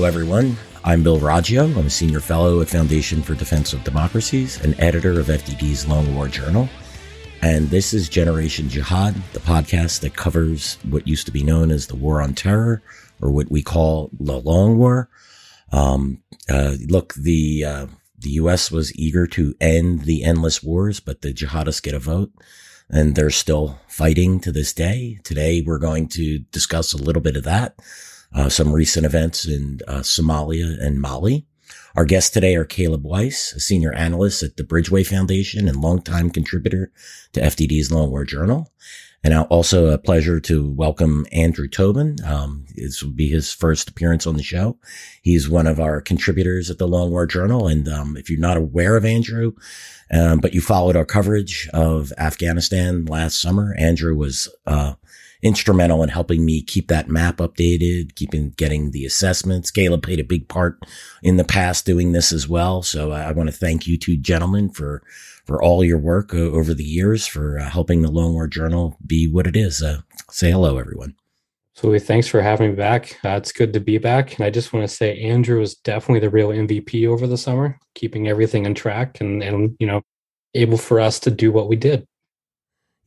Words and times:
Hello, 0.00 0.08
everyone. 0.08 0.56
I'm 0.82 1.02
Bill 1.02 1.20
Roggio. 1.20 1.76
I'm 1.76 1.84
a 1.84 1.90
senior 1.90 2.20
fellow 2.20 2.62
at 2.62 2.70
Foundation 2.70 3.22
for 3.22 3.34
Defense 3.34 3.74
of 3.74 3.84
Democracies 3.84 4.58
and 4.64 4.74
editor 4.80 5.20
of 5.20 5.26
FDD's 5.26 5.86
Long 5.86 6.14
War 6.14 6.26
Journal. 6.26 6.70
And 7.42 7.68
this 7.68 7.92
is 7.92 8.08
Generation 8.08 8.70
Jihad, 8.70 9.14
the 9.34 9.40
podcast 9.40 10.00
that 10.00 10.16
covers 10.16 10.78
what 10.88 11.06
used 11.06 11.26
to 11.26 11.32
be 11.32 11.42
known 11.42 11.70
as 11.70 11.86
the 11.86 11.96
War 11.96 12.22
on 12.22 12.32
Terror, 12.32 12.80
or 13.20 13.30
what 13.30 13.50
we 13.50 13.62
call 13.62 14.08
the 14.18 14.40
Long 14.40 14.78
War. 14.78 15.10
Um, 15.70 16.22
uh, 16.48 16.76
look, 16.88 17.12
the 17.12 17.64
uh, 17.66 17.86
the 18.18 18.30
U.S. 18.30 18.70
was 18.70 18.96
eager 18.96 19.26
to 19.26 19.54
end 19.60 20.04
the 20.04 20.24
endless 20.24 20.62
wars, 20.62 20.98
but 20.98 21.20
the 21.20 21.34
jihadists 21.34 21.82
get 21.82 21.92
a 21.92 21.98
vote, 21.98 22.32
and 22.88 23.16
they're 23.16 23.28
still 23.28 23.78
fighting 23.86 24.40
to 24.40 24.50
this 24.50 24.72
day. 24.72 25.20
Today, 25.24 25.60
we're 25.60 25.76
going 25.76 26.08
to 26.08 26.38
discuss 26.52 26.94
a 26.94 27.02
little 27.02 27.20
bit 27.20 27.36
of 27.36 27.44
that, 27.44 27.78
uh, 28.34 28.48
some 28.48 28.72
recent 28.72 29.06
events 29.06 29.46
in 29.46 29.80
uh, 29.86 30.00
Somalia 30.00 30.80
and 30.80 31.00
Mali. 31.00 31.46
Our 31.96 32.04
guests 32.04 32.30
today 32.30 32.54
are 32.54 32.64
Caleb 32.64 33.04
Weiss, 33.04 33.52
a 33.52 33.60
senior 33.60 33.92
analyst 33.92 34.42
at 34.42 34.56
the 34.56 34.64
Bridgeway 34.64 35.06
Foundation 35.06 35.68
and 35.68 35.80
longtime 35.80 36.30
contributor 36.30 36.92
to 37.32 37.40
FDD's 37.40 37.90
Long 37.90 38.10
War 38.10 38.24
Journal. 38.24 38.72
And 39.22 39.34
also 39.34 39.88
a 39.88 39.98
pleasure 39.98 40.40
to 40.40 40.70
welcome 40.72 41.26
Andrew 41.30 41.68
Tobin. 41.68 42.16
Um, 42.24 42.64
this 42.74 43.02
will 43.02 43.10
be 43.10 43.28
his 43.28 43.52
first 43.52 43.90
appearance 43.90 44.26
on 44.26 44.36
the 44.36 44.42
show. 44.42 44.78
He's 45.20 45.46
one 45.46 45.66
of 45.66 45.78
our 45.78 46.00
contributors 46.00 46.70
at 46.70 46.78
the 46.78 46.88
Long 46.88 47.10
War 47.10 47.26
Journal. 47.26 47.68
And 47.68 47.86
um, 47.86 48.16
if 48.16 48.30
you're 48.30 48.40
not 48.40 48.56
aware 48.56 48.96
of 48.96 49.04
Andrew, 49.04 49.52
um, 50.10 50.38
but 50.38 50.54
you 50.54 50.62
followed 50.62 50.96
our 50.96 51.04
coverage 51.04 51.68
of 51.74 52.14
Afghanistan 52.16 53.04
last 53.04 53.38
summer, 53.42 53.74
Andrew 53.78 54.16
was 54.16 54.48
uh, 54.66 54.94
instrumental 55.42 56.02
in 56.02 56.08
helping 56.08 56.44
me 56.44 56.62
keep 56.62 56.88
that 56.88 57.08
map 57.08 57.38
updated, 57.38 58.14
keeping 58.14 58.50
getting 58.50 58.90
the 58.90 59.04
assessments. 59.04 59.70
Caleb 59.70 60.02
played 60.02 60.20
a 60.20 60.24
big 60.24 60.48
part 60.48 60.78
in 61.22 61.36
the 61.36 61.44
past 61.44 61.86
doing 61.86 62.12
this 62.12 62.32
as 62.32 62.48
well. 62.48 62.82
So 62.82 63.12
I, 63.12 63.24
I 63.24 63.32
want 63.32 63.48
to 63.48 63.56
thank 63.56 63.86
you 63.86 63.96
two 63.96 64.16
gentlemen 64.16 64.68
for 64.68 65.02
for 65.44 65.62
all 65.62 65.84
your 65.84 65.98
work 65.98 66.34
uh, 66.34 66.38
over 66.38 66.74
the 66.74 66.84
years 66.84 67.26
for 67.26 67.58
uh, 67.58 67.68
helping 67.70 68.02
the 68.02 68.10
Long 68.10 68.34
War 68.34 68.46
Journal 68.46 68.96
be 69.06 69.26
what 69.28 69.46
it 69.46 69.56
is. 69.56 69.82
Uh, 69.82 70.02
say 70.30 70.50
hello, 70.50 70.78
everyone. 70.78 71.14
So 71.74 71.98
thanks 71.98 72.26
for 72.26 72.42
having 72.42 72.70
me 72.70 72.76
back. 72.76 73.18
Uh, 73.24 73.30
it's 73.30 73.52
good 73.52 73.72
to 73.72 73.80
be 73.80 73.96
back. 73.96 74.36
And 74.36 74.44
I 74.44 74.50
just 74.50 74.72
want 74.72 74.86
to 74.88 74.94
say 74.94 75.18
Andrew 75.18 75.60
was 75.60 75.76
definitely 75.76 76.20
the 76.20 76.28
real 76.28 76.50
MVP 76.50 77.08
over 77.08 77.26
the 77.26 77.38
summer, 77.38 77.78
keeping 77.94 78.28
everything 78.28 78.66
on 78.66 78.74
track 78.74 79.18
and, 79.20 79.42
and 79.42 79.76
you 79.80 79.86
know, 79.86 80.02
able 80.54 80.76
for 80.76 81.00
us 81.00 81.18
to 81.20 81.30
do 81.30 81.50
what 81.50 81.68
we 81.68 81.76
did. 81.76 82.06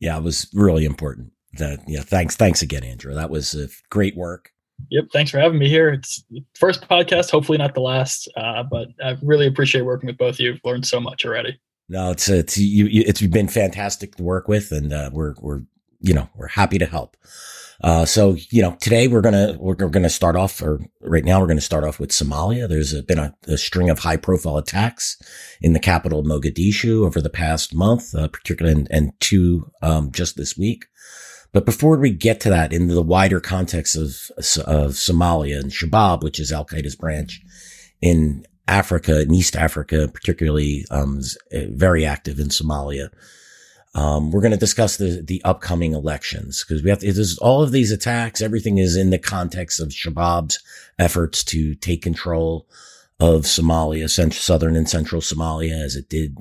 Yeah, 0.00 0.16
it 0.16 0.24
was 0.24 0.48
really 0.52 0.84
important 0.84 1.33
that 1.58 1.80
yeah 1.86 2.00
thanks 2.00 2.36
thanks 2.36 2.62
again 2.62 2.84
andrew. 2.84 3.14
That 3.14 3.30
was 3.30 3.54
uh, 3.54 3.68
great 3.90 4.16
work. 4.16 4.50
Yep 4.90 5.06
thanks 5.12 5.30
for 5.30 5.38
having 5.38 5.58
me 5.58 5.68
here. 5.68 5.90
It's 5.90 6.24
first 6.54 6.88
podcast 6.88 7.30
hopefully 7.30 7.58
not 7.58 7.74
the 7.74 7.80
last 7.80 8.28
uh, 8.36 8.62
but 8.62 8.88
i 9.02 9.16
really 9.22 9.46
appreciate 9.46 9.82
working 9.82 10.06
with 10.06 10.18
both 10.18 10.34
of 10.34 10.40
you. 10.40 10.54
I've 10.54 10.60
learned 10.64 10.86
so 10.86 11.00
much 11.00 11.24
already. 11.24 11.58
No 11.88 12.10
it's 12.10 12.28
it's 12.28 12.58
you, 12.58 12.88
it's 12.90 13.20
been 13.22 13.48
fantastic 13.48 14.16
to 14.16 14.22
work 14.22 14.48
with 14.48 14.72
and 14.72 14.92
uh, 14.92 15.10
we're 15.12 15.34
we're 15.40 15.62
you 16.00 16.14
know 16.14 16.28
we're 16.34 16.48
happy 16.48 16.78
to 16.78 16.86
help. 16.86 17.16
Uh, 17.82 18.04
so 18.04 18.36
you 18.50 18.62
know 18.62 18.76
today 18.80 19.08
we're 19.08 19.20
gonna 19.20 19.56
we're, 19.58 19.74
we're 19.78 19.88
gonna 19.88 20.08
start 20.08 20.36
off 20.36 20.62
or 20.62 20.80
right 21.00 21.24
now 21.24 21.40
we're 21.40 21.46
gonna 21.46 21.60
start 21.60 21.84
off 21.84 21.98
with 21.98 22.10
somalia. 22.10 22.68
There's 22.68 22.92
a, 22.92 23.02
been 23.02 23.18
a, 23.18 23.34
a, 23.48 23.58
string 23.58 23.90
of 23.90 23.98
high 23.98 24.16
profile 24.16 24.56
attacks 24.56 25.20
in 25.60 25.72
the 25.72 25.80
capital 25.80 26.22
mogadishu 26.22 27.04
over 27.04 27.20
the 27.20 27.30
past 27.30 27.74
month 27.74 28.14
uh, 28.14 28.28
particularly 28.28 28.78
and, 28.78 28.88
and 28.90 29.12
two 29.20 29.70
um, 29.82 30.12
just 30.12 30.36
this 30.36 30.56
week 30.56 30.86
but 31.54 31.64
before 31.64 31.96
we 31.96 32.10
get 32.10 32.40
to 32.40 32.50
that, 32.50 32.72
in 32.72 32.88
the 32.88 33.00
wider 33.00 33.38
context 33.38 33.94
of, 33.94 34.30
of 34.66 34.90
Somalia 34.90 35.60
and 35.60 35.70
Shabab, 35.70 36.24
which 36.24 36.40
is 36.40 36.50
Al 36.50 36.66
Qaeda's 36.66 36.96
branch 36.96 37.40
in 38.02 38.44
Africa, 38.66 39.22
in 39.22 39.32
East 39.32 39.54
Africa, 39.54 40.10
particularly, 40.12 40.84
um, 40.90 41.20
uh, 41.54 41.60
very 41.68 42.04
active 42.04 42.40
in 42.40 42.48
Somalia. 42.48 43.08
Um, 43.94 44.32
we're 44.32 44.40
going 44.40 44.50
to 44.50 44.58
discuss 44.58 44.96
the, 44.96 45.22
the 45.24 45.40
upcoming 45.44 45.92
elections 45.92 46.64
because 46.64 46.82
we 46.82 46.90
have 46.90 46.98
to, 46.98 47.36
all 47.40 47.62
of 47.62 47.70
these 47.70 47.92
attacks. 47.92 48.42
Everything 48.42 48.78
is 48.78 48.96
in 48.96 49.10
the 49.10 49.18
context 49.18 49.78
of 49.78 49.90
Shabab's 49.90 50.58
efforts 50.98 51.44
to 51.44 51.76
take 51.76 52.02
control 52.02 52.66
of 53.20 53.42
Somalia, 53.42 54.10
central, 54.10 54.40
southern 54.40 54.74
and 54.74 54.90
central 54.90 55.20
Somalia, 55.20 55.80
as 55.80 55.94
it 55.94 56.08
did 56.08 56.36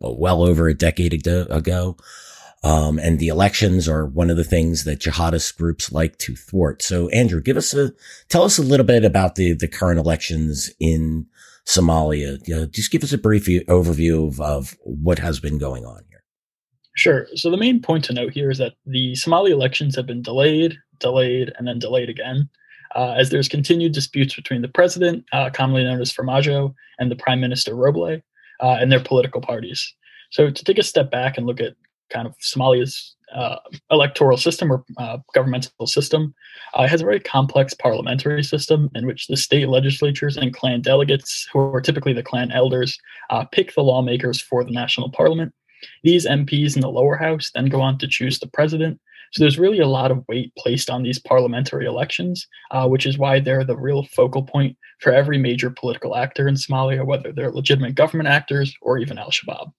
well 0.00 0.42
over 0.42 0.66
a 0.66 0.74
decade 0.74 1.14
ago. 1.14 1.96
Um, 2.66 2.98
and 2.98 3.20
the 3.20 3.28
elections 3.28 3.88
are 3.88 4.04
one 4.04 4.28
of 4.28 4.36
the 4.36 4.42
things 4.42 4.82
that 4.84 4.98
jihadist 4.98 5.56
groups 5.56 5.92
like 5.92 6.18
to 6.18 6.34
thwart. 6.34 6.82
So, 6.82 7.08
Andrew, 7.10 7.40
give 7.40 7.56
us 7.56 7.72
a 7.72 7.92
tell 8.28 8.42
us 8.42 8.58
a 8.58 8.62
little 8.62 8.84
bit 8.84 9.04
about 9.04 9.36
the 9.36 9.52
the 9.52 9.68
current 9.68 10.00
elections 10.00 10.68
in 10.80 11.26
Somalia. 11.64 12.42
just 12.72 12.90
give 12.90 13.04
us 13.04 13.12
a 13.12 13.18
brief 13.18 13.46
overview 13.46 14.26
of, 14.26 14.40
of 14.40 14.76
what 14.82 15.20
has 15.20 15.38
been 15.38 15.58
going 15.58 15.84
on 15.84 16.02
here. 16.08 16.24
Sure. 16.96 17.28
So 17.36 17.52
the 17.52 17.56
main 17.56 17.80
point 17.80 18.04
to 18.06 18.12
note 18.12 18.32
here 18.32 18.50
is 18.50 18.58
that 18.58 18.72
the 18.84 19.14
Somali 19.14 19.52
elections 19.52 19.94
have 19.94 20.06
been 20.06 20.22
delayed, 20.22 20.76
delayed, 20.98 21.52
and 21.56 21.68
then 21.68 21.78
delayed 21.78 22.08
again, 22.08 22.48
uh, 22.96 23.14
as 23.16 23.30
there's 23.30 23.48
continued 23.48 23.92
disputes 23.92 24.34
between 24.34 24.62
the 24.62 24.68
president, 24.68 25.24
uh, 25.32 25.50
commonly 25.50 25.84
known 25.84 26.00
as 26.00 26.12
Farmajo, 26.12 26.74
and 26.98 27.12
the 27.12 27.16
prime 27.16 27.40
minister 27.40 27.74
Roble, 27.74 28.20
uh, 28.60 28.76
and 28.80 28.90
their 28.90 29.04
political 29.04 29.40
parties. 29.40 29.94
So 30.30 30.50
to 30.50 30.64
take 30.64 30.78
a 30.78 30.82
step 30.82 31.12
back 31.12 31.36
and 31.38 31.46
look 31.46 31.60
at 31.60 31.74
kind 32.10 32.26
of 32.26 32.34
Somalia's 32.38 33.16
uh, 33.34 33.56
electoral 33.90 34.36
system 34.36 34.72
or 34.72 34.84
uh, 34.98 35.18
governmental 35.34 35.86
system 35.86 36.34
uh, 36.74 36.86
has 36.86 37.00
a 37.00 37.04
very 37.04 37.20
complex 37.20 37.74
parliamentary 37.74 38.42
system 38.42 38.88
in 38.94 39.06
which 39.06 39.26
the 39.26 39.36
state 39.36 39.68
legislatures 39.68 40.36
and 40.36 40.54
clan 40.54 40.80
delegates, 40.80 41.48
who 41.52 41.58
are 41.58 41.80
typically 41.80 42.12
the 42.12 42.22
clan 42.22 42.52
elders, 42.52 42.98
uh, 43.30 43.44
pick 43.44 43.74
the 43.74 43.82
lawmakers 43.82 44.40
for 44.40 44.64
the 44.64 44.70
national 44.70 45.10
parliament. 45.10 45.52
These 46.02 46.26
MPs 46.26 46.76
in 46.76 46.82
the 46.82 46.88
lower 46.88 47.16
house 47.16 47.50
then 47.54 47.66
go 47.66 47.80
on 47.80 47.98
to 47.98 48.08
choose 48.08 48.38
the 48.38 48.46
president. 48.46 49.00
So 49.32 49.42
there's 49.42 49.58
really 49.58 49.80
a 49.80 49.88
lot 49.88 50.10
of 50.10 50.24
weight 50.28 50.54
placed 50.56 50.88
on 50.88 51.02
these 51.02 51.18
parliamentary 51.18 51.84
elections, 51.84 52.46
uh, 52.70 52.88
which 52.88 53.06
is 53.06 53.18
why 53.18 53.40
they're 53.40 53.64
the 53.64 53.76
real 53.76 54.04
focal 54.04 54.42
point 54.42 54.76
for 55.00 55.12
every 55.12 55.36
major 55.36 55.68
political 55.68 56.16
actor 56.16 56.46
in 56.48 56.54
Somalia, 56.54 57.04
whether 57.04 57.32
they're 57.32 57.50
legitimate 57.50 57.96
government 57.96 58.28
actors 58.28 58.74
or 58.80 58.98
even 58.98 59.18
Al 59.18 59.30
Shabaab. 59.30 59.72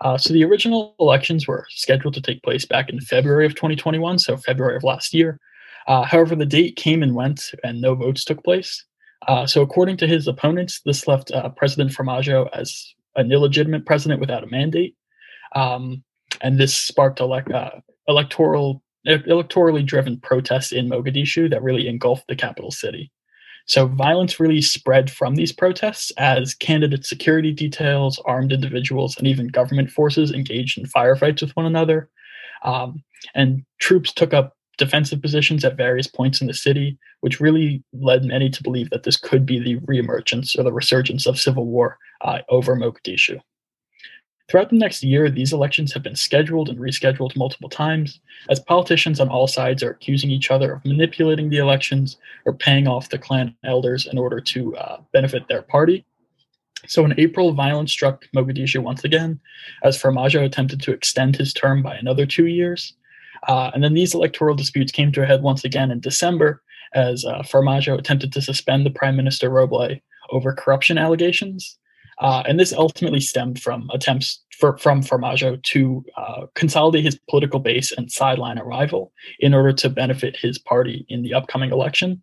Uh, 0.00 0.18
so 0.18 0.32
the 0.32 0.44
original 0.44 0.94
elections 1.00 1.46
were 1.46 1.66
scheduled 1.70 2.14
to 2.14 2.20
take 2.20 2.42
place 2.42 2.64
back 2.64 2.88
in 2.88 3.00
February 3.00 3.46
of 3.46 3.54
2021, 3.54 4.18
so 4.18 4.36
February 4.36 4.76
of 4.76 4.84
last 4.84 5.14
year. 5.14 5.38
Uh, 5.86 6.02
however, 6.02 6.34
the 6.34 6.46
date 6.46 6.76
came 6.76 7.02
and 7.02 7.14
went, 7.14 7.52
and 7.62 7.80
no 7.80 7.94
votes 7.94 8.24
took 8.24 8.42
place. 8.42 8.84
Uh, 9.28 9.46
so, 9.46 9.62
according 9.62 9.96
to 9.96 10.06
his 10.06 10.26
opponents, 10.26 10.80
this 10.84 11.06
left 11.06 11.30
uh, 11.32 11.48
President 11.50 11.90
Farmajo 11.90 12.48
as 12.52 12.94
an 13.16 13.32
illegitimate 13.32 13.86
president 13.86 14.20
without 14.20 14.44
a 14.44 14.48
mandate, 14.48 14.94
um, 15.54 16.02
and 16.42 16.58
this 16.58 16.76
sparked 16.76 17.20
uh, 17.20 17.70
electoral 18.08 18.82
electorally 19.06 19.86
driven 19.86 20.18
protests 20.18 20.72
in 20.72 20.88
Mogadishu 20.88 21.48
that 21.50 21.62
really 21.62 21.86
engulfed 21.86 22.26
the 22.28 22.36
capital 22.36 22.70
city. 22.70 23.10
So 23.66 23.86
violence 23.86 24.38
really 24.38 24.60
spread 24.62 25.10
from 25.10 25.34
these 25.34 25.52
protests 25.52 26.12
as 26.18 26.54
candidate 26.54 27.04
security 27.04 27.52
details, 27.52 28.20
armed 28.24 28.52
individuals, 28.52 29.16
and 29.16 29.26
even 29.26 29.48
government 29.48 29.90
forces 29.90 30.30
engaged 30.32 30.78
in 30.78 30.84
firefights 30.84 31.42
with 31.42 31.54
one 31.56 31.66
another. 31.66 32.08
Um, 32.64 33.02
and 33.34 33.64
troops 33.80 34.12
took 34.12 34.32
up 34.32 34.56
defensive 34.78 35.20
positions 35.20 35.64
at 35.64 35.76
various 35.76 36.06
points 36.06 36.40
in 36.40 36.46
the 36.46 36.54
city, 36.54 36.98
which 37.20 37.40
really 37.40 37.82
led 37.92 38.24
many 38.24 38.50
to 38.50 38.62
believe 38.62 38.90
that 38.90 39.02
this 39.02 39.16
could 39.16 39.44
be 39.44 39.58
the 39.58 39.80
reemergence 39.80 40.56
or 40.58 40.62
the 40.62 40.72
resurgence 40.72 41.26
of 41.26 41.38
civil 41.38 41.66
war 41.66 41.98
uh, 42.20 42.38
over 42.48 42.76
Mogadishu. 42.76 43.40
Throughout 44.48 44.70
the 44.70 44.76
next 44.76 45.02
year, 45.02 45.28
these 45.28 45.52
elections 45.52 45.92
have 45.92 46.04
been 46.04 46.14
scheduled 46.14 46.68
and 46.68 46.78
rescheduled 46.78 47.36
multiple 47.36 47.68
times, 47.68 48.20
as 48.48 48.60
politicians 48.60 49.18
on 49.18 49.28
all 49.28 49.48
sides 49.48 49.82
are 49.82 49.90
accusing 49.90 50.30
each 50.30 50.52
other 50.52 50.74
of 50.74 50.84
manipulating 50.84 51.50
the 51.50 51.58
elections 51.58 52.16
or 52.44 52.54
paying 52.54 52.86
off 52.86 53.08
the 53.08 53.18
clan 53.18 53.56
elders 53.64 54.06
in 54.06 54.18
order 54.18 54.40
to 54.40 54.76
uh, 54.76 55.00
benefit 55.12 55.48
their 55.48 55.62
party. 55.62 56.04
So 56.86 57.04
in 57.04 57.18
April, 57.18 57.52
violence 57.52 57.90
struck 57.90 58.26
Mogadishu 58.36 58.80
once 58.80 59.02
again, 59.02 59.40
as 59.82 60.00
Farmajo 60.00 60.44
attempted 60.44 60.80
to 60.82 60.92
extend 60.92 61.34
his 61.34 61.52
term 61.52 61.82
by 61.82 61.96
another 61.96 62.24
two 62.24 62.46
years. 62.46 62.94
Uh, 63.48 63.72
and 63.74 63.82
then 63.82 63.94
these 63.94 64.14
electoral 64.14 64.54
disputes 64.54 64.92
came 64.92 65.10
to 65.12 65.22
a 65.22 65.26
head 65.26 65.42
once 65.42 65.64
again 65.64 65.90
in 65.90 65.98
December, 65.98 66.62
as 66.94 67.24
uh, 67.24 67.42
Farmajo 67.42 67.98
attempted 67.98 68.32
to 68.32 68.40
suspend 68.40 68.86
the 68.86 68.90
Prime 68.90 69.16
Minister 69.16 69.50
Roble 69.50 70.00
over 70.30 70.52
corruption 70.52 70.98
allegations. 70.98 71.78
Uh, 72.18 72.42
and 72.48 72.58
this 72.58 72.72
ultimately 72.72 73.20
stemmed 73.20 73.60
from 73.60 73.90
attempts 73.92 74.42
for, 74.58 74.78
from 74.78 75.02
Farmajo 75.02 75.62
to 75.62 76.04
uh, 76.16 76.46
consolidate 76.54 77.04
his 77.04 77.18
political 77.28 77.60
base 77.60 77.92
and 77.92 78.10
sideline 78.10 78.58
a 78.58 78.64
rival 78.64 79.12
in 79.40 79.52
order 79.52 79.72
to 79.72 79.90
benefit 79.90 80.36
his 80.36 80.58
party 80.58 81.04
in 81.08 81.22
the 81.22 81.34
upcoming 81.34 81.70
election. 81.70 82.22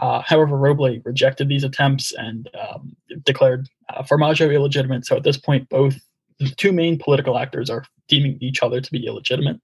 Uh, 0.00 0.22
however, 0.24 0.56
Roble 0.56 1.04
rejected 1.04 1.48
these 1.48 1.64
attempts 1.64 2.12
and 2.12 2.48
um, 2.60 2.96
declared 3.24 3.68
uh, 3.88 4.02
Farmajo 4.02 4.52
illegitimate. 4.52 5.06
So 5.06 5.16
at 5.16 5.24
this 5.24 5.36
point, 5.36 5.68
both 5.68 5.96
the 6.38 6.48
two 6.48 6.72
main 6.72 6.98
political 6.98 7.38
actors 7.38 7.70
are 7.70 7.84
deeming 8.08 8.38
each 8.40 8.62
other 8.62 8.80
to 8.80 8.90
be 8.90 9.06
illegitimate. 9.06 9.60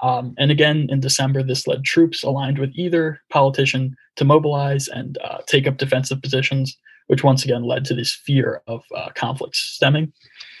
Um, 0.00 0.34
and 0.38 0.50
again, 0.50 0.86
in 0.90 1.00
December, 1.00 1.42
this 1.42 1.66
led 1.66 1.84
troops 1.84 2.22
aligned 2.22 2.58
with 2.58 2.70
either 2.74 3.20
politician 3.30 3.96
to 4.16 4.24
mobilize 4.24 4.88
and 4.88 5.18
uh, 5.18 5.38
take 5.46 5.66
up 5.66 5.76
defensive 5.76 6.22
positions, 6.22 6.78
which 7.08 7.24
once 7.24 7.44
again 7.44 7.64
led 7.64 7.84
to 7.84 7.94
this 7.94 8.14
fear 8.14 8.62
of 8.66 8.82
uh, 8.96 9.08
conflicts 9.14 9.58
stemming. 9.58 10.12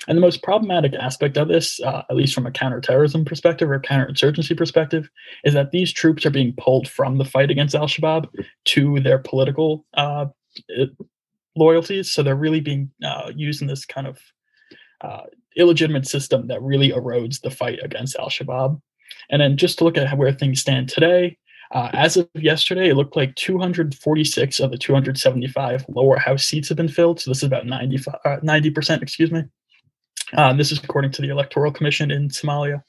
And 0.06 0.16
the 0.16 0.22
most 0.22 0.42
problematic 0.42 0.94
aspect 0.94 1.36
of 1.36 1.48
this, 1.48 1.80
uh, 1.80 2.02
at 2.10 2.16
least 2.16 2.34
from 2.34 2.46
a 2.46 2.50
counterterrorism 2.50 3.24
perspective 3.24 3.70
or 3.70 3.78
counterinsurgency 3.78 4.56
perspective, 4.56 5.08
is 5.44 5.54
that 5.54 5.70
these 5.70 5.92
troops 5.92 6.24
are 6.24 6.30
being 6.30 6.54
pulled 6.58 6.88
from 6.88 7.18
the 7.18 7.24
fight 7.24 7.50
against 7.50 7.74
Al 7.74 7.86
Shabaab 7.86 8.26
to 8.66 9.00
their 9.00 9.18
political 9.18 9.84
uh, 9.94 10.26
loyalties. 11.56 12.10
So 12.10 12.22
they're 12.22 12.34
really 12.34 12.60
being 12.60 12.90
uh, 13.04 13.32
used 13.34 13.60
in 13.60 13.68
this 13.68 13.84
kind 13.84 14.06
of 14.06 14.18
uh, 15.02 15.24
illegitimate 15.56 16.06
system 16.06 16.46
that 16.48 16.62
really 16.62 16.90
erodes 16.90 17.42
the 17.42 17.50
fight 17.50 17.78
against 17.82 18.16
Al 18.16 18.30
Shabaab. 18.30 18.80
And 19.30 19.42
then 19.42 19.56
just 19.56 19.78
to 19.78 19.84
look 19.84 19.98
at 19.98 20.16
where 20.16 20.32
things 20.32 20.60
stand 20.60 20.88
today, 20.88 21.36
uh, 21.72 21.90
as 21.92 22.16
of 22.16 22.28
yesterday, 22.34 22.88
it 22.88 22.94
looked 22.94 23.16
like 23.16 23.34
246 23.34 24.60
of 24.60 24.70
the 24.70 24.78
275 24.78 25.84
lower 25.88 26.18
house 26.18 26.44
seats 26.44 26.68
have 26.68 26.76
been 26.76 26.88
filled. 26.88 27.20
So 27.20 27.30
this 27.30 27.38
is 27.38 27.44
about 27.44 27.66
90, 27.66 27.98
uh, 28.24 28.36
90% 28.42 29.02
excuse 29.02 29.30
me. 29.30 29.44
Uh, 30.32 30.52
this 30.54 30.72
is 30.72 30.82
according 30.82 31.10
to 31.12 31.22
the 31.22 31.28
Electoral 31.28 31.72
Commission 31.72 32.10
in 32.10 32.28
Somalia. 32.28 32.82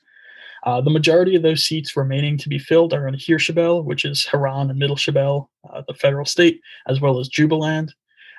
Uh, 0.63 0.81
the 0.81 0.89
majority 0.89 1.35
of 1.35 1.41
those 1.41 1.63
seats 1.63 1.95
remaining 1.95 2.37
to 2.37 2.49
be 2.49 2.59
filled 2.59 2.93
are 2.93 3.07
in 3.07 3.15
Hirshabelle, 3.15 3.83
which 3.83 4.03
is 4.03 4.27
Hiran 4.29 4.69
and 4.69 4.77
Middle 4.77 4.97
Shabelle, 4.97 5.47
uh, 5.73 5.81
the 5.87 5.93
federal 5.93 6.25
state, 6.25 6.61
as 6.87 6.99
well 6.99 7.19
as 7.19 7.29
Jubaland. 7.29 7.89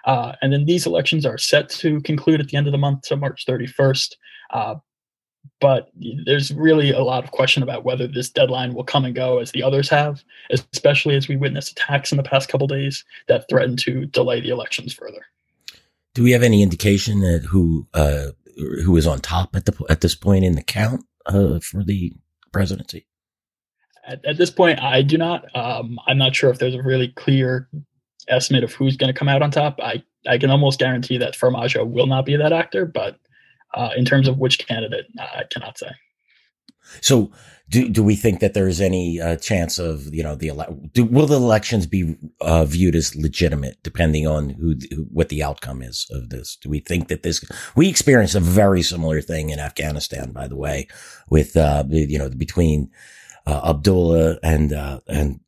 Uh, 0.04 0.32
and 0.42 0.52
then 0.52 0.64
these 0.64 0.86
elections 0.86 1.24
are 1.24 1.38
set 1.38 1.68
to 1.68 2.00
conclude 2.02 2.40
at 2.40 2.48
the 2.48 2.56
end 2.56 2.66
of 2.66 2.72
the 2.72 2.78
month, 2.78 3.06
so 3.06 3.16
March 3.16 3.44
31st. 3.46 4.16
But 5.60 5.90
there's 6.24 6.52
really 6.54 6.90
a 6.90 7.00
lot 7.00 7.22
of 7.22 7.32
question 7.32 7.62
about 7.62 7.84
whether 7.84 8.06
this 8.06 8.30
deadline 8.30 8.72
will 8.72 8.84
come 8.84 9.04
and 9.04 9.14
go 9.14 9.38
as 9.38 9.52
the 9.52 9.62
others 9.62 9.90
have, 9.90 10.24
especially 10.50 11.16
as 11.16 11.28
we 11.28 11.36
witness 11.36 11.70
attacks 11.70 12.12
in 12.12 12.16
the 12.16 12.22
past 12.22 12.48
couple 12.48 12.66
days 12.66 13.04
that 13.28 13.46
threaten 13.48 13.76
to 13.78 14.06
delay 14.06 14.40
the 14.40 14.48
elections 14.48 14.94
further. 14.94 15.26
Do 16.14 16.22
we 16.22 16.32
have 16.32 16.42
any 16.42 16.62
indication 16.62 17.20
that 17.20 17.44
who 17.44 17.86
uh, 17.94 18.28
who 18.56 18.96
is 18.96 19.06
on 19.06 19.20
top 19.20 19.54
at 19.54 19.66
the 19.66 19.84
at 19.88 20.00
this 20.00 20.14
point 20.14 20.44
in 20.44 20.54
the 20.54 20.62
count 20.62 21.04
uh, 21.26 21.60
for 21.60 21.84
the 21.84 22.12
presidency? 22.52 23.06
At, 24.06 24.24
at, 24.24 24.38
this 24.38 24.50
point, 24.50 24.80
I 24.80 25.02
do 25.02 25.18
not. 25.18 25.44
Um, 25.54 25.98
I'm 26.06 26.18
not 26.18 26.34
sure 26.34 26.50
if 26.50 26.58
there's 26.58 26.74
a 26.74 26.82
really 26.82 27.08
clear 27.08 27.68
estimate 28.28 28.64
of 28.64 28.72
who's 28.72 28.96
going 28.96 29.12
to 29.12 29.18
come 29.18 29.28
out 29.28 29.42
on 29.42 29.50
top. 29.50 29.78
I 29.80 30.02
I 30.26 30.38
can 30.38 30.50
almost 30.50 30.78
guarantee 30.78 31.18
that 31.18 31.34
Farmajo 31.34 31.86
will 31.86 32.06
not 32.06 32.26
be 32.26 32.36
that 32.36 32.52
actor, 32.52 32.86
but 32.86 33.18
uh, 33.74 33.90
in 33.96 34.04
terms 34.04 34.28
of 34.28 34.38
which 34.38 34.66
candidate, 34.66 35.06
I 35.18 35.44
cannot 35.50 35.78
say. 35.78 35.90
So, 37.00 37.30
do 37.68 37.88
do 37.88 38.02
we 38.02 38.16
think 38.16 38.40
that 38.40 38.52
there 38.52 38.66
is 38.66 38.80
any 38.80 39.20
uh, 39.20 39.36
chance 39.36 39.78
of 39.78 40.12
you 40.12 40.22
know 40.22 40.34
the 40.34 40.48
ele- 40.48 40.88
do, 40.92 41.04
will 41.04 41.26
the 41.26 41.36
elections 41.36 41.86
be 41.86 42.16
uh, 42.40 42.64
viewed 42.64 42.96
as 42.96 43.14
legitimate 43.14 43.80
depending 43.84 44.26
on 44.26 44.50
who, 44.50 44.74
who, 44.90 45.04
what 45.04 45.28
the 45.28 45.42
outcome 45.42 45.82
is 45.82 46.06
of 46.10 46.30
this? 46.30 46.56
Do 46.60 46.68
we 46.68 46.80
think 46.80 47.08
that 47.08 47.22
this 47.22 47.44
we 47.76 47.88
experienced 47.88 48.34
a 48.34 48.40
very 48.40 48.82
similar 48.82 49.20
thing 49.20 49.50
in 49.50 49.60
Afghanistan, 49.60 50.32
by 50.32 50.48
the 50.48 50.56
way, 50.56 50.88
with 51.28 51.56
uh, 51.56 51.84
you 51.88 52.18
know 52.18 52.28
between 52.30 52.90
uh, 53.46 53.60
Abdullah 53.70 54.38
and 54.42 54.72
uh, 54.72 55.00
and 55.06 55.40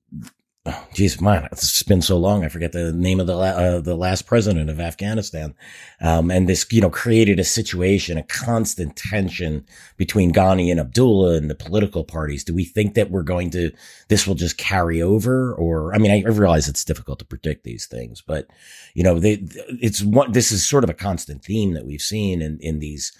oh, 0.66 0.86
man, 1.20 1.48
it's 1.50 1.82
been 1.82 2.02
so 2.02 2.16
long. 2.16 2.44
I 2.44 2.48
forget 2.48 2.70
the 2.70 2.92
name 2.92 3.18
of 3.18 3.26
the 3.26 3.36
uh, 3.36 3.80
the 3.80 3.96
last 3.96 4.26
president 4.26 4.70
of 4.70 4.78
Afghanistan. 4.78 5.54
Um, 6.00 6.30
and 6.30 6.48
this, 6.48 6.64
you 6.70 6.80
know, 6.80 6.90
created 6.90 7.40
a 7.40 7.44
situation, 7.44 8.16
a 8.16 8.22
constant 8.22 8.94
tension 8.94 9.66
between 9.96 10.32
Ghani 10.32 10.70
and 10.70 10.78
Abdullah 10.78 11.34
and 11.34 11.50
the 11.50 11.56
political 11.56 12.04
parties. 12.04 12.44
Do 12.44 12.54
we 12.54 12.64
think 12.64 12.94
that 12.94 13.10
we're 13.10 13.24
going 13.24 13.50
to, 13.50 13.72
this 14.08 14.24
will 14.24 14.36
just 14.36 14.56
carry 14.56 15.02
over? 15.02 15.52
Or, 15.52 15.92
I 15.94 15.98
mean, 15.98 16.12
I, 16.12 16.22
I 16.24 16.32
realize 16.32 16.68
it's 16.68 16.84
difficult 16.84 17.18
to 17.18 17.24
predict 17.24 17.64
these 17.64 17.86
things, 17.86 18.22
but, 18.22 18.46
you 18.94 19.02
know, 19.02 19.18
they, 19.18 19.42
it's 19.80 20.02
one, 20.02 20.30
this 20.30 20.52
is 20.52 20.64
sort 20.64 20.84
of 20.84 20.90
a 20.90 20.94
constant 20.94 21.44
theme 21.44 21.72
that 21.74 21.86
we've 21.86 22.02
seen 22.02 22.40
in, 22.40 22.58
in 22.60 22.78
these, 22.78 23.12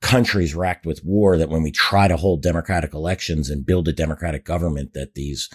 countries 0.00 0.54
racked 0.54 0.86
with 0.86 1.04
war 1.04 1.36
that 1.36 1.48
when 1.48 1.60
we 1.60 1.72
try 1.72 2.06
to 2.06 2.16
hold 2.16 2.40
democratic 2.40 2.94
elections 2.94 3.50
and 3.50 3.66
build 3.66 3.88
a 3.88 3.92
democratic 3.92 4.44
government 4.44 4.92
that 4.94 5.14
these 5.14 5.50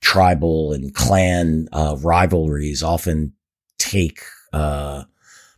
tribal 0.00 0.72
and 0.72 0.94
clan 0.94 1.68
uh, 1.72 1.96
rivalries 2.00 2.82
often 2.82 3.32
take 3.78 4.20
uh, 4.52 5.04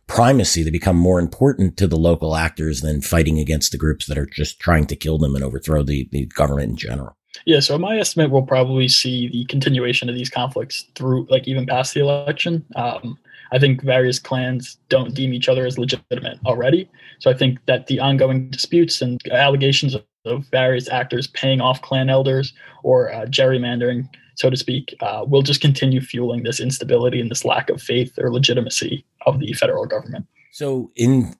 primacy. 0.07 0.63
They 0.63 0.69
become 0.69 0.97
more 0.97 1.19
important 1.19 1.77
to 1.77 1.87
the 1.87 1.97
local 1.97 2.35
actors 2.35 2.81
than 2.81 3.01
fighting 3.01 3.39
against 3.39 3.71
the 3.71 3.77
groups 3.77 4.05
that 4.07 4.17
are 4.17 4.25
just 4.25 4.59
trying 4.59 4.85
to 4.87 4.95
kill 4.95 5.17
them 5.17 5.35
and 5.35 5.43
overthrow 5.43 5.83
the, 5.83 6.07
the 6.11 6.25
government 6.27 6.71
in 6.71 6.77
general. 6.77 7.17
Yeah, 7.45 7.61
so 7.61 7.77
my 7.77 7.97
estimate 7.97 8.29
will 8.29 8.45
probably 8.45 8.87
see 8.87 9.27
the 9.27 9.45
continuation 9.45 10.07
of 10.07 10.15
these 10.15 10.29
conflicts 10.29 10.85
through, 10.95 11.25
like, 11.29 11.47
even 11.47 11.65
past 11.65 11.93
the 11.93 12.01
election. 12.01 12.63
Um, 12.75 13.17
I 13.51 13.59
think 13.59 13.81
various 13.81 14.19
clans 14.19 14.77
don't 14.89 15.13
deem 15.13 15.33
each 15.33 15.49
other 15.49 15.65
as 15.65 15.77
legitimate 15.77 16.39
already. 16.45 16.89
So 17.19 17.31
I 17.31 17.33
think 17.33 17.59
that 17.65 17.87
the 17.87 17.99
ongoing 17.99 18.49
disputes 18.49 19.01
and 19.01 19.19
allegations 19.31 19.95
of, 19.95 20.03
of 20.25 20.45
various 20.51 20.89
actors 20.89 21.27
paying 21.27 21.59
off 21.59 21.81
clan 21.81 22.09
elders 22.09 22.53
or 22.83 23.11
uh, 23.11 23.25
gerrymandering 23.25 24.07
so 24.35 24.49
to 24.49 24.57
speak, 24.57 24.95
uh, 25.01 25.25
will 25.27 25.41
just 25.41 25.61
continue 25.61 26.01
fueling 26.01 26.43
this 26.43 26.59
instability 26.59 27.19
and 27.19 27.29
this 27.31 27.45
lack 27.45 27.69
of 27.69 27.81
faith 27.81 28.13
or 28.17 28.31
legitimacy 28.31 29.05
of 29.25 29.39
the 29.39 29.53
federal 29.53 29.85
government. 29.85 30.25
So 30.51 30.91
in 30.95 31.35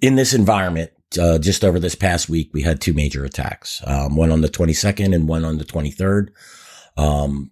in 0.00 0.16
this 0.16 0.34
environment, 0.34 0.90
uh, 1.20 1.38
just 1.38 1.64
over 1.64 1.78
this 1.78 1.94
past 1.94 2.28
week, 2.28 2.50
we 2.52 2.62
had 2.62 2.80
two 2.80 2.92
major 2.92 3.24
attacks. 3.24 3.80
Um, 3.86 4.16
one 4.16 4.30
on 4.30 4.40
the 4.40 4.48
22nd 4.48 5.14
and 5.14 5.28
one 5.28 5.44
on 5.44 5.58
the 5.58 5.64
23rd. 5.64 6.28
Um, 6.96 7.50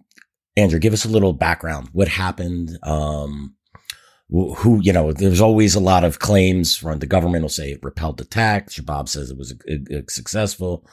Andrew, 0.55 0.79
give 0.79 0.93
us 0.93 1.05
a 1.05 1.09
little 1.09 1.33
background. 1.33 1.89
What 1.93 2.07
happened? 2.07 2.77
Um, 2.83 3.55
who, 4.29 4.81
you 4.81 4.91
know, 4.91 5.13
there's 5.13 5.39
always 5.39 5.73
a 5.73 5.79
lot 5.79 6.03
of 6.03 6.19
claims 6.19 6.75
from 6.75 6.99
the 6.99 7.05
government 7.05 7.43
will 7.43 7.49
say 7.49 7.71
it 7.71 7.79
repelled 7.81 8.17
the 8.17 8.25
attack. 8.25 8.69
Shabab 8.69 9.07
says 9.07 9.31
it 9.31 9.37
was 9.37 9.53
a, 9.53 9.95
a, 9.95 9.99
a 9.99 10.03
successful. 10.09 10.85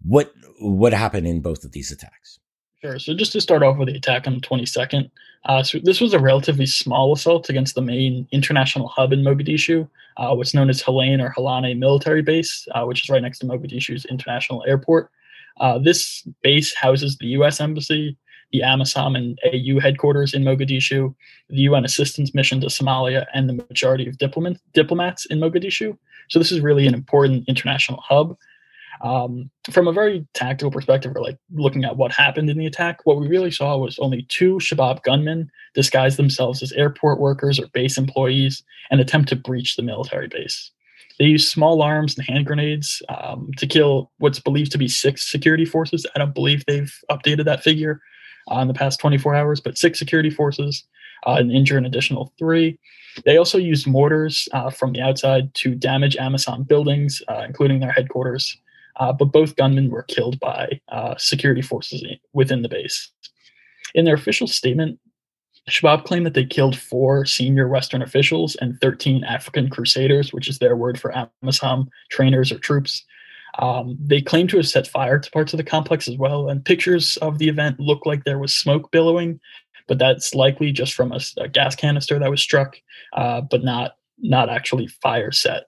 What, 0.00 0.32
what 0.60 0.92
happened 0.92 1.26
in 1.26 1.40
both 1.40 1.64
of 1.64 1.72
these 1.72 1.90
attacks? 1.90 2.38
Sure. 2.80 2.98
So 3.00 3.12
just 3.12 3.32
to 3.32 3.40
start 3.40 3.64
off 3.64 3.76
with 3.76 3.88
the 3.88 3.96
attack 3.96 4.28
on 4.28 4.34
the 4.34 4.40
22nd, 4.40 5.10
uh, 5.44 5.62
so 5.64 5.78
this 5.82 6.00
was 6.00 6.14
a 6.14 6.18
relatively 6.18 6.66
small 6.66 7.12
assault 7.12 7.48
against 7.48 7.74
the 7.74 7.82
main 7.82 8.28
international 8.30 8.86
hub 8.86 9.12
in 9.12 9.22
Mogadishu, 9.22 9.88
uh, 10.16 10.32
what's 10.34 10.54
known 10.54 10.70
as 10.70 10.82
Halane 10.82 11.20
or 11.20 11.34
Halane 11.36 11.76
military 11.78 12.22
base, 12.22 12.68
uh, 12.74 12.84
which 12.84 13.02
is 13.02 13.08
right 13.08 13.22
next 13.22 13.40
to 13.40 13.46
Mogadishu's 13.46 14.04
international 14.04 14.64
airport. 14.66 15.10
Uh, 15.58 15.78
this 15.78 16.22
base 16.42 16.72
houses 16.74 17.16
the 17.18 17.26
U.S. 17.38 17.60
Embassy, 17.60 18.16
the 18.52 18.60
AMISOM 18.60 19.16
and 19.16 19.38
AU 19.44 19.80
headquarters 19.80 20.32
in 20.32 20.44
Mogadishu, 20.44 21.14
the 21.50 21.62
UN 21.62 21.84
assistance 21.84 22.32
mission 22.32 22.60
to 22.60 22.68
Somalia, 22.68 23.26
and 23.34 23.48
the 23.48 23.54
majority 23.54 24.08
of 24.08 24.18
diplomat- 24.18 24.60
diplomats 24.72 25.26
in 25.26 25.40
Mogadishu. 25.40 25.98
So 26.28 26.38
this 26.38 26.52
is 26.52 26.60
really 26.60 26.86
an 26.86 26.94
important 26.94 27.48
international 27.48 28.00
hub. 28.00 28.36
Um, 29.00 29.50
from 29.70 29.86
a 29.86 29.92
very 29.92 30.26
tactical 30.34 30.70
perspective, 30.70 31.14
or 31.14 31.22
like 31.22 31.38
looking 31.54 31.84
at 31.84 31.96
what 31.96 32.12
happened 32.12 32.50
in 32.50 32.58
the 32.58 32.66
attack, 32.66 33.00
what 33.04 33.20
we 33.20 33.28
really 33.28 33.50
saw 33.50 33.76
was 33.76 33.98
only 33.98 34.26
two 34.28 34.54
Shabab 34.56 35.02
gunmen 35.02 35.50
disguise 35.74 36.16
themselves 36.16 36.62
as 36.62 36.72
airport 36.72 37.20
workers 37.20 37.60
or 37.60 37.68
base 37.68 37.96
employees 37.98 38.62
and 38.90 39.00
attempt 39.00 39.28
to 39.28 39.36
breach 39.36 39.76
the 39.76 39.82
military 39.82 40.28
base. 40.28 40.70
They 41.18 41.26
used 41.26 41.48
small 41.48 41.82
arms 41.82 42.16
and 42.16 42.26
hand 42.26 42.46
grenades 42.46 43.02
um, 43.08 43.50
to 43.56 43.66
kill 43.66 44.10
what's 44.18 44.38
believed 44.38 44.72
to 44.72 44.78
be 44.78 44.88
six 44.88 45.28
security 45.28 45.64
forces. 45.64 46.06
I 46.14 46.18
don't 46.18 46.34
believe 46.34 46.64
they've 46.66 46.94
updated 47.10 47.44
that 47.44 47.62
figure 47.62 48.00
uh, 48.50 48.58
in 48.60 48.68
the 48.68 48.74
past 48.74 49.00
24 49.00 49.34
hours, 49.34 49.60
but 49.60 49.76
six 49.76 49.98
security 49.98 50.30
forces 50.30 50.84
uh, 51.26 51.34
and 51.34 51.50
injure 51.50 51.76
an 51.76 51.86
additional 51.86 52.32
three. 52.38 52.78
They 53.24 53.36
also 53.36 53.58
used 53.58 53.86
mortars 53.86 54.48
uh, 54.52 54.70
from 54.70 54.92
the 54.92 55.00
outside 55.00 55.52
to 55.54 55.74
damage 55.74 56.16
AMISOM 56.16 56.68
buildings, 56.68 57.20
uh, 57.28 57.42
including 57.46 57.80
their 57.80 57.90
headquarters 57.90 58.56
uh, 58.98 59.12
but 59.12 59.26
both 59.26 59.56
gunmen 59.56 59.90
were 59.90 60.02
killed 60.02 60.38
by 60.40 60.80
uh, 60.88 61.14
security 61.18 61.62
forces 61.62 62.04
within 62.32 62.62
the 62.62 62.68
base. 62.68 63.10
In 63.94 64.04
their 64.04 64.14
official 64.14 64.46
statement, 64.46 64.98
Shabab 65.68 66.04
claimed 66.04 66.26
that 66.26 66.34
they 66.34 66.44
killed 66.44 66.76
four 66.76 67.24
senior 67.24 67.68
Western 67.68 68.02
officials 68.02 68.56
and 68.56 68.80
13 68.80 69.24
African 69.24 69.68
crusaders, 69.68 70.32
which 70.32 70.48
is 70.48 70.58
their 70.58 70.76
word 70.76 70.98
for 70.98 71.12
AMISOM 71.42 71.88
trainers 72.10 72.50
or 72.50 72.58
troops. 72.58 73.04
Um, 73.58 73.96
they 74.00 74.20
claim 74.20 74.46
to 74.48 74.56
have 74.56 74.68
set 74.68 74.86
fire 74.86 75.18
to 75.18 75.30
parts 75.30 75.52
of 75.52 75.58
the 75.58 75.64
complex 75.64 76.08
as 76.08 76.16
well, 76.16 76.48
and 76.48 76.64
pictures 76.64 77.16
of 77.18 77.38
the 77.38 77.48
event 77.48 77.80
look 77.80 78.06
like 78.06 78.24
there 78.24 78.38
was 78.38 78.54
smoke 78.54 78.90
billowing, 78.90 79.40
but 79.86 79.98
that's 79.98 80.34
likely 80.34 80.70
just 80.70 80.94
from 80.94 81.12
a, 81.12 81.20
a 81.38 81.48
gas 81.48 81.74
canister 81.74 82.18
that 82.18 82.30
was 82.30 82.40
struck, 82.40 82.76
uh, 83.14 83.40
but 83.40 83.64
not 83.64 83.96
not 84.20 84.48
actually 84.48 84.86
fire 84.86 85.32
set. 85.32 85.64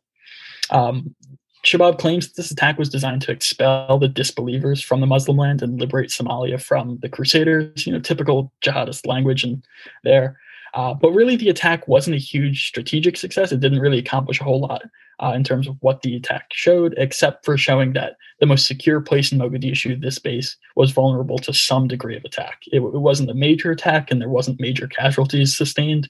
Um, 0.71 1.15
Shabab 1.65 1.99
claims 1.99 2.27
that 2.27 2.37
this 2.37 2.51
attack 2.51 2.79
was 2.79 2.89
designed 2.89 3.23
to 3.23 3.33
expel 3.33 3.99
the 3.99 4.09
disbelievers 4.09 4.83
from 4.83 5.01
the 5.01 5.07
Muslim 5.07 5.37
land 5.37 5.63
and 5.63 5.79
liberate 5.79 6.11
Somalia 6.11 6.61
from 6.61 6.99
the 7.03 7.09
Crusaders, 7.09 7.87
you 7.87 7.93
know, 7.93 8.01
typical 8.01 8.53
jihadist 8.63 9.07
language 9.07 9.45
and 9.45 9.63
there. 10.03 10.39
Uh, 10.73 10.95
but 10.95 11.11
really, 11.11 11.37
the 11.37 11.49
attack 11.49 11.87
wasn't 11.89 12.15
a 12.15 12.21
huge 12.21 12.69
strategic 12.69 13.17
success. 13.17 13.53
It 13.53 13.61
didn't 13.61 13.81
really 13.81 13.99
accomplish 13.99 14.41
a 14.41 14.45
whole 14.45 14.61
lot 14.61 14.83
uh, 15.23 15.33
in 15.35 15.45
terms 15.45 15.67
of 15.67 15.77
what 15.81 16.03
the 16.03 16.17
attack 16.17 16.47
showed, 16.53 16.95
except 16.97 17.45
for 17.45 17.59
showing 17.59 17.93
that 17.93 18.17
the 18.39 18.47
most 18.47 18.67
secure 18.67 19.01
place 19.01 19.33
in 19.33 19.39
Mogadishu, 19.39 20.01
this 20.01 20.19
base, 20.19 20.57
was 20.77 20.93
vulnerable 20.93 21.39
to 21.41 21.53
some 21.53 21.89
degree 21.89 22.17
of 22.17 22.25
attack. 22.25 22.61
It, 22.69 22.77
it 22.77 23.01
wasn't 23.01 23.31
a 23.31 23.35
major 23.35 23.71
attack, 23.71 24.11
and 24.11 24.21
there 24.21 24.29
wasn't 24.29 24.61
major 24.61 24.87
casualties 24.87 25.57
sustained 25.57 26.09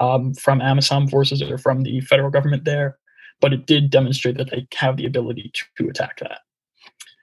um, 0.00 0.34
from 0.34 0.60
AMISOM 0.60 1.10
forces 1.10 1.42
or 1.42 1.58
from 1.58 1.82
the 1.82 2.00
federal 2.00 2.30
government 2.30 2.64
there, 2.64 2.96
but 3.40 3.52
it 3.52 3.66
did 3.66 3.90
demonstrate 3.90 4.36
that 4.36 4.50
they 4.50 4.66
have 4.74 4.96
the 4.96 5.06
ability 5.06 5.52
to, 5.76 5.88
attack 5.88 6.18
that. 6.20 6.40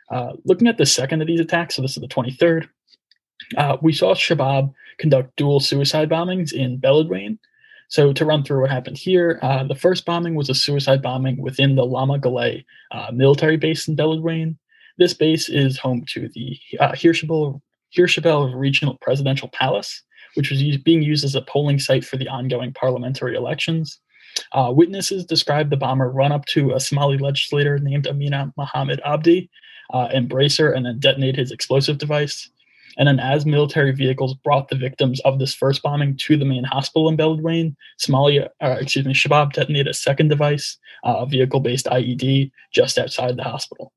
Uh, 0.10 0.34
looking 0.46 0.68
at 0.68 0.78
the 0.78 0.86
second 0.86 1.22
of 1.22 1.28
these 1.28 1.40
attacks, 1.40 1.76
so 1.76 1.82
this 1.82 1.98
is 1.98 2.02
the 2.02 2.08
23rd, 2.08 2.68
uh, 3.58 3.78
we 3.82 3.94
saw 3.94 4.14
Shabab 4.14 4.74
conduct 4.98 5.36
dual 5.36 5.60
suicide 5.60 6.10
bombings 6.10 6.54
in 6.54 6.80
Beledweyne. 6.80 7.38
So 7.90 8.14
to 8.14 8.26
run 8.26 8.44
through 8.44 8.62
what 8.62 8.72
happened 8.72 8.98
here, 8.98 9.40
uh, 9.42 9.64
the 9.64 9.76
first 9.76 10.06
bombing 10.06 10.36
was 10.36 10.50
a 10.50 10.56
suicide 10.56 11.02
bombing 11.02 11.38
within 11.38 11.76
the 11.76 11.86
Lama 11.86 12.18
Galay 12.18 12.66
uh, 12.92 13.12
military 13.14 13.58
base 13.58 13.88
in 13.88 13.96
Beledweyne. 13.96 14.56
This 14.98 15.14
base 15.14 15.50
is 15.50 15.78
home 15.78 16.04
to 16.10 16.30
the 16.30 16.58
uh, 16.80 16.94
Hirshabelle, 16.94 17.62
Regional 18.56 18.98
Presidential 19.02 19.50
Palace, 19.50 20.02
which 20.36 20.50
was 20.50 20.62
used, 20.62 20.84
being 20.84 21.02
used 21.02 21.24
as 21.26 21.36
a 21.36 21.42
polling 21.42 21.80
site 21.80 22.06
for 22.06 22.18
the 22.18 22.28
ongoing 22.28 22.74
parliamentary 22.74 23.36
elections. 23.36 24.00
Uh, 24.52 24.72
witnesses 24.74 25.26
described 25.26 25.70
the 25.70 25.78
bomber 25.78 26.10
run 26.10 26.32
up 26.32 26.46
to 26.46 26.74
a 26.74 26.80
Somali 26.80 27.18
legislator 27.18 27.80
named 27.80 28.08
Amina 28.08 28.54
Mohammed 28.58 29.02
Abdi, 29.06 29.50
uh, 29.94 30.10
embrace 30.14 30.58
her, 30.58 30.72
and 30.72 30.86
then 30.86 31.00
detonate 31.00 31.36
his 31.36 31.52
explosive 31.52 31.98
device. 31.98 32.50
And 32.98 33.08
then, 33.08 33.20
as 33.20 33.46
military 33.46 33.92
vehicles 33.92 34.34
brought 34.36 34.70
the 34.70 34.78
victims 34.78 35.20
of 35.22 35.38
this 35.38 35.54
first 35.54 35.84
bombing 35.84 36.16
to 36.18 36.38
the 36.38 36.46
main 36.46 36.64
hospital 36.64 37.10
in 37.10 37.18
Beledweyne, 37.18 37.76
Somalia, 38.00 38.50
uh, 38.62 38.78
excuse 38.80 39.06
me, 39.06 39.14
Shabab 39.14 39.54
detonated 39.54 39.88
a 39.88 39.94
second 39.94 40.30
device, 40.30 40.78
uh, 41.04 41.18
a 41.18 41.26
vehicle-based 41.26 41.88
IED, 41.88 42.52
just 42.74 42.98
outside 42.98 43.36
the 43.36 43.44
hospital. 43.44 43.92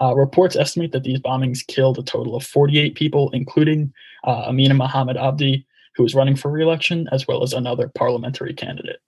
Uh, 0.00 0.14
reports 0.14 0.56
estimate 0.56 0.92
that 0.92 1.04
these 1.04 1.20
bombings 1.20 1.66
killed 1.66 1.98
a 1.98 2.02
total 2.02 2.36
of 2.36 2.44
48 2.44 2.94
people, 2.94 3.30
including 3.32 3.92
uh, 4.24 4.44
Amina 4.48 4.74
Mohammed 4.74 5.16
Abdi, 5.16 5.66
who 5.94 6.02
was 6.02 6.14
running 6.14 6.36
for 6.36 6.50
re-election, 6.50 7.08
as 7.12 7.26
well 7.26 7.42
as 7.42 7.54
another 7.54 7.90
parliamentary 7.94 8.52
candidate. 8.52 9.00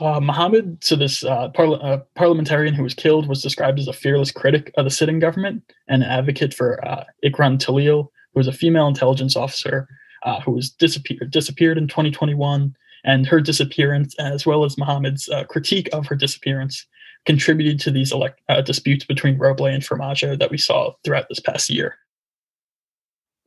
Uh, 0.00 0.20
Mohammed, 0.20 0.82
so 0.82 0.96
this 0.96 1.24
uh, 1.24 1.50
uh, 1.56 1.98
parliamentarian 2.14 2.74
who 2.74 2.84
was 2.84 2.94
killed, 2.94 3.28
was 3.28 3.42
described 3.42 3.78
as 3.78 3.88
a 3.88 3.92
fearless 3.92 4.30
critic 4.30 4.72
of 4.76 4.84
the 4.84 4.90
sitting 4.90 5.18
government 5.18 5.62
and 5.88 6.02
an 6.02 6.08
advocate 6.08 6.54
for 6.54 6.84
uh, 6.86 7.04
Ikran 7.24 7.58
Tahlil, 7.58 8.08
who 8.32 8.38
was 8.38 8.46
a 8.46 8.52
female 8.52 8.86
intelligence 8.86 9.36
officer 9.36 9.88
uh, 10.22 10.40
who 10.40 10.52
was 10.52 10.70
disappeared 10.70 11.30
disappeared 11.30 11.78
in 11.78 11.88
2021. 11.88 12.74
And 13.04 13.26
her 13.26 13.40
disappearance, 13.40 14.14
as 14.20 14.46
well 14.46 14.64
as 14.64 14.78
Mohammed's 14.78 15.28
uh, 15.28 15.42
critique 15.44 15.88
of 15.92 16.06
her 16.06 16.14
disappearance, 16.14 16.86
contributed 17.26 17.80
to 17.80 17.90
these 17.90 18.12
elect- 18.12 18.40
disputes 18.64 19.04
between 19.04 19.38
Roble 19.38 19.72
and 19.72 19.82
Farmajo 19.82 20.38
that 20.38 20.52
we 20.52 20.58
saw 20.58 20.92
throughout 21.02 21.28
this 21.28 21.40
past 21.40 21.68
year. 21.68 21.96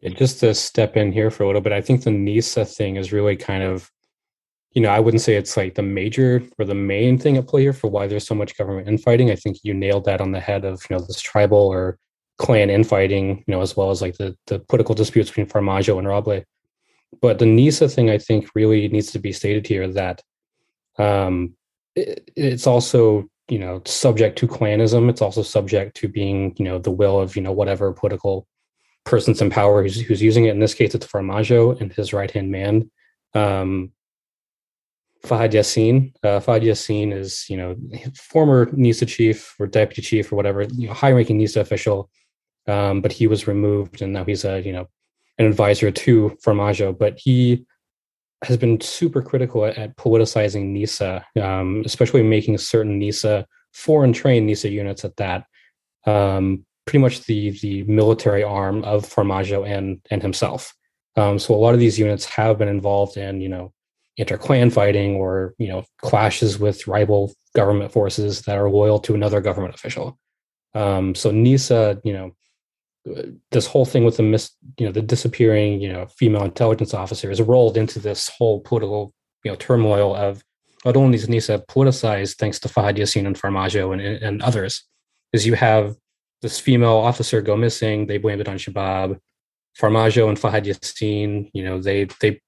Yeah, 0.02 0.10
just 0.10 0.42
to 0.42 0.54
step 0.54 0.98
in 0.98 1.14
here 1.14 1.32
for 1.32 1.44
a 1.44 1.48
little 1.48 1.62
bit, 1.62 1.72
I 1.72 1.80
think 1.80 2.04
the 2.04 2.12
NISA 2.12 2.66
thing 2.66 2.98
is 2.98 3.14
really 3.14 3.38
kind 3.38 3.64
of 3.64 3.90
you 4.76 4.82
know, 4.82 4.90
I 4.90 5.00
wouldn't 5.00 5.22
say 5.22 5.36
it's 5.36 5.56
like 5.56 5.76
the 5.76 5.82
major 5.82 6.44
or 6.60 6.66
the 6.66 6.76
main 6.76 7.18
thing 7.18 7.38
at 7.38 7.48
play 7.48 7.62
here 7.62 7.74
for 7.74 7.90
why 7.90 8.08
there's 8.08 8.28
so 8.28 8.36
much 8.36 8.58
government 8.58 8.90
infighting. 8.90 9.32
I 9.32 9.36
think 9.36 9.58
you 9.64 9.74
nailed 9.74 10.04
that 10.06 10.20
on 10.20 10.34
the 10.34 10.42
head 10.42 10.66
of, 10.66 10.84
you 10.90 10.96
know, 10.96 11.02
this 11.02 11.22
tribal 11.22 11.58
or 11.58 11.98
clan 12.38 12.70
infighting, 12.70 13.44
you 13.48 13.54
know, 13.54 13.62
as 13.62 13.78
well 13.78 13.90
as 13.90 14.02
like 14.02 14.18
the, 14.18 14.36
the 14.48 14.60
political 14.60 14.94
disputes 14.94 15.30
between 15.30 15.48
Farmajo 15.48 15.98
and 15.98 16.06
Roble. 16.08 16.44
But 17.22 17.40
the 17.40 17.46
NISA 17.46 17.88
thing, 17.88 18.10
I 18.10 18.18
think, 18.18 18.50
really 18.54 18.90
needs 18.90 19.12
to 19.14 19.20
be 19.20 19.32
stated 19.32 19.66
here 19.66 19.88
that 19.94 20.22
um, 21.00 21.56
it, 21.96 22.30
it's 22.36 22.68
also, 22.68 23.30
you 23.48 23.60
know, 23.60 23.82
subject 23.86 24.38
to 24.40 24.48
clanism. 24.48 25.10
It's 25.10 25.22
also 25.22 25.42
subject 25.42 25.96
to 25.98 26.10
being, 26.10 26.54
you 26.58 26.66
know, 26.66 26.80
the 26.80 26.92
will 26.92 27.22
of, 27.22 27.38
you 27.38 27.42
know, 27.42 27.54
whatever 27.54 27.94
political 27.94 28.46
persons 29.06 29.42
in 29.42 29.50
power 29.50 29.84
who's, 29.84 30.02
who's 30.02 30.22
using 30.22 30.46
it. 30.46 30.50
In 30.50 30.60
this 30.60 30.74
case, 30.74 30.94
it's 30.94 31.08
Farmajo 31.08 31.80
and 31.80 31.94
his 31.94 32.12
right 32.12 32.30
hand 32.30 32.52
man. 32.52 32.92
Um, 33.34 33.94
Fahad 35.26 35.52
Yassin. 35.52 36.14
Uh, 36.24 36.40
Fahad 36.40 36.64
Yassin 36.64 37.14
is, 37.14 37.46
you 37.50 37.58
know, 37.58 37.76
former 38.16 38.70
NISA 38.72 39.06
chief 39.06 39.56
or 39.60 39.68
deputy 39.68 40.02
chief 40.02 40.32
or 40.32 40.36
whatever, 40.36 40.64
you 40.64 40.88
know, 40.88 40.94
high-ranking 40.94 41.38
NISA 41.38 41.60
official, 41.60 42.10
um, 42.68 43.02
but 43.02 43.12
he 43.12 43.28
was 43.28 43.48
removed 43.48 44.02
and 44.02 44.14
now 44.14 44.24
he's 44.24 44.46
a, 44.46 44.62
you 44.62 44.72
know, 44.72 44.88
an 45.38 45.46
advisor 45.46 45.92
to 45.92 46.38
Farmajo. 46.46 46.98
But 46.98 47.20
he 47.20 47.66
has 48.44 48.58
been 48.58 48.80
super 48.82 49.22
critical 49.22 49.66
at, 49.66 49.78
at 49.78 49.98
politicizing 49.98 50.68
NISA, 50.68 51.26
um, 51.42 51.84
especially 51.86 52.24
making 52.24 52.58
certain 52.58 53.00
NISA 53.00 53.46
foreign 53.74 54.14
trained 54.14 54.48
NISA 54.48 54.70
units 54.70 55.04
at 55.04 55.16
that. 55.18 55.46
Um, 56.06 56.66
pretty 56.86 57.00
much 57.00 57.24
the 57.26 57.50
the 57.62 57.84
military 57.84 58.44
arm 58.44 58.84
of 58.84 59.06
Farmajo 59.06 59.68
and 59.68 60.00
and 60.12 60.22
himself. 60.22 60.74
Um, 61.16 61.40
so 61.40 61.56
a 61.56 61.58
lot 61.58 61.74
of 61.74 61.80
these 61.80 61.98
units 61.98 62.26
have 62.26 62.58
been 62.58 62.68
involved 62.68 63.18
in, 63.18 63.42
you 63.42 63.50
know, 63.50 63.74
inter-clan 64.18 64.70
fighting 64.70 65.16
or 65.16 65.54
you 65.58 65.68
know 65.68 65.84
clashes 66.02 66.58
with 66.58 66.88
rival 66.88 67.34
government 67.56 67.92
forces 67.92 68.42
that 68.44 68.58
are 68.58 68.70
loyal 68.70 69.00
to 69.00 69.16
another 69.16 69.42
government 69.42 69.74
official. 69.74 70.18
Um, 70.74 71.16
so 71.16 71.32
Nisa, 71.32 72.00
you 72.04 72.14
know, 72.14 72.36
this 73.52 73.66
whole 73.66 73.86
thing 73.86 74.04
with 74.04 74.18
the 74.18 74.24
mis, 74.24 74.52
you 74.78 74.86
know, 74.86 74.92
the 74.92 75.02
disappearing, 75.02 75.80
you 75.82 75.92
know, 75.92 76.06
female 76.08 76.44
intelligence 76.44 76.94
officer 76.94 77.32
is 77.32 77.42
rolled 77.42 77.78
into 77.78 78.00
this 78.00 78.30
whole 78.30 78.60
political, 78.62 79.14
you 79.44 79.52
know, 79.52 79.56
turmoil 79.58 80.16
of 80.16 80.44
not 80.84 80.98
only 80.98 81.16
is 81.16 81.30
Nisa 81.30 81.64
politicized 81.70 82.36
thanks 82.36 82.60
to 82.60 82.68
Fahad 82.68 82.98
Yassin 82.98 83.26
and 83.26 83.40
Farmajo 83.40 83.94
and, 83.94 84.02
and 84.02 84.42
others, 84.42 84.84
is 85.34 85.46
you 85.46 85.56
have 85.56 85.96
this 86.42 86.60
female 86.60 86.98
officer 86.98 87.42
go 87.42 87.56
missing, 87.56 88.08
they 88.08 88.18
blame 88.18 88.42
it 88.42 88.48
on 88.48 88.58
Shabab. 88.58 89.18
Farmajo 89.80 90.30
and 90.30 90.38
Fahad 90.38 90.66
Yassin, 90.66 91.50
you 91.54 91.64
know, 91.64 91.82
they 91.82 92.06
they 92.22 92.42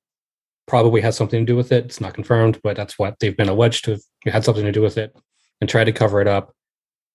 probably 0.67 1.01
has 1.01 1.15
something 1.15 1.39
to 1.39 1.51
do 1.51 1.55
with 1.55 1.71
it. 1.71 1.85
It's 1.85 2.01
not 2.01 2.13
confirmed, 2.13 2.59
but 2.61 2.75
that's 2.75 2.99
what 2.99 3.19
they've 3.19 3.35
been 3.35 3.49
alleged 3.49 3.85
to 3.85 3.91
have 3.91 4.33
had 4.33 4.43
something 4.43 4.65
to 4.65 4.71
do 4.71 4.81
with 4.81 4.97
it 4.97 5.15
and 5.59 5.69
tried 5.69 5.85
to 5.85 5.91
cover 5.91 6.21
it 6.21 6.27
up 6.27 6.53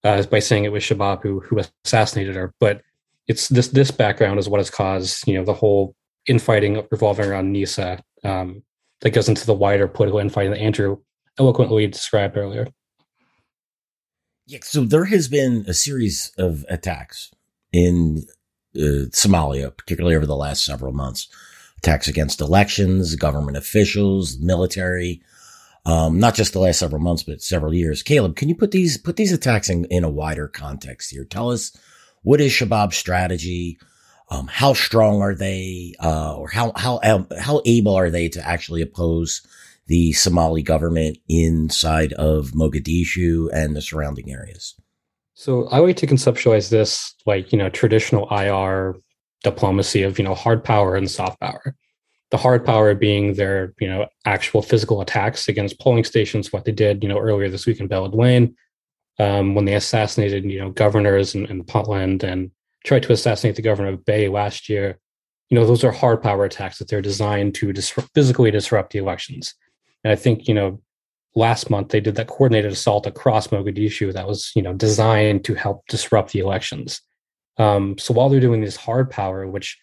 uh, 0.05 0.23
by 0.25 0.41
saying 0.41 0.65
it 0.65 0.73
was 0.73 0.83
Shabab 0.83 1.23
who 1.23 1.41
who 1.41 1.61
assassinated 1.85 2.35
her. 2.35 2.53
But 2.59 2.83
it's 3.29 3.49
this 3.49 3.69
this 3.69 3.91
background 3.91 4.39
is 4.39 4.49
what 4.49 4.59
has 4.59 4.71
caused 4.71 5.27
you 5.29 5.35
know 5.35 5.45
the 5.45 5.55
whole 5.55 5.95
infighting 6.27 6.85
revolving 6.91 7.27
around 7.27 7.53
Nisa 7.53 8.03
um, 8.25 8.63
that 9.01 9.11
goes 9.11 9.29
into 9.29 9.47
the 9.47 9.55
wider 9.55 9.87
political 9.87 10.19
infighting 10.19 10.53
that 10.53 10.61
Andrew 10.61 10.99
eloquently 11.39 11.87
described 11.87 12.37
earlier. 12.37 12.67
Yeah, 14.47 14.59
so 14.63 14.81
there 14.81 15.05
has 15.05 15.29
been 15.29 15.65
a 15.69 15.75
series 15.75 16.33
of 16.37 16.65
attacks 16.69 17.31
in 17.73 18.25
uh, 18.77 19.09
Somalia, 19.13 19.75
particularly 19.77 20.17
over 20.17 20.27
the 20.27 20.37
last 20.37 20.65
several 20.65 20.93
months 20.93 21.29
attacks 21.83 22.07
against 22.07 22.41
elections, 22.41 23.17
government 23.17 23.57
officials, 23.57 24.39
military, 24.39 25.21
um, 25.85 26.21
not 26.21 26.35
just 26.35 26.53
the 26.53 26.61
last 26.61 26.79
several 26.79 27.03
months, 27.03 27.25
but 27.25 27.43
several 27.43 27.75
years. 27.75 28.05
Caleb, 28.05 28.37
can 28.37 28.49
you 28.49 28.55
put 28.55 28.71
these 28.71 28.97
put 28.97 29.17
these 29.17 29.33
attacks 29.33 29.69
in, 29.69 29.85
in 29.87 30.05
a 30.05 30.11
wider 30.11 30.47
context 30.47 31.11
here? 31.11 31.25
Tell 31.25 31.51
us 31.51 31.77
what 32.23 32.41
is 32.41 32.53
Shabab's 32.53 32.97
strategy? 32.97 33.79
Um, 34.31 34.47
how 34.47 34.73
strong 34.73 35.21
are 35.21 35.35
they, 35.35 35.95
uh, 36.01 36.37
or 36.37 36.49
how 36.49 36.73
how 36.77 37.01
um, 37.03 37.27
how 37.39 37.61
able 37.67 37.97
are 37.97 38.11
they 38.11 38.29
to 38.29 38.47
actually 38.47 38.81
oppose 38.81 39.45
the 39.89 40.13
Somali 40.13 40.63
government 40.63 41.19
inside 41.29 42.13
of 42.13 42.53
Mogadishu 42.53 43.49
and 43.53 43.75
the 43.75 43.83
surrounding 43.83 44.31
areas? 44.31 44.77
So 45.35 45.67
I 45.69 45.79
like 45.79 45.97
to 45.97 46.07
conceptualize 46.07 46.71
this 46.71 47.15
like 47.27 47.53
you 47.53 47.59
know 47.59 47.69
traditional 47.69 48.29
IR 48.31 48.95
diplomacy 49.43 50.03
of 50.03 50.19
you 50.19 50.25
know 50.25 50.35
hard 50.35 50.65
power 50.65 50.97
and 50.97 51.11
soft 51.11 51.41
power. 51.41 51.75
The 52.31 52.37
hard 52.39 52.65
power 52.65 52.95
being 52.95 53.35
their 53.35 53.75
you 53.81 53.89
know 53.89 54.07
actual 54.25 54.63
physical 54.63 55.01
attacks 55.01 55.49
against 55.49 55.81
polling 55.81 56.05
stations 56.05 56.53
what 56.53 56.65
they 56.65 56.73
did 56.73 57.03
you 57.03 57.09
know 57.09 57.19
earlier 57.19 57.51
this 57.51 57.67
week 57.67 57.81
in 57.81 57.89
Beledweyne 57.89 58.55
um, 59.19 59.55
when 59.55 59.65
they 59.65 59.75
assassinated 59.75 60.45
you 60.45 60.59
know 60.59 60.71
governors 60.71 61.35
in, 61.35 61.47
in 61.47 61.65
Puntland 61.65 62.23
and 62.23 62.51
tried 62.85 63.03
to 63.05 63.13
assassinate 63.13 63.57
the 63.57 63.63
governor 63.63 63.91
of 63.91 64.05
Bay 64.05 64.29
last 64.29 64.69
year. 64.69 64.99
You 65.51 65.59
know 65.59 65.67
those 65.67 65.85
are 65.85 65.93
hard 65.93 66.23
power 66.23 66.45
attacks 66.45 66.79
that 66.79 66.89
they're 66.89 67.03
designed 67.03 67.55
to 67.57 67.73
physically 68.15 68.51
disrupt 68.51 68.93
the 68.93 68.99
elections. 68.99 69.55
And 70.05 70.13
I 70.13 70.17
think 70.17 70.49
you 70.49 70.55
know 70.55 70.81
last 71.35 71.71
month 71.71 71.89
they 71.89 72.01
did 72.01 72.15
that 72.15 72.29
coordinated 72.29 72.73
assault 72.73 73.07
across 73.07 73.49
Mogadishu 73.49 74.13
that 74.13 74.27
was 74.27 74.53
you 74.55 74.63
know 74.63 74.73
designed 74.73 75.45
to 75.45 75.55
help 75.55 75.87
disrupt 75.89 76.33
the 76.33 76.39
elections 76.39 77.03
um, 77.59 77.99
so 77.99 78.15
while 78.15 78.29
they're 78.29 78.41
doing 78.41 78.61
this 78.61 78.77
hard 78.77 79.11
power, 79.11 79.47
which 79.47 79.79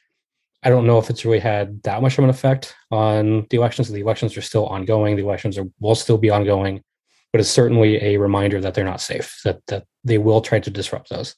I 0.63 0.69
don't 0.69 0.85
know 0.85 0.97
if 0.97 1.09
it's 1.09 1.23
really 1.23 1.39
had 1.39 1.81
that 1.83 2.01
much 2.01 2.17
of 2.17 2.23
an 2.23 2.29
effect 2.29 2.75
on 2.91 3.47
the 3.49 3.57
elections. 3.57 3.89
The 3.89 4.01
elections 4.01 4.35
are 4.35 4.41
still 4.41 4.65
ongoing. 4.65 5.15
The 5.15 5.23
elections 5.23 5.57
are, 5.57 5.65
will 5.79 5.95
still 5.95 6.17
be 6.17 6.29
ongoing, 6.29 6.83
but 7.31 7.39
it's 7.39 7.49
certainly 7.49 8.03
a 8.03 8.17
reminder 8.17 8.59
that 8.59 8.73
they're 8.73 8.83
not 8.83 9.01
safe. 9.01 9.39
That 9.45 9.65
that 9.67 9.85
they 10.03 10.17
will 10.17 10.41
try 10.41 10.59
to 10.59 10.69
disrupt 10.69 11.09
those. 11.09 11.35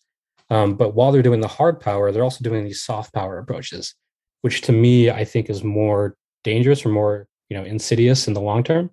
Um, 0.50 0.76
but 0.76 0.96
while 0.96 1.12
they're 1.12 1.22
doing 1.22 1.40
the 1.40 1.48
hard 1.48 1.80
power, 1.80 2.12
they're 2.12 2.24
also 2.24 2.44
doing 2.44 2.64
these 2.64 2.84
soft 2.84 3.14
power 3.14 3.38
approaches, 3.38 3.94
which 4.42 4.62
to 4.62 4.72
me 4.72 5.10
I 5.10 5.24
think 5.24 5.50
is 5.50 5.64
more 5.64 6.16
dangerous 6.44 6.86
or 6.86 6.90
more 6.90 7.28
you 7.50 7.58
know 7.58 7.64
insidious 7.64 8.28
in 8.28 8.34
the 8.34 8.42
long 8.42 8.64
term. 8.64 8.90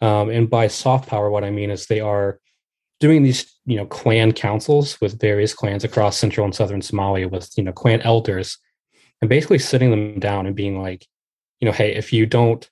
Um, 0.00 0.30
and 0.30 0.48
by 0.48 0.68
soft 0.68 1.08
power, 1.08 1.30
what 1.30 1.44
I 1.44 1.50
mean 1.50 1.70
is 1.70 1.86
they 1.86 2.00
are 2.00 2.38
doing 3.00 3.22
these 3.22 3.54
you 3.66 3.76
know 3.76 3.86
clan 3.86 4.32
councils 4.32 5.00
with 5.00 5.20
various 5.20 5.54
clans 5.54 5.84
across 5.84 6.16
central 6.16 6.44
and 6.44 6.54
southern 6.54 6.80
Somalia 6.80 7.30
with 7.30 7.50
you 7.56 7.64
know 7.64 7.72
clan 7.72 8.00
elders, 8.02 8.58
and 9.20 9.28
basically 9.28 9.58
sitting 9.58 9.90
them 9.90 10.18
down 10.18 10.46
and 10.46 10.56
being 10.56 10.80
like, 10.80 11.06
you 11.60 11.66
know, 11.66 11.72
hey, 11.72 11.94
if 11.94 12.12
you 12.12 12.26
don't 12.26 12.68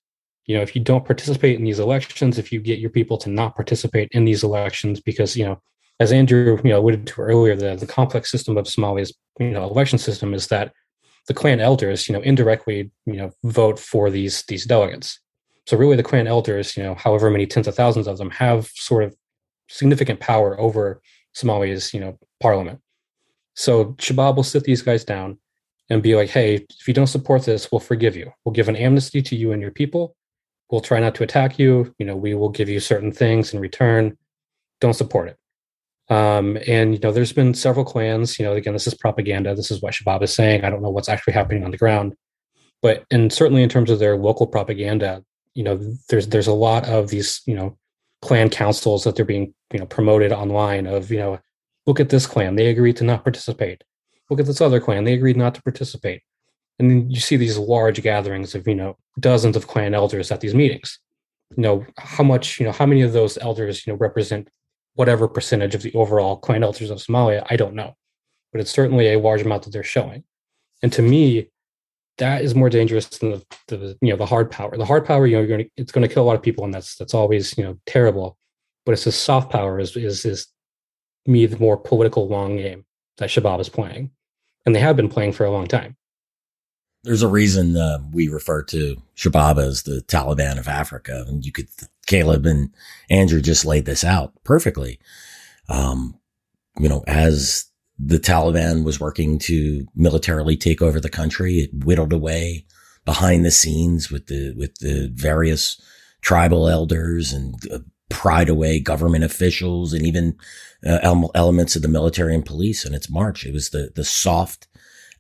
you 0.47 0.57
know 0.57 0.63
if 0.63 0.75
you 0.75 0.83
don't 0.83 1.05
participate 1.05 1.59
in 1.59 1.65
these 1.65 1.79
elections 1.79 2.39
if 2.39 2.53
you 2.53 2.61
get 2.61 2.79
your 2.79 2.91
people 2.91 3.17
to 3.19 3.31
not 3.31 3.55
participate 3.55 4.09
in 4.13 4.25
these 4.25 4.45
elections 4.45 5.01
because 5.01 5.37
you 5.37 5.45
know 5.45 5.61
as 6.01 6.13
andrew 6.13 6.61
you 6.63 6.71
know 6.71 6.81
alluded 6.81 7.07
to 7.07 7.21
earlier 7.21 7.57
the, 7.57 7.77
the 7.77 7.87
complex 7.87 8.31
system 8.31 8.57
of 8.57 8.67
somalia's 8.67 9.13
you 9.39 9.51
know 9.51 9.65
election 9.65 9.99
system 9.99 10.35
is 10.35 10.49
that 10.49 10.73
the 11.29 11.35
clan 11.35 11.61
elders 11.61 12.09
you 12.09 12.13
know 12.13 12.21
indirectly 12.21 12.91
you 13.07 13.17
know 13.17 13.31
vote 13.45 13.79
for 13.79 14.11
these 14.11 14.43
these 14.49 14.67
delegates 14.67 15.21
so 15.67 15.77
really 15.77 15.97
the 15.97 16.03
clan 16.03 16.27
elders 16.27 16.77
you 16.77 16.83
know 16.83 16.95
however 16.95 17.31
many 17.31 17.47
tens 17.47 17.67
of 17.67 17.75
thousands 17.75 18.07
of 18.07 18.19
them 18.19 18.31
have 18.31 18.67
sort 18.75 19.05
of 19.05 19.15
significant 19.69 20.21
power 20.21 20.59
over 20.61 21.01
somalia's 21.35 21.93
you 21.93 22.01
know 22.01 22.19
parliament. 22.41 22.81
So 23.55 23.87
shabab 23.95 24.37
will 24.37 24.43
sit 24.43 24.65
these 24.65 24.83
guys 24.83 25.05
down 25.05 25.39
and 25.91 26.03
be 26.03 26.15
like 26.15 26.31
hey 26.31 26.67
if 26.79 26.89
you 26.89 26.95
don't 26.95 27.07
support 27.07 27.45
this 27.45 27.71
we'll 27.71 27.81
forgive 27.81 28.17
you. 28.17 28.33
We'll 28.45 28.53
give 28.53 28.69
an 28.69 28.77
amnesty 28.77 29.23
to 29.23 29.37
you 29.37 29.53
and 29.53 29.61
your 29.61 29.71
people. 29.71 30.17
We'll 30.71 30.81
try 30.81 31.01
not 31.01 31.15
to 31.17 31.23
attack 31.23 31.59
you. 31.59 31.95
You 31.99 32.07
know 32.07 32.17
we 32.17 32.35
will 32.35 32.49
give 32.49 32.69
you 32.69 32.81
certain 32.81 33.13
things 33.13 33.53
in 33.53 33.61
return. 33.61 34.17
Don't 34.81 34.95
support 34.95 35.29
it. 35.29 35.39
Um, 36.13 36.59
and 36.67 36.95
you 36.95 37.01
know 37.01 37.13
there's 37.13 37.33
been 37.33 37.55
several 37.55 37.85
clans 37.85 38.39
you 38.39 38.45
know 38.45 38.53
again 38.53 38.75
this 38.75 38.87
is 38.87 38.95
propaganda. 38.95 39.55
This 39.55 39.71
is 39.71 39.81
what 39.81 39.95
shabab 39.95 40.23
is 40.23 40.35
saying. 40.35 40.65
I 40.65 40.71
don't 40.71 40.83
know 40.83 40.91
what's 40.91 41.09
actually 41.09 41.35
happening 41.35 41.65
on 41.65 41.71
the 41.71 41.79
ground. 41.79 42.15
But 42.83 43.05
and 43.11 43.33
certainly 43.33 43.63
in 43.63 43.71
terms 43.71 43.91
of 43.91 43.99
their 43.99 44.17
local 44.17 44.47
propaganda 44.47 45.25
you 45.55 45.63
know 45.63 45.81
there's 46.09 46.29
there's 46.29 46.47
a 46.47 46.53
lot 46.53 46.87
of 46.89 47.09
these 47.09 47.41
you 47.47 47.55
know 47.55 47.79
clan 48.25 48.49
councils 48.49 49.05
that 49.05 49.15
they're 49.17 49.25
being 49.25 49.53
you 49.71 49.79
know 49.79 49.87
promoted 49.87 50.33
online 50.33 50.87
of 50.87 51.11
you 51.11 51.19
know 51.19 51.39
look 51.87 52.01
at 52.01 52.09
this 52.09 52.27
clan 52.27 52.57
they 52.57 52.69
agreed 52.69 52.97
to 52.97 53.05
not 53.05 53.23
participate. 53.23 53.85
Look 54.31 54.41
at 54.41 54.47
this 54.47 54.63
other 54.63 54.81
clan 54.81 55.05
they 55.05 55.13
agreed 55.13 55.37
not 55.37 55.55
to 55.55 55.63
participate. 55.63 56.23
And 56.79 56.91
then 56.91 57.11
you 57.11 57.21
see 57.21 57.37
these 57.37 57.59
large 57.59 58.03
gatherings 58.03 58.55
of 58.55 58.67
you 58.67 58.75
know 58.75 58.97
dozens 59.21 59.57
of 59.57 59.67
clan 59.67 59.95
elders 59.95 60.33
at 60.33 60.41
these 60.41 60.55
meetings. 60.55 60.99
You 61.55 61.63
know 61.63 61.87
how 61.99 62.25
much 62.25 62.59
you 62.59 62.65
know 62.65 62.73
how 62.73 62.87
many 62.87 63.03
of 63.03 63.13
those 63.13 63.37
elders 63.39 63.87
you 63.87 63.93
know 63.93 63.99
represent 63.99 64.49
whatever 64.95 65.29
percentage 65.29 65.75
of 65.75 65.83
the 65.83 65.93
overall 65.95 66.37
clan 66.37 66.65
elders 66.65 66.91
of 66.91 66.99
somalia? 66.99 67.47
I 67.51 67.57
don't 67.57 67.75
know. 67.75 67.95
But 68.53 68.63
it's 68.63 68.71
certainly 68.71 69.13
a 69.13 69.19
large 69.19 69.43
amount 69.43 69.65
that 69.65 69.73
they're 69.73 69.83
showing. 69.83 70.25
And 70.83 70.93
to 70.95 71.03
me 71.03 71.51
that 72.19 72.43
is 72.43 72.55
more 72.55 72.71
dangerous 72.71 73.07
than 73.07 73.31
the, 73.31 73.45
the 73.69 73.99
you 74.01 74.11
know 74.11 74.17
the 74.17 74.27
hard 74.27 74.51
power. 74.51 74.77
The 74.77 74.85
hard 74.85 75.05
power 75.05 75.27
you 75.27 75.37
know 75.37 75.43
you're 75.43 75.59
gonna 75.59 75.69
it's 75.77 75.93
going 75.93 76.07
to 76.07 76.13
kill 76.13 76.23
a 76.23 76.27
lot 76.27 76.37
of 76.37 76.43
people 76.43 76.65
and 76.65 76.73
that's 76.73 76.97
that's 76.97 77.15
always 77.15 77.57
you 77.59 77.65
know 77.65 77.79
terrible. 77.87 78.39
But 78.87 78.93
it's 78.93 79.05
the 79.05 79.13
soft 79.13 79.51
power 79.51 79.81
is 79.81 79.97
is 79.97 80.25
is 80.25 80.47
me 81.27 81.47
the 81.47 81.59
more 81.59 81.77
political 81.77 82.29
long 82.29 82.57
game 82.57 82.85
that 83.19 83.31
shabab 83.31 83.61
is 83.61 83.69
playing. 83.69 84.11
And 84.67 84.75
they 84.75 84.81
have 84.81 84.97
been 84.97 85.09
playing 85.09 85.33
for 85.33 85.45
a 85.45 85.51
long 85.51 85.67
time. 85.67 85.97
There's 87.03 87.23
a 87.23 87.29
reason 87.29 87.77
uh, 87.77 87.99
we 88.13 88.29
refer 88.29 88.63
to 88.65 88.97
Shabab 89.15 89.59
as 89.59 89.83
the 89.83 90.03
Taliban 90.09 90.59
of 90.59 90.69
Africa, 90.69 91.27
and 91.29 91.45
you 91.45 91.53
could 91.53 91.69
Caleb 92.07 92.47
and 92.47 92.71
Andrew 93.11 93.43
just 93.43 93.67
laid 93.67 93.85
this 93.85 94.05
out 94.05 94.33
perfectly. 94.43 94.99
Um, 95.69 96.19
you 96.79 96.89
know, 96.89 97.05
as 97.07 97.67
the 97.99 98.19
Taliban 98.19 98.85
was 98.85 99.01
working 99.01 99.39
to 99.41 99.87
militarily 99.95 100.57
take 100.57 100.83
over 100.83 100.99
the 100.99 101.11
country, 101.11 101.59
it 101.59 101.85
whittled 101.85 102.13
away 102.13 102.67
behind 103.05 103.45
the 103.45 103.51
scenes 103.51 104.11
with 104.11 104.27
the 104.27 104.55
with 104.57 104.75
the 104.77 105.11
various 105.15 105.81
tribal 106.21 106.69
elders 106.69 107.33
and 107.33 107.55
uh, 107.71 107.79
pried 108.09 108.49
away 108.49 108.81
government 108.81 109.25
officials 109.25 109.93
and 109.93 110.07
even 110.07 110.37
uh, 110.87 111.27
elements 111.35 111.77
of 111.77 111.83
the 111.83 111.89
military 111.89 112.35
and 112.35 112.47
police 112.47 112.85
in 112.85 112.95
its 112.95 113.11
march. 113.11 113.45
It 113.47 113.53
was 113.53 113.71
the 113.71 113.91
the 113.95 114.05
soft 114.05 114.67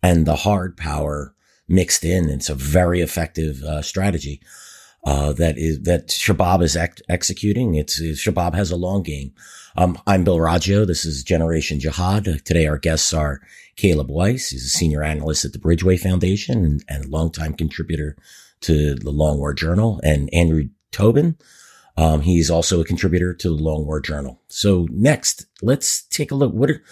and 0.02 0.26
the 0.26 0.36
hard 0.36 0.76
power 0.76 1.34
mixed 1.68 2.04
in. 2.04 2.28
It's 2.28 2.50
a 2.50 2.54
very 2.54 3.00
effective 3.00 3.62
uh, 3.62 3.82
strategy 3.82 4.42
uh, 5.04 5.32
that 5.34 5.58
is 5.58 5.82
that 5.82 6.08
Shabab 6.08 6.62
is 6.62 6.76
ex- 6.76 7.02
executing. 7.08 7.74
It's, 7.74 8.00
it's, 8.00 8.24
Shabab 8.24 8.54
has 8.54 8.70
a 8.70 8.76
long 8.76 9.02
game. 9.02 9.32
Um, 9.76 9.98
I'm 10.06 10.24
Bill 10.24 10.38
Roggio. 10.38 10.86
This 10.86 11.04
is 11.04 11.22
Generation 11.22 11.80
Jihad. 11.80 12.24
Today 12.44 12.66
our 12.66 12.78
guests 12.78 13.12
are 13.12 13.40
Caleb 13.76 14.10
Weiss. 14.10 14.50
He's 14.50 14.64
a 14.64 14.68
senior 14.68 15.02
analyst 15.02 15.44
at 15.44 15.52
the 15.52 15.58
Bridgeway 15.58 15.98
Foundation 15.98 16.64
and, 16.64 16.84
and 16.88 17.04
a 17.04 17.08
longtime 17.08 17.54
contributor 17.54 18.16
to 18.62 18.94
the 18.94 19.10
Long 19.10 19.38
War 19.38 19.52
Journal, 19.52 20.00
and 20.02 20.32
Andrew 20.32 20.68
Tobin. 20.90 21.36
Um, 21.96 22.22
he's 22.22 22.50
also 22.50 22.80
a 22.80 22.84
contributor 22.84 23.34
to 23.34 23.48
the 23.48 23.62
Long 23.62 23.84
War 23.84 24.00
Journal. 24.00 24.40
So 24.48 24.88
next, 24.90 25.46
let's 25.60 26.02
take 26.06 26.30
a 26.30 26.34
look. 26.34 26.52
What 26.52 26.70
are 26.70 26.82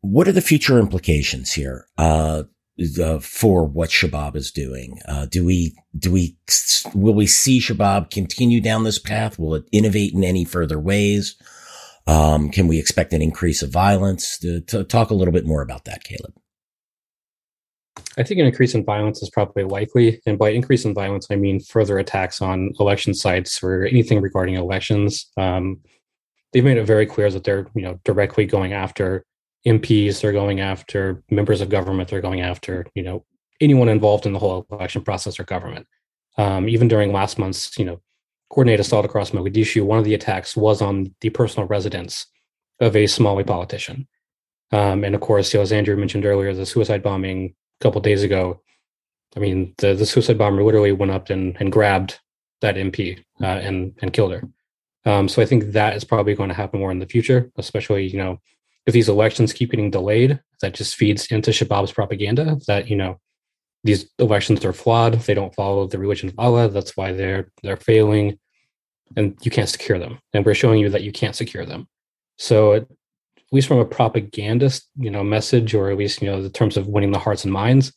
what 0.00 0.26
are 0.26 0.32
the 0.32 0.40
future 0.40 0.78
implications 0.78 1.52
here? 1.52 1.86
Uh, 1.96 2.44
uh, 3.00 3.18
for 3.18 3.64
what 3.64 3.90
Shabab 3.90 4.36
is 4.36 4.50
doing? 4.50 4.98
Uh, 5.06 5.26
do 5.26 5.44
we, 5.44 5.74
do 5.96 6.10
we, 6.10 6.36
will 6.94 7.14
we 7.14 7.26
see 7.26 7.60
Shabab 7.60 8.10
continue 8.10 8.60
down 8.60 8.84
this 8.84 8.98
path? 8.98 9.38
Will 9.38 9.54
it 9.54 9.64
innovate 9.72 10.14
in 10.14 10.24
any 10.24 10.44
further 10.44 10.78
ways? 10.78 11.36
Um, 12.06 12.50
can 12.50 12.66
we 12.66 12.78
expect 12.78 13.12
an 13.12 13.22
increase 13.22 13.62
of 13.62 13.70
violence? 13.70 14.38
To, 14.38 14.60
to 14.62 14.84
talk 14.84 15.10
a 15.10 15.14
little 15.14 15.32
bit 15.32 15.46
more 15.46 15.62
about 15.62 15.84
that, 15.84 16.04
Caleb. 16.04 16.34
I 18.16 18.22
think 18.22 18.40
an 18.40 18.46
increase 18.46 18.74
in 18.74 18.84
violence 18.84 19.22
is 19.22 19.30
probably 19.30 19.64
likely. 19.64 20.20
And 20.26 20.38
by 20.38 20.50
increase 20.50 20.84
in 20.84 20.94
violence, 20.94 21.28
I 21.30 21.36
mean 21.36 21.60
further 21.60 21.98
attacks 21.98 22.42
on 22.42 22.72
election 22.80 23.14
sites 23.14 23.62
or 23.62 23.84
anything 23.84 24.20
regarding 24.20 24.54
elections. 24.54 25.30
Um, 25.36 25.80
they've 26.52 26.64
made 26.64 26.78
it 26.78 26.84
very 26.84 27.06
clear 27.06 27.30
that 27.30 27.44
they're, 27.44 27.66
you 27.74 27.82
know, 27.82 28.00
directly 28.04 28.44
going 28.44 28.72
after 28.72 29.24
MPs 29.66 30.20
they're 30.20 30.32
going 30.32 30.60
after, 30.60 31.22
members 31.30 31.60
of 31.60 31.68
government 31.68 32.08
they're 32.08 32.20
going 32.20 32.40
after, 32.40 32.86
you 32.94 33.02
know, 33.02 33.24
anyone 33.60 33.88
involved 33.88 34.26
in 34.26 34.32
the 34.32 34.38
whole 34.38 34.66
election 34.70 35.02
process 35.02 35.38
or 35.38 35.44
government. 35.44 35.86
Um, 36.36 36.68
even 36.68 36.88
during 36.88 37.12
last 37.12 37.38
month's, 37.38 37.78
you 37.78 37.84
know, 37.84 38.00
coordinated 38.50 38.80
assault 38.80 39.04
across 39.04 39.30
Mogadishu, 39.30 39.84
one 39.84 39.98
of 39.98 40.04
the 40.04 40.14
attacks 40.14 40.56
was 40.56 40.82
on 40.82 41.14
the 41.20 41.30
personal 41.30 41.68
residence 41.68 42.26
of 42.80 42.96
a 42.96 43.06
Somali 43.06 43.44
politician. 43.44 44.08
Um, 44.72 45.04
and 45.04 45.14
of 45.14 45.20
course, 45.20 45.52
you 45.52 45.58
know, 45.58 45.62
as 45.62 45.72
Andrew 45.72 45.96
mentioned 45.96 46.24
earlier, 46.24 46.52
the 46.54 46.66
suicide 46.66 47.02
bombing 47.02 47.54
a 47.80 47.82
couple 47.82 48.00
days 48.00 48.22
ago. 48.22 48.60
I 49.36 49.40
mean, 49.40 49.74
the, 49.78 49.94
the 49.94 50.06
suicide 50.06 50.38
bomber 50.38 50.64
literally 50.64 50.92
went 50.92 51.12
up 51.12 51.30
and, 51.30 51.56
and 51.60 51.70
grabbed 51.70 52.18
that 52.62 52.76
MP 52.76 53.22
uh, 53.40 53.46
and 53.46 53.92
and 54.00 54.12
killed 54.12 54.32
her. 54.32 54.42
Um, 55.04 55.28
so 55.28 55.42
I 55.42 55.46
think 55.46 55.72
that 55.72 55.96
is 55.96 56.04
probably 56.04 56.34
going 56.34 56.48
to 56.48 56.54
happen 56.54 56.80
more 56.80 56.90
in 56.90 56.98
the 56.98 57.06
future, 57.06 57.50
especially 57.56 58.06
you 58.06 58.18
know 58.18 58.40
if 58.86 58.92
these 58.92 59.08
elections 59.08 59.52
keep 59.52 59.70
getting 59.70 59.90
delayed, 59.90 60.40
that 60.60 60.74
just 60.74 60.96
feeds 60.96 61.26
into 61.26 61.50
Shabab's 61.50 61.92
propaganda 61.92 62.58
that, 62.66 62.88
you 62.88 62.96
know, 62.96 63.18
these 63.84 64.08
elections 64.18 64.64
are 64.64 64.72
flawed. 64.72 65.14
They 65.14 65.34
don't 65.34 65.54
follow 65.54 65.86
the 65.86 65.98
religion 65.98 66.28
of 66.28 66.34
Allah. 66.38 66.68
That's 66.68 66.96
why 66.96 67.12
they're 67.12 67.50
they're 67.62 67.76
failing, 67.76 68.38
and 69.16 69.36
you 69.42 69.50
can't 69.50 69.68
secure 69.68 69.98
them. 69.98 70.20
And 70.32 70.46
we're 70.46 70.54
showing 70.54 70.78
you 70.78 70.88
that 70.90 71.02
you 71.02 71.12
can't 71.12 71.34
secure 71.34 71.66
them. 71.66 71.88
So, 72.38 72.74
at 72.74 72.86
least 73.50 73.68
from 73.68 73.78
a 73.78 73.84
propagandist, 73.84 74.88
you 74.96 75.10
know, 75.10 75.24
message, 75.24 75.74
or 75.74 75.90
at 75.90 75.98
least 75.98 76.22
you 76.22 76.30
know, 76.30 76.40
the 76.40 76.50
terms 76.50 76.76
of 76.76 76.86
winning 76.86 77.10
the 77.10 77.18
hearts 77.18 77.44
and 77.44 77.52
minds, 77.52 77.92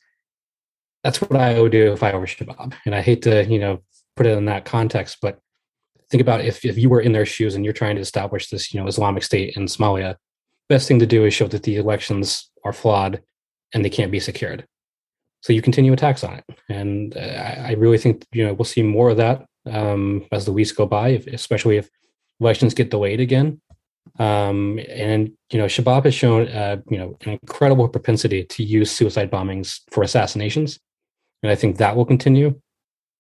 that's 1.04 1.22
what 1.22 1.40
I 1.40 1.60
would 1.62 1.72
do 1.72 1.94
if 1.94 2.02
I 2.02 2.16
were 2.16 2.26
Shabab. 2.26 2.74
And 2.86 2.96
I 2.96 3.02
hate 3.02 3.22
to 3.24 3.46
you 3.46 3.60
know 3.60 3.82
put 4.16 4.26
it 4.26 4.38
in 4.38 4.46
that 4.46 4.66
context, 4.66 5.18
but 5.22 5.40
think 6.10 6.22
about 6.22 6.42
if 6.42 6.66
if 6.66 6.78
you 6.78 6.90
were 6.90 7.02
in 7.02 7.12
their 7.12 7.26
shoes 7.28 7.54
and 7.54 7.64
you're 7.64 7.74
trying 7.74 7.96
to 7.96 8.02
establish 8.02 8.50
this 8.50 8.74
you 8.74 8.80
know 8.80 8.88
Islamic 8.88 9.22
State 9.22 9.56
in 9.56 9.66
Somalia 9.66 10.16
best 10.70 10.88
thing 10.88 11.00
to 11.00 11.06
do 11.06 11.26
is 11.26 11.34
show 11.34 11.48
that 11.48 11.64
the 11.64 11.78
elections 11.78 12.50
are 12.64 12.74
flawed 12.74 13.22
and 13.74 13.84
they 13.84 13.90
can't 13.90 14.12
be 14.12 14.20
secured. 14.20 14.66
So 15.42 15.54
you 15.54 15.62
continue 15.62 15.94
attacks 15.94 16.24
on 16.24 16.36
it, 16.36 16.46
and 16.70 17.16
uh, 17.16 17.20
I 17.20 17.74
really 17.74 18.00
think 18.00 18.26
you 18.32 18.46
know 18.46 18.54
we'll 18.54 18.66
see 18.66 18.82
more 18.82 19.12
of 19.12 19.18
that 19.18 19.46
um, 19.72 20.26
as 20.32 20.46
the 20.46 20.52
weeks 20.52 20.72
go 20.72 20.88
by, 20.88 21.10
if, 21.10 21.28
especially 21.28 21.78
if 21.78 21.88
elections 22.40 22.74
get 22.74 22.90
delayed 22.90 23.20
again. 23.20 23.62
Um, 24.18 24.80
and 24.90 25.32
you 25.52 25.60
know, 25.60 25.66
Shabab 25.66 26.06
has 26.06 26.16
shown 26.16 26.48
uh, 26.48 26.78
you 26.90 26.98
know 26.98 27.18
an 27.22 27.38
incredible 27.44 27.88
propensity 27.88 28.44
to 28.44 28.64
use 28.64 28.90
suicide 28.90 29.30
bombings 29.30 29.82
for 29.92 30.02
assassinations, 30.04 30.80
and 31.44 31.52
I 31.52 31.56
think 31.56 31.78
that 31.78 31.96
will 31.96 32.06
continue. 32.06 32.60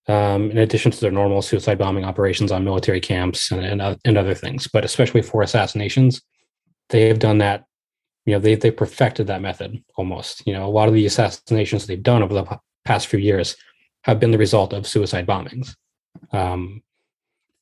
Um, 0.07 0.51
in 0.51 0.59
addition 0.59 0.91
to 0.91 1.01
their 1.01 1.11
normal 1.11 1.41
suicide 1.41 1.79
bombing 1.79 2.05
operations 2.05 2.51
on 2.51 2.63
military 2.63 3.01
camps 3.01 3.49
and, 3.51 3.65
and, 3.65 3.81
uh, 3.81 3.95
and 4.05 4.19
other 4.19 4.35
things, 4.35 4.67
but 4.67 4.85
especially 4.85 5.23
for 5.23 5.41
assassinations, 5.41 6.21
they 6.89 7.07
have 7.07 7.19
done 7.19 7.39
that 7.39 7.65
you 8.25 8.33
know 8.33 8.39
they 8.39 8.55
they 8.55 8.71
perfected 8.71 9.27
that 9.27 9.41
method 9.41 9.83
almost. 9.95 10.45
You 10.45 10.53
know 10.53 10.65
a 10.65 10.71
lot 10.71 10.87
of 10.87 10.93
the 10.93 11.05
assassinations 11.05 11.85
they've 11.85 12.01
done 12.01 12.23
over 12.23 12.33
the 12.33 12.59
past 12.83 13.07
few 13.07 13.19
years 13.19 13.55
have 14.03 14.19
been 14.19 14.31
the 14.31 14.37
result 14.37 14.73
of 14.73 14.87
suicide 14.87 15.27
bombings. 15.27 15.75
Um 16.31 16.81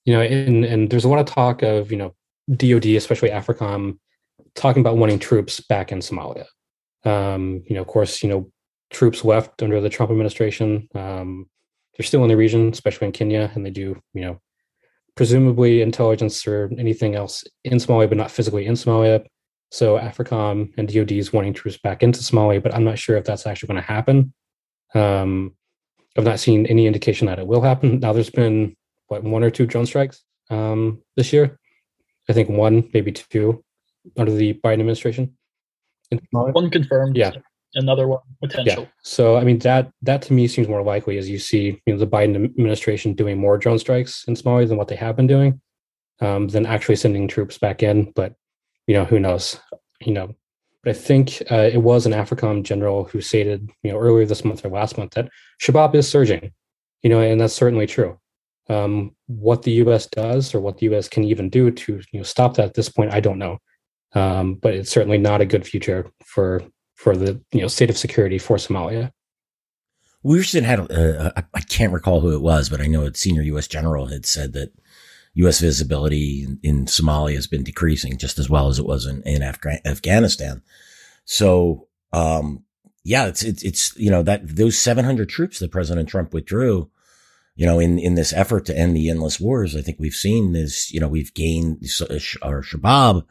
you 0.05 0.13
know 0.13 0.21
and 0.21 0.65
and 0.65 0.89
there's 0.89 1.05
a 1.05 1.09
lot 1.09 1.19
of 1.19 1.25
talk 1.25 1.61
of 1.61 1.91
you 1.91 1.97
know 1.97 2.15
dod 2.49 2.85
especially 2.85 3.29
africom 3.29 3.97
talking 4.55 4.81
about 4.81 4.97
wanting 4.97 5.19
troops 5.19 5.59
back 5.59 5.91
in 5.91 5.99
somalia. 5.99 6.45
Um 7.05 7.63
you 7.67 7.75
know 7.75 7.81
of 7.81 7.87
course 7.87 8.23
you 8.23 8.29
know 8.29 8.51
troops 8.89 9.25
left 9.25 9.61
under 9.61 9.81
the 9.81 9.89
trump 9.89 10.11
administration. 10.11 10.87
Um 10.95 11.49
they're 11.95 12.05
still 12.05 12.23
in 12.23 12.29
the 12.29 12.37
region, 12.37 12.69
especially 12.69 13.07
in 13.07 13.13
Kenya, 13.13 13.51
and 13.53 13.63
they 13.63 13.69
do, 13.69 14.01
you 14.13 14.21
know, 14.21 14.41
presumably 15.15 15.81
intelligence 15.81 16.47
or 16.47 16.69
anything 16.77 17.15
else 17.15 17.43
in 17.63 17.77
Somalia, 17.77 18.09
but 18.09 18.17
not 18.17 18.31
physically 18.31 18.65
in 18.65 18.73
Somalia. 18.73 19.25
So 19.71 19.97
AFRICOM 19.97 20.73
and 20.77 20.93
DoD 20.93 21.13
is 21.13 21.33
wanting 21.33 21.53
troops 21.53 21.77
back 21.77 22.03
into 22.03 22.19
Somalia, 22.19 22.61
but 22.61 22.73
I'm 22.73 22.83
not 22.83 22.99
sure 22.99 23.17
if 23.17 23.25
that's 23.25 23.45
actually 23.45 23.67
going 23.67 23.81
to 23.81 23.87
happen. 23.87 24.33
Um, 24.93 25.55
I've 26.17 26.23
not 26.23 26.39
seen 26.39 26.65
any 26.67 26.85
indication 26.85 27.27
that 27.27 27.39
it 27.39 27.47
will 27.47 27.61
happen. 27.61 27.99
Now, 27.99 28.13
there's 28.13 28.29
been 28.29 28.75
what 29.07 29.23
one 29.23 29.43
or 29.43 29.49
two 29.49 29.65
drone 29.65 29.87
strikes 29.87 30.23
um, 30.49 31.01
this 31.15 31.33
year. 31.33 31.59
I 32.29 32.33
think 32.33 32.49
one, 32.49 32.89
maybe 32.93 33.11
two, 33.11 33.63
under 34.17 34.31
the 34.31 34.53
Biden 34.53 34.73
administration. 34.73 35.35
One 36.31 36.69
confirmed. 36.69 37.17
Yeah. 37.17 37.31
Another 37.75 38.07
one 38.07 38.19
potential. 38.41 38.83
Yeah. 38.83 38.89
So 39.01 39.37
I 39.37 39.43
mean 39.43 39.59
that 39.59 39.91
that 40.03 40.21
to 40.23 40.33
me 40.33 40.47
seems 40.47 40.67
more 40.67 40.83
likely 40.83 41.17
as 41.17 41.29
you 41.29 41.39
see 41.39 41.81
you 41.85 41.93
know 41.93 41.97
the 41.97 42.07
Biden 42.07 42.35
administration 42.35 43.13
doing 43.13 43.39
more 43.39 43.57
drone 43.57 43.79
strikes 43.79 44.25
in 44.27 44.35
Somalia 44.35 44.67
than 44.67 44.77
what 44.77 44.87
they 44.87 44.95
have 44.95 45.15
been 45.15 45.27
doing, 45.27 45.59
um, 46.21 46.47
than 46.47 46.65
actually 46.65 46.97
sending 46.97 47.27
troops 47.27 47.57
back 47.57 47.81
in. 47.81 48.11
But 48.15 48.35
you 48.87 48.93
know 48.93 49.05
who 49.05 49.19
knows? 49.19 49.59
You 50.01 50.13
know, 50.13 50.35
but 50.83 50.95
I 50.95 50.99
think 50.99 51.41
uh, 51.49 51.69
it 51.71 51.81
was 51.81 52.05
an 52.05 52.13
AFRICOM 52.13 52.63
general 52.63 53.05
who 53.05 53.21
stated 53.21 53.69
you 53.81 53.91
know 53.91 53.97
earlier 53.97 54.25
this 54.25 54.45
month 54.45 54.63
or 54.63 54.69
last 54.69 54.97
month 54.97 55.13
that 55.13 55.29
Shabab 55.61 55.95
is 55.95 56.07
surging. 56.07 56.51
You 57.01 57.09
know, 57.09 57.19
and 57.19 57.41
that's 57.41 57.53
certainly 57.53 57.87
true. 57.87 58.17
Um, 58.69 59.13
what 59.27 59.63
the 59.63 59.71
U.S. 59.71 60.07
does 60.07 60.55
or 60.55 60.61
what 60.61 60.77
the 60.77 60.85
U.S. 60.85 61.09
can 61.09 61.23
even 61.23 61.49
do 61.49 61.71
to 61.71 62.01
you 62.11 62.19
know 62.19 62.23
stop 62.23 62.55
that 62.55 62.67
at 62.67 62.73
this 62.75 62.89
point, 62.89 63.11
I 63.11 63.19
don't 63.19 63.39
know. 63.39 63.57
Um, 64.13 64.55
but 64.55 64.73
it's 64.75 64.91
certainly 64.91 65.17
not 65.17 65.41
a 65.41 65.45
good 65.45 65.65
future 65.65 66.11
for 66.23 66.61
for 67.03 67.17
the 67.17 67.41
you 67.51 67.61
know 67.61 67.67
state 67.67 67.89
of 67.89 67.97
security 67.97 68.37
for 68.37 68.55
Somalia. 68.55 69.11
Wierston 70.23 70.63
had, 70.63 70.79
uh, 70.89 71.31
I 71.53 71.59
can't 71.59 71.91
recall 71.91 72.21
who 72.21 72.33
it 72.33 72.41
was, 72.41 72.69
but 72.69 72.79
I 72.79 72.87
know 72.87 73.03
a 73.03 73.13
senior 73.13 73.41
U.S. 73.41 73.67
general 73.67 74.05
had 74.05 74.25
said 74.25 74.53
that 74.53 74.71
U.S. 75.33 75.59
visibility 75.59 76.43
in, 76.43 76.59
in 76.63 76.85
Somalia 76.85 77.35
has 77.35 77.45
been 77.45 77.65
decreasing 77.65 78.17
just 78.17 78.39
as 78.39 78.49
well 78.49 78.69
as 78.69 78.79
it 78.79 78.85
was 78.85 79.05
in, 79.05 79.21
in 79.23 79.43
Afghanistan. 79.43 80.61
So, 81.25 81.89
um, 82.13 82.63
yeah, 83.03 83.25
it's, 83.25 83.43
it's, 83.43 83.63
it's, 83.63 83.97
you 83.97 84.09
know, 84.09 84.23
that 84.23 84.55
those 84.55 84.77
700 84.77 85.27
troops 85.27 85.59
that 85.59 85.71
President 85.71 86.07
Trump 86.07 86.33
withdrew, 86.33 86.89
you 87.57 87.65
know, 87.65 87.79
in, 87.79 87.99
in 87.99 88.15
this 88.15 88.31
effort 88.31 88.65
to 88.67 88.77
end 88.77 88.95
the 88.95 89.09
endless 89.09 89.41
wars, 89.41 89.75
I 89.75 89.81
think 89.81 89.99
we've 89.99 90.13
seen 90.13 90.55
is, 90.55 90.89
you 90.89 91.01
know, 91.01 91.09
we've 91.09 91.33
gained, 91.33 91.83
our 92.41 92.61
Shabab 92.61 93.25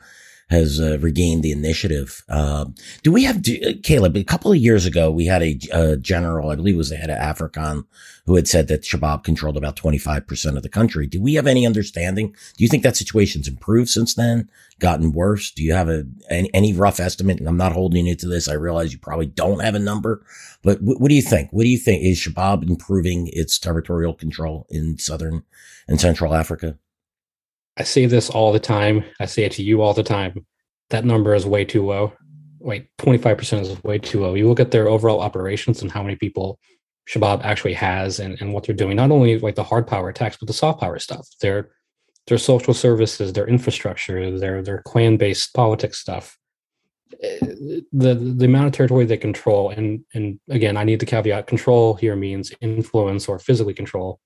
has 0.53 0.79
uh, 0.79 0.99
regained 1.01 1.43
the 1.43 1.51
initiative. 1.51 2.23
Uh, 2.29 2.67
do 3.03 3.11
we 3.11 3.25
have, 3.25 3.41
do, 3.41 3.75
Caleb, 3.83 4.17
a 4.17 4.23
couple 4.23 4.53
of 4.53 4.59
years 4.59 4.85
ago, 4.85 5.11
we 5.11 5.27
had 5.27 5.43
a, 5.43 5.59
a, 5.73 5.97
general, 5.97 6.51
I 6.51 6.57
believe 6.57 6.75
it 6.75 6.79
was 6.79 6.91
the 6.91 6.97
head 6.97 7.11
of 7.11 7.19
AFRICOM, 7.19 7.87
who 8.27 8.37
had 8.37 8.47
said 8.47 8.69
that 8.69 8.83
Shabab 8.83 9.25
controlled 9.25 9.57
about 9.57 9.77
25% 9.77 10.57
of 10.57 10.63
the 10.63 10.69
country. 10.69 11.07
Do 11.07 11.21
we 11.21 11.35
have 11.35 11.47
any 11.47 11.67
understanding? 11.67 12.29
Do 12.57 12.65
you 12.65 12.69
think 12.69 12.83
that 12.83 12.97
situation's 12.97 13.49
improved 13.49 13.89
since 13.89 14.15
then, 14.15 14.49
gotten 14.79 15.13
worse? 15.13 15.51
Do 15.51 15.63
you 15.63 15.73
have 15.73 15.89
a, 15.89 16.05
any, 16.29 16.53
any 16.53 16.73
rough 16.73 17.01
estimate? 17.01 17.39
And 17.39 17.49
I'm 17.49 17.57
not 17.57 17.73
holding 17.73 18.07
you 18.07 18.15
to 18.17 18.29
this. 18.29 18.47
I 18.47 18.55
realize 18.55 18.93
you 18.93 18.99
probably 18.99 19.27
don't 19.27 19.65
have 19.65 19.75
a 19.75 19.81
number, 19.81 20.23
but 20.63 20.81
w- 20.81 20.99
what 20.99 21.09
do 21.09 21.15
you 21.15 21.23
think? 21.23 21.51
What 21.51 21.63
do 21.63 21.71
you 21.71 21.79
think? 21.79 22.05
Is 22.05 22.19
Shabab 22.19 22.63
improving 22.69 23.31
its 23.33 23.59
territorial 23.59 24.13
control 24.13 24.67
in 24.69 24.99
southern 24.99 25.45
and 25.89 25.99
central 25.99 26.35
Africa? 26.35 26.79
I 27.77 27.85
say 27.85 28.07
this 28.07 28.29
all 28.31 28.53
the 28.53 28.61
time. 28.61 29.05
I 29.21 29.27
say 29.27 29.45
it 29.45 29.53
to 29.53 29.63
you 29.63 29.83
all 29.83 29.95
the 29.95 30.03
time. 30.03 30.47
That 30.91 31.05
number 31.05 31.35
is 31.35 31.47
way 31.47 31.65
too 31.65 31.87
low. 31.87 32.13
Wait, 32.59 32.89
25% 32.99 33.63
is 33.63 33.83
way 33.83 33.99
too 33.99 34.21
low. 34.21 34.35
You 34.35 34.49
look 34.49 34.61
at 34.61 34.71
their 34.71 34.89
overall 34.89 35.21
operations 35.21 35.83
and 35.83 35.91
how 35.91 36.03
many 36.03 36.17
people 36.17 36.59
Shabab 37.09 37.43
actually 37.43 37.75
has 37.75 38.21
and, 38.21 38.41
and 38.41 38.53
what 38.53 38.65
they're 38.65 38.75
doing, 38.75 38.97
not 38.97 39.11
only 39.11 39.39
like 39.39 39.57
the 39.57 39.65
hard 39.65 39.87
power 39.87 40.09
attacks, 40.09 40.37
but 40.37 40.47
the 40.47 40.53
soft 40.53 40.81
power 40.81 40.99
stuff. 40.99 41.27
Their 41.41 41.71
their 42.29 42.39
social 42.39 42.73
services, 42.73 43.33
their 43.33 43.49
infrastructure, 43.49 44.39
their 44.39 44.63
their 44.63 44.83
clan 44.83 45.17
based 45.17 45.53
politics 45.55 45.99
stuff. 45.99 46.39
Eh, 47.21 47.39
the 47.93 48.15
the 48.15 48.45
amount 48.45 48.69
of 48.69 48.73
territory 48.73 49.05
they 49.05 49.17
control, 49.17 49.71
and 49.71 50.05
and 50.15 50.39
again, 50.49 50.77
I 50.77 50.85
need 50.85 51.01
the 51.01 51.07
caveat: 51.07 51.49
control 51.49 51.95
here 51.95 52.15
means 52.15 52.53
influence 52.61 53.29
or 53.29 53.41
physically 53.41 53.75
control, 53.75 54.21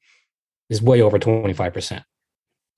is 0.68 0.82
way 0.82 1.00
over 1.00 1.18
twenty 1.18 1.54
five 1.54 1.72
percent. 1.72 2.02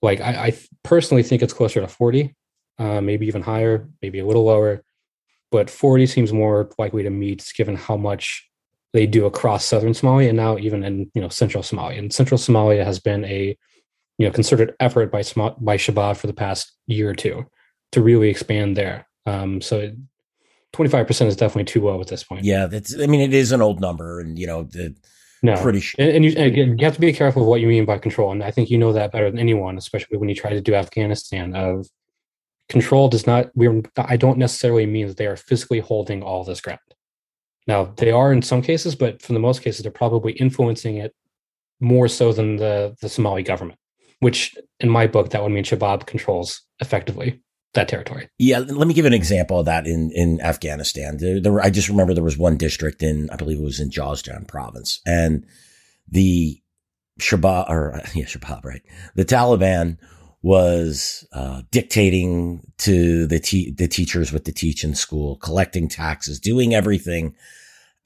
Like 0.03 0.21
I, 0.21 0.47
I 0.47 0.59
personally 0.83 1.23
think 1.23 1.43
it's 1.43 1.53
closer 1.53 1.81
to 1.81 1.89
40, 1.89 2.35
uh, 2.79 3.01
maybe 3.01 3.27
even 3.27 3.43
higher, 3.43 3.89
maybe 4.03 4.19
a 4.19 4.27
little 4.27 4.45
lower. 4.45 4.83
But 5.51 5.71
40 5.71 6.07
seems 6.07 6.33
more 6.33 6.71
likely 6.79 7.03
to 7.03 7.11
meet 7.11 7.51
given 7.57 7.75
how 7.75 7.97
much 7.97 8.49
they 8.93 9.07
do 9.07 9.27
across 9.27 9.65
southern 9.65 9.93
Somalia 9.93 10.29
and 10.29 10.37
now 10.37 10.59
even 10.59 10.83
in 10.85 11.11
you 11.15 11.21
know 11.21 11.29
central 11.29 11.63
Somalia. 11.63 11.99
And 11.99 12.13
central 12.13 12.39
Somalia 12.39 12.85
has 12.85 12.99
been 12.99 13.25
a 13.25 13.57
you 14.19 14.27
know 14.27 14.33
concerted 14.33 14.75
effort 14.81 15.11
by 15.11 15.23
by 15.59 15.77
Shabab 15.77 16.17
for 16.17 16.27
the 16.27 16.33
past 16.33 16.73
year 16.87 17.11
or 17.11 17.15
two 17.15 17.47
to 17.93 18.03
really 18.03 18.29
expand 18.29 18.77
there. 18.77 19.07
Um, 19.27 19.61
so 19.61 19.93
25% 20.75 21.27
is 21.27 21.37
definitely 21.37 21.65
too 21.65 21.83
low 21.83 22.01
at 22.01 22.09
this 22.09 22.25
point. 22.25 22.45
Yeah, 22.45 22.67
that's 22.67 22.99
I 22.99 23.07
mean 23.07 23.21
it 23.21 23.35
is 23.35 23.53
an 23.53 23.63
old 23.63 23.81
number 23.81 24.21
and 24.21 24.39
you 24.39 24.47
know 24.47 24.65
the 24.65 24.95
no, 25.43 25.57
pretty 25.57 25.81
sure. 25.81 26.05
And, 26.05 26.17
and, 26.17 26.25
you, 26.25 26.33
and 26.37 26.47
again, 26.47 26.79
you 26.79 26.85
have 26.85 26.95
to 26.95 27.01
be 27.01 27.13
careful 27.13 27.43
of 27.43 27.49
what 27.49 27.61
you 27.61 27.69
mean 27.69 27.85
by 27.85 27.99
control. 27.99 28.33
And 28.33 28.43
I 28.43 28.51
think 28.51 28.71
you 28.71 28.79
know 28.79 28.93
that 28.93 29.13
better 29.13 29.31
than 29.31 29.39
anyone, 29.39 29.79
especially 29.79 30.19
when 30.19 30.29
you 30.29 30.35
try 30.35 30.51
to 30.51 30.61
do 30.61 30.75
Afghanistan. 30.75 31.55
Of 31.55 31.87
control 32.69 33.09
does 33.09 33.27
not. 33.27 33.51
We're. 33.55 33.83
I 33.97 34.17
don't 34.17 34.39
necessarily 34.39 34.87
mean 34.87 35.09
that 35.09 35.17
they 35.17 35.27
are 35.27 35.37
physically 35.37 35.81
holding 35.81 36.23
all 36.23 36.45
this 36.45 36.61
ground. 36.61 36.81
Now 37.67 37.93
they 37.97 38.11
are 38.11 38.33
in 38.33 38.43
some 38.43 38.63
cases, 38.63 38.95
but 38.95 39.23
for 39.23 39.33
the 39.33 39.39
most 39.39 39.63
cases, 39.63 39.83
they're 39.83 39.93
probably 39.93 40.33
influencing 40.33 40.97
it 40.97 41.15
more 41.81 42.09
so 42.09 42.33
than 42.33 42.57
the 42.57 42.97
the 43.01 43.09
Somali 43.09 43.43
government. 43.43 43.79
Which, 44.21 44.57
in 44.81 44.91
my 44.91 45.07
book, 45.07 45.31
that 45.31 45.43
would 45.43 45.53
mean 45.53 45.65
Shabab 45.65 46.07
controls 46.07 46.63
effectively 46.81 47.41
that 47.75 47.89
territory. 47.89 48.29
Yeah, 48.39 48.61
let 48.61 48.89
me 48.89 48.95
give 48.95 49.05
an 49.05 49.13
example 49.13 49.61
of 49.61 49.67
that 49.67 49.87
in 49.87 50.11
in 50.13 50.41
Afghanistan. 50.41 51.19
There, 51.19 51.41
there 51.41 51.53
were, 51.53 51.63
I 51.63 51.71
just 51.71 51.89
remember 51.89 52.15
there 52.15 52.25
was 52.25 52.39
one 52.39 52.57
district 52.57 53.03
in 53.03 53.29
I 53.31 53.37
believe 53.37 53.59
it 53.59 53.65
was 53.65 53.81
in 53.81 53.91
Jawzjan 53.91 54.47
province, 54.49 55.01
and 55.07 55.47
the 56.09 56.61
Shabab 57.21 57.69
or 57.69 58.01
yeah 58.15 58.25
Shabab 58.25 58.65
right, 58.65 58.83
the 59.15 59.25
Taliban 59.25 59.99
was 60.41 61.27
uh, 61.33 61.63
dictating 61.71 62.63
to 62.79 63.27
the 63.27 63.41
te- 63.41 63.73
the 63.73 63.89
teachers 63.89 64.33
what 64.33 64.45
to 64.45 64.53
teach 64.53 64.85
in 64.85 64.95
school, 64.95 65.37
collecting 65.37 65.89
taxes, 65.89 66.39
doing 66.39 66.75
everything, 66.75 67.35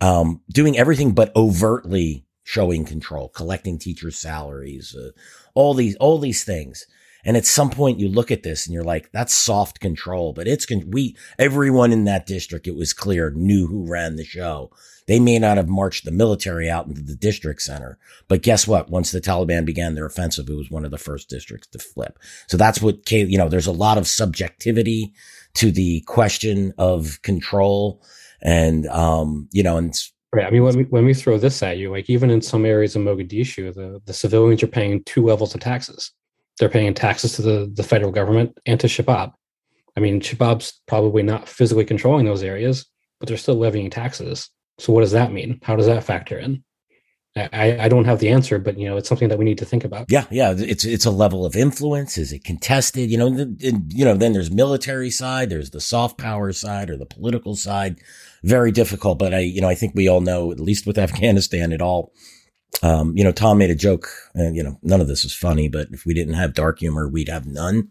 um, 0.00 0.40
doing 0.50 0.76
everything 0.76 1.12
but 1.12 1.34
overtly 1.36 2.26
showing 2.44 2.84
control, 2.84 3.28
collecting 3.28 3.78
teachers' 3.78 4.18
salaries, 4.18 4.96
uh, 4.96 5.10
all 5.54 5.74
these 5.74 5.94
all 5.96 6.18
these 6.18 6.44
things. 6.44 6.86
And 7.24 7.36
at 7.36 7.46
some 7.46 7.70
point 7.70 8.00
you 8.00 8.08
look 8.08 8.30
at 8.30 8.42
this 8.42 8.66
and 8.66 8.74
you're 8.74 8.84
like, 8.84 9.10
that's 9.12 9.34
soft 9.34 9.80
control, 9.80 10.32
but 10.32 10.48
it's, 10.48 10.66
con- 10.66 10.90
we, 10.90 11.16
everyone 11.38 11.92
in 11.92 12.04
that 12.04 12.26
district, 12.26 12.66
it 12.66 12.74
was 12.74 12.92
clear 12.92 13.30
knew 13.30 13.66
who 13.66 13.88
ran 13.88 14.16
the 14.16 14.24
show. 14.24 14.70
They 15.06 15.20
may 15.20 15.38
not 15.38 15.56
have 15.56 15.68
marched 15.68 16.04
the 16.04 16.10
military 16.10 16.70
out 16.70 16.86
into 16.86 17.02
the 17.02 17.16
district 17.16 17.62
center, 17.62 17.98
but 18.28 18.42
guess 18.42 18.66
what? 18.66 18.90
Once 18.90 19.10
the 19.10 19.20
Taliban 19.20 19.64
began 19.64 19.94
their 19.94 20.06
offensive, 20.06 20.48
it 20.48 20.54
was 20.54 20.70
one 20.70 20.84
of 20.84 20.90
the 20.90 20.98
first 20.98 21.28
districts 21.28 21.68
to 21.68 21.78
flip. 21.78 22.18
So 22.48 22.56
that's 22.56 22.80
what, 22.80 23.10
you 23.10 23.38
know, 23.38 23.48
there's 23.48 23.66
a 23.66 23.72
lot 23.72 23.98
of 23.98 24.06
subjectivity 24.06 25.12
to 25.54 25.70
the 25.70 26.00
question 26.02 26.72
of 26.78 27.20
control 27.22 28.02
and, 28.40 28.86
um, 28.88 29.48
you 29.52 29.62
know, 29.62 29.76
and 29.76 29.94
Right. 30.34 30.46
I 30.46 30.50
mean, 30.50 30.62
when 30.62 30.76
we, 30.78 30.84
when 30.84 31.04
we 31.04 31.12
throw 31.12 31.36
this 31.36 31.62
at 31.62 31.76
you, 31.76 31.90
like 31.90 32.08
even 32.08 32.30
in 32.30 32.40
some 32.40 32.64
areas 32.64 32.96
of 32.96 33.02
Mogadishu, 33.02 33.74
the, 33.74 34.00
the 34.06 34.14
civilians 34.14 34.62
are 34.62 34.66
paying 34.66 35.04
two 35.04 35.26
levels 35.26 35.54
of 35.54 35.60
taxes 35.60 36.10
they're 36.58 36.68
paying 36.68 36.94
taxes 36.94 37.32
to 37.36 37.42
the, 37.42 37.70
the 37.72 37.82
federal 37.82 38.12
government 38.12 38.58
and 38.66 38.78
to 38.80 38.86
Shabab. 38.86 39.32
I 39.96 40.00
mean, 40.00 40.20
Shabab's 40.20 40.80
probably 40.86 41.22
not 41.22 41.48
physically 41.48 41.84
controlling 41.84 42.26
those 42.26 42.42
areas, 42.42 42.86
but 43.20 43.28
they're 43.28 43.36
still 43.36 43.56
levying 43.56 43.90
taxes. 43.90 44.48
So 44.78 44.92
what 44.92 45.02
does 45.02 45.12
that 45.12 45.32
mean? 45.32 45.60
How 45.62 45.76
does 45.76 45.86
that 45.86 46.04
factor 46.04 46.38
in? 46.38 46.64
I, 47.34 47.78
I 47.80 47.88
don't 47.88 48.04
have 48.04 48.18
the 48.18 48.28
answer, 48.28 48.58
but 48.58 48.78
you 48.78 48.86
know, 48.86 48.98
it's 48.98 49.08
something 49.08 49.30
that 49.30 49.38
we 49.38 49.46
need 49.46 49.56
to 49.58 49.64
think 49.64 49.84
about. 49.84 50.10
Yeah, 50.10 50.26
yeah, 50.30 50.54
it's 50.54 50.84
it's 50.84 51.06
a 51.06 51.10
level 51.10 51.46
of 51.46 51.56
influence. 51.56 52.18
Is 52.18 52.30
it 52.30 52.44
contested? 52.44 53.10
You 53.10 53.16
know, 53.16 53.26
and, 53.28 53.90
you 53.90 54.04
know, 54.04 54.14
then 54.14 54.34
there's 54.34 54.50
military 54.50 55.08
side, 55.08 55.48
there's 55.48 55.70
the 55.70 55.80
soft 55.80 56.18
power 56.18 56.52
side, 56.52 56.90
or 56.90 56.98
the 56.98 57.06
political 57.06 57.56
side. 57.56 58.00
Very 58.44 58.70
difficult, 58.70 59.18
but 59.18 59.32
I, 59.32 59.38
you 59.38 59.62
know, 59.62 59.68
I 59.68 59.74
think 59.74 59.94
we 59.94 60.08
all 60.08 60.20
know, 60.20 60.52
at 60.52 60.60
least 60.60 60.86
with 60.86 60.98
Afghanistan, 60.98 61.72
it 61.72 61.80
all 61.80 62.12
um, 62.82 63.16
you 63.16 63.22
know, 63.22 63.32
Tom 63.32 63.58
made 63.58 63.70
a 63.70 63.74
joke, 63.74 64.08
and 64.34 64.56
you 64.56 64.62
know, 64.62 64.78
none 64.82 65.00
of 65.00 65.08
this 65.08 65.24
is 65.24 65.34
funny, 65.34 65.68
but 65.68 65.88
if 65.92 66.06
we 66.06 66.14
didn't 66.14 66.34
have 66.34 66.54
dark 66.54 66.78
humor, 66.78 67.08
we'd 67.08 67.28
have 67.28 67.46
none. 67.46 67.90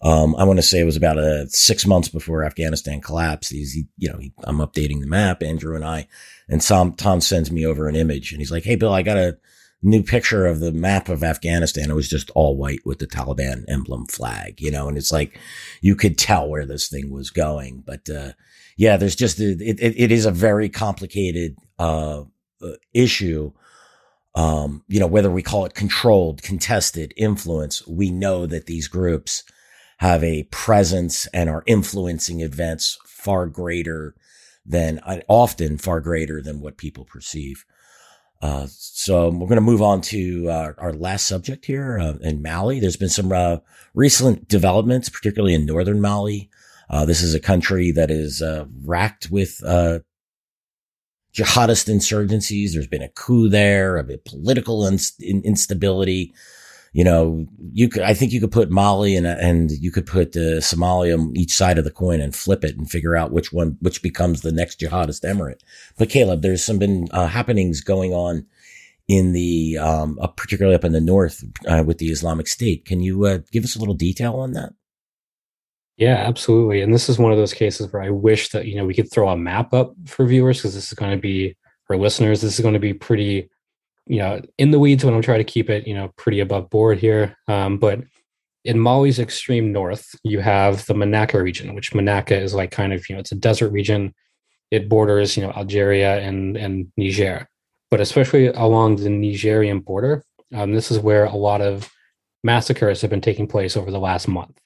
Um, 0.00 0.36
I 0.36 0.44
want 0.44 0.58
to 0.58 0.62
say 0.62 0.78
it 0.78 0.84
was 0.84 0.96
about 0.96 1.18
a 1.18 1.42
uh, 1.42 1.46
six 1.48 1.84
months 1.84 2.08
before 2.08 2.44
Afghanistan 2.44 3.00
collapsed. 3.00 3.50
He's, 3.50 3.72
he, 3.72 3.86
you 3.96 4.10
know, 4.10 4.18
he, 4.18 4.32
I'm 4.44 4.58
updating 4.58 5.00
the 5.00 5.08
map, 5.08 5.42
Andrew 5.42 5.74
and 5.74 5.84
I, 5.84 6.06
and 6.48 6.60
Tom, 6.60 6.92
Tom 6.92 7.20
sends 7.20 7.50
me 7.50 7.66
over 7.66 7.88
an 7.88 7.96
image 7.96 8.30
and 8.30 8.40
he's 8.40 8.52
like, 8.52 8.62
Hey, 8.62 8.76
Bill, 8.76 8.92
I 8.92 9.02
got 9.02 9.16
a 9.16 9.38
new 9.82 10.02
picture 10.02 10.46
of 10.46 10.60
the 10.60 10.70
map 10.70 11.08
of 11.08 11.24
Afghanistan. 11.24 11.90
It 11.90 11.94
was 11.94 12.08
just 12.08 12.30
all 12.30 12.56
white 12.56 12.80
with 12.84 13.00
the 13.00 13.08
Taliban 13.08 13.64
emblem 13.68 14.06
flag, 14.06 14.60
you 14.60 14.70
know, 14.70 14.88
and 14.88 14.96
it's 14.96 15.12
like, 15.12 15.38
you 15.80 15.96
could 15.96 16.16
tell 16.16 16.48
where 16.48 16.66
this 16.66 16.88
thing 16.88 17.10
was 17.10 17.30
going. 17.30 17.82
But, 17.84 18.08
uh, 18.08 18.32
yeah, 18.76 18.96
there's 18.96 19.16
just, 19.16 19.40
a, 19.40 19.50
it, 19.50 19.80
it, 19.80 19.94
it 19.96 20.12
is 20.12 20.26
a 20.26 20.30
very 20.30 20.68
complicated, 20.68 21.56
uh, 21.78 22.22
uh 22.62 22.72
issue 22.92 23.52
um, 24.38 24.84
you 24.86 25.00
know, 25.00 25.08
whether 25.08 25.32
we 25.32 25.42
call 25.42 25.66
it 25.66 25.74
controlled, 25.74 26.42
contested, 26.42 27.12
influence, 27.16 27.84
we 27.88 28.08
know 28.08 28.46
that 28.46 28.66
these 28.66 28.86
groups 28.86 29.42
have 29.96 30.22
a 30.22 30.44
presence 30.44 31.26
and 31.34 31.50
are 31.50 31.64
influencing 31.66 32.40
events 32.40 32.98
far 33.04 33.46
greater 33.46 34.14
than 34.64 35.00
uh, 35.00 35.18
often 35.26 35.76
far 35.76 36.00
greater 36.00 36.40
than 36.40 36.60
what 36.60 36.76
people 36.76 37.04
perceive. 37.04 37.64
Uh, 38.40 38.68
so 38.70 39.28
we're 39.28 39.48
going 39.48 39.56
to 39.56 39.60
move 39.60 39.82
on 39.82 40.00
to 40.00 40.48
uh, 40.48 40.72
our 40.78 40.92
last 40.92 41.26
subject 41.26 41.64
here 41.64 41.98
uh, 41.98 42.14
in 42.20 42.40
Mali. 42.40 42.78
There's 42.78 42.96
been 42.96 43.08
some 43.08 43.32
uh, 43.32 43.56
recent 43.92 44.46
developments, 44.46 45.08
particularly 45.08 45.54
in 45.54 45.66
northern 45.66 46.00
Mali. 46.00 46.48
Uh, 46.88 47.04
this 47.04 47.22
is 47.22 47.34
a 47.34 47.40
country 47.40 47.90
that 47.90 48.08
is 48.08 48.40
racked 48.84 49.32
with 49.32 49.60
jihadist 51.34 51.88
insurgencies. 51.88 52.72
There's 52.72 52.86
been 52.86 53.02
a 53.02 53.08
coup 53.10 53.48
there, 53.48 53.96
a 53.96 54.04
bit 54.04 54.24
political 54.24 54.86
instability. 54.86 56.34
You 56.92 57.04
know, 57.04 57.46
you 57.72 57.88
could, 57.88 58.02
I 58.02 58.14
think 58.14 58.32
you 58.32 58.40
could 58.40 58.50
put 58.50 58.70
Mali 58.70 59.14
and, 59.14 59.26
and 59.26 59.70
you 59.70 59.90
could 59.90 60.06
put 60.06 60.34
uh, 60.34 60.60
Somalia 60.60 61.18
on 61.18 61.36
each 61.36 61.52
side 61.52 61.78
of 61.78 61.84
the 61.84 61.90
coin 61.90 62.20
and 62.20 62.34
flip 62.34 62.64
it 62.64 62.76
and 62.78 62.90
figure 62.90 63.14
out 63.14 63.30
which 63.30 63.52
one, 63.52 63.76
which 63.80 64.02
becomes 64.02 64.40
the 64.40 64.52
next 64.52 64.80
jihadist 64.80 65.22
emirate. 65.22 65.60
But 65.98 66.08
Caleb, 66.08 66.40
there's 66.40 66.64
some 66.64 66.78
been 66.78 67.08
uh, 67.10 67.26
happenings 67.26 67.82
going 67.82 68.14
on 68.14 68.46
in 69.06 69.32
the, 69.32 69.78
um, 69.78 70.18
uh, 70.20 70.28
particularly 70.28 70.74
up 70.74 70.84
in 70.84 70.92
the 70.92 71.00
north 71.00 71.44
uh, 71.66 71.84
with 71.86 71.98
the 71.98 72.08
Islamic 72.08 72.48
State. 72.48 72.86
Can 72.86 73.00
you 73.00 73.26
uh, 73.26 73.38
give 73.52 73.64
us 73.64 73.76
a 73.76 73.78
little 73.78 73.94
detail 73.94 74.36
on 74.36 74.52
that? 74.52 74.72
Yeah, 75.98 76.14
absolutely. 76.14 76.80
And 76.80 76.94
this 76.94 77.08
is 77.08 77.18
one 77.18 77.32
of 77.32 77.38
those 77.38 77.52
cases 77.52 77.92
where 77.92 78.02
I 78.02 78.10
wish 78.10 78.50
that, 78.50 78.66
you 78.66 78.76
know, 78.76 78.86
we 78.86 78.94
could 78.94 79.10
throw 79.10 79.28
a 79.30 79.36
map 79.36 79.74
up 79.74 79.94
for 80.06 80.24
viewers 80.26 80.58
because 80.58 80.74
this 80.74 80.86
is 80.86 80.92
going 80.94 81.10
to 81.10 81.20
be 81.20 81.56
for 81.86 81.96
listeners, 81.96 82.40
this 82.40 82.54
is 82.54 82.60
going 82.60 82.74
to 82.74 82.80
be 82.80 82.94
pretty, 82.94 83.50
you 84.06 84.18
know, 84.18 84.40
in 84.58 84.70
the 84.70 84.78
weeds 84.78 85.04
when 85.04 85.12
I'm 85.12 85.22
trying 85.22 85.38
to 85.38 85.44
keep 85.44 85.68
it, 85.68 85.88
you 85.88 85.94
know, 85.94 86.12
pretty 86.16 86.38
above 86.38 86.70
board 86.70 86.98
here. 86.98 87.36
Um, 87.48 87.78
but 87.78 88.00
in 88.64 88.78
Mali's 88.78 89.18
extreme 89.18 89.72
north, 89.72 90.14
you 90.22 90.38
have 90.38 90.86
the 90.86 90.94
Menaka 90.94 91.42
region, 91.42 91.74
which 91.74 91.92
Menaka 91.92 92.40
is 92.40 92.54
like 92.54 92.70
kind 92.70 92.92
of, 92.92 93.08
you 93.08 93.16
know, 93.16 93.20
it's 93.20 93.32
a 93.32 93.36
desert 93.36 93.70
region. 93.70 94.14
It 94.70 94.88
borders, 94.88 95.36
you 95.36 95.42
know, 95.42 95.50
Algeria 95.52 96.20
and 96.20 96.56
and 96.56 96.92
Niger. 96.96 97.48
But 97.90 98.00
especially 98.00 98.48
along 98.48 98.96
the 98.96 99.08
Nigerian 99.08 99.80
border, 99.80 100.22
um, 100.54 100.74
this 100.74 100.90
is 100.92 100.98
where 101.00 101.24
a 101.24 101.34
lot 101.34 101.60
of 101.60 101.90
massacres 102.44 103.00
have 103.00 103.10
been 103.10 103.22
taking 103.22 103.48
place 103.48 103.76
over 103.76 103.90
the 103.90 103.98
last 103.98 104.28
month. 104.28 104.60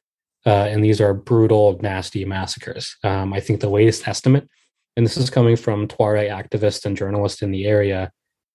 Uh, 0.45 0.67
and 0.71 0.85
these 0.85 1.01
are 1.01 1.15
brutal, 1.15 1.79
nasty 1.83 2.25
massacres. 2.25 2.97
Um, 3.05 3.33
I 3.33 3.41
think 3.41 3.61
the 3.61 3.71
latest 3.71 4.09
estimate, 4.09 4.49
and 4.97 5.07
this 5.07 5.17
is 5.17 5.31
coming 5.31 5.57
from 5.57 5.87
Tuareg 5.87 6.31
activists 6.31 6.85
and 6.85 6.97
journalists 6.97 7.43
in 7.43 7.53
the 7.53 7.67
area, 7.67 8.11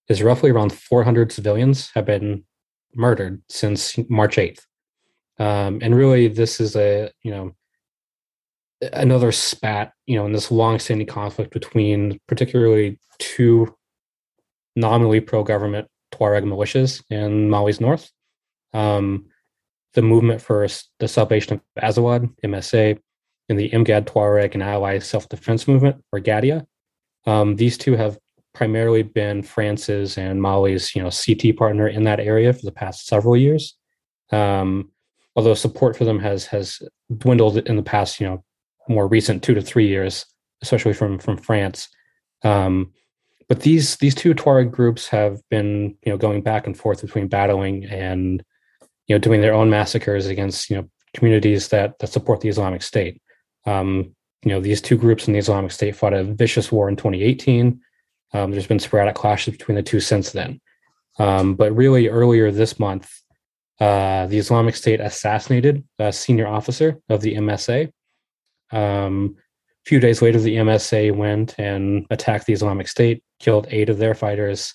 is 0.10 0.24
roughly 0.24 0.52
around 0.52 0.74
400 0.74 1.32
civilians 1.32 1.90
have 1.94 2.06
been 2.06 2.44
murdered 2.96 3.42
since 3.50 3.98
March 4.10 4.36
8th. 4.36 4.60
Um, 5.40 5.80
and 5.82 5.96
really, 5.96 6.28
this 6.28 6.60
is 6.60 6.76
a 6.76 7.12
you 7.24 7.32
know 7.32 7.56
another 8.94 9.32
spat 9.32 9.92
you 10.06 10.16
know 10.16 10.26
in 10.26 10.34
this 10.34 10.52
long-standing 10.52 11.08
conflict 11.08 11.52
between 11.52 12.20
particularly 12.28 13.00
two 13.20 13.76
nominally 14.76 15.20
pro-government 15.20 15.88
Tuareg 16.14 16.44
militias 16.44 17.04
in 17.10 17.50
Mali's 17.50 17.82
north. 17.82 18.12
Um, 18.74 19.28
the 19.98 20.02
movement 20.04 20.40
for 20.40 20.68
the 21.00 21.08
salvation 21.08 21.54
of 21.54 21.84
Azawad, 21.84 22.32
MSA, 22.46 23.00
and 23.50 23.58
the 23.58 23.72
Imgad 23.72 24.06
Tuareg 24.06 24.54
and 24.54 24.62
Allied 24.62 25.02
Self 25.02 25.28
Defense 25.28 25.68
Movement, 25.68 26.04
or 26.12 26.20
GATIA. 26.20 26.68
Um, 27.26 27.56
these 27.56 27.80
two 27.80 27.96
have 27.96 28.20
primarily 28.54 29.02
been 29.02 29.42
France's 29.42 30.16
and 30.20 30.40
Mali's, 30.40 30.96
you 30.96 31.02
know, 31.02 31.10
CT 31.10 31.58
partner 31.58 31.88
in 31.88 32.04
that 32.04 32.20
area 32.20 32.54
for 32.54 32.64
the 32.64 32.72
past 32.72 33.08
several 33.08 33.36
years. 33.36 33.76
Um, 34.32 34.92
although 35.36 35.56
support 35.56 35.98
for 35.98 36.06
them 36.06 36.20
has 36.20 36.46
has 36.46 36.80
dwindled 37.18 37.58
in 37.58 37.76
the 37.76 37.82
past, 37.82 38.20
you 38.20 38.28
know, 38.28 38.44
more 38.88 39.08
recent 39.08 39.42
two 39.42 39.56
to 39.56 39.64
three 39.64 39.88
years, 39.88 40.28
especially 40.62 40.94
from 40.94 41.18
from 41.18 41.38
France. 41.38 41.90
Um, 42.44 42.94
but 43.50 43.62
these 43.62 43.96
these 43.96 44.14
two 44.14 44.36
Tuareg 44.36 44.70
groups 44.70 45.08
have 45.08 45.42
been, 45.50 45.98
you 46.06 46.12
know, 46.12 46.18
going 46.18 46.44
back 46.44 46.68
and 46.68 46.78
forth 46.78 47.02
between 47.02 47.28
battling 47.28 47.86
and 47.86 48.44
you 49.08 49.16
know, 49.16 49.20
doing 49.20 49.42
their 49.42 49.54
own 49.54 49.70
massacres 49.70 50.28
against, 50.28 50.70
you 50.70 50.78
know, 50.78 50.90
communities 51.14 51.70
that 51.70 51.98
that 52.00 52.08
support 52.08 52.42
the 52.42 52.50
Islamic 52.50 52.82
State. 52.82 53.22
Um, 53.66 54.16
you 54.44 54.52
know, 54.52 54.62
these 54.62 54.82
two 54.82 54.98
groups 54.98 55.28
in 55.28 55.34
the 55.34 55.40
Islamic 55.40 55.72
State 55.72 55.96
fought 55.96 56.14
a 56.14 56.24
vicious 56.24 56.72
war 56.72 56.90
in 56.90 56.96
2018. 56.96 57.82
Um, 58.34 58.52
there's 58.52 58.68
been 58.68 58.80
sporadic 58.80 59.16
clashes 59.16 59.54
between 59.54 59.76
the 59.76 59.84
two 59.84 60.00
since 60.00 60.32
then. 60.32 60.62
Um, 61.20 61.56
but 61.56 61.76
really, 61.76 62.08
earlier 62.08 62.52
this 62.52 62.80
month, 62.80 63.12
uh, 63.80 64.28
the 64.28 64.38
Islamic 64.38 64.76
State 64.76 65.00
assassinated 65.00 65.84
a 66.00 66.12
senior 66.12 66.48
officer 66.48 67.00
of 67.10 67.22
the 67.22 67.36
MSA. 67.36 67.92
Um, 68.72 69.36
a 69.38 69.90
few 69.90 70.00
days 70.00 70.22
later, 70.22 70.40
the 70.40 70.58
MSA 70.58 71.16
went 71.16 71.56
and 71.58 72.06
attacked 72.10 72.46
the 72.46 72.54
Islamic 72.54 72.88
State, 72.88 73.24
killed 73.40 73.68
eight 73.70 73.90
of 73.90 73.98
their 73.98 74.14
fighters, 74.14 74.74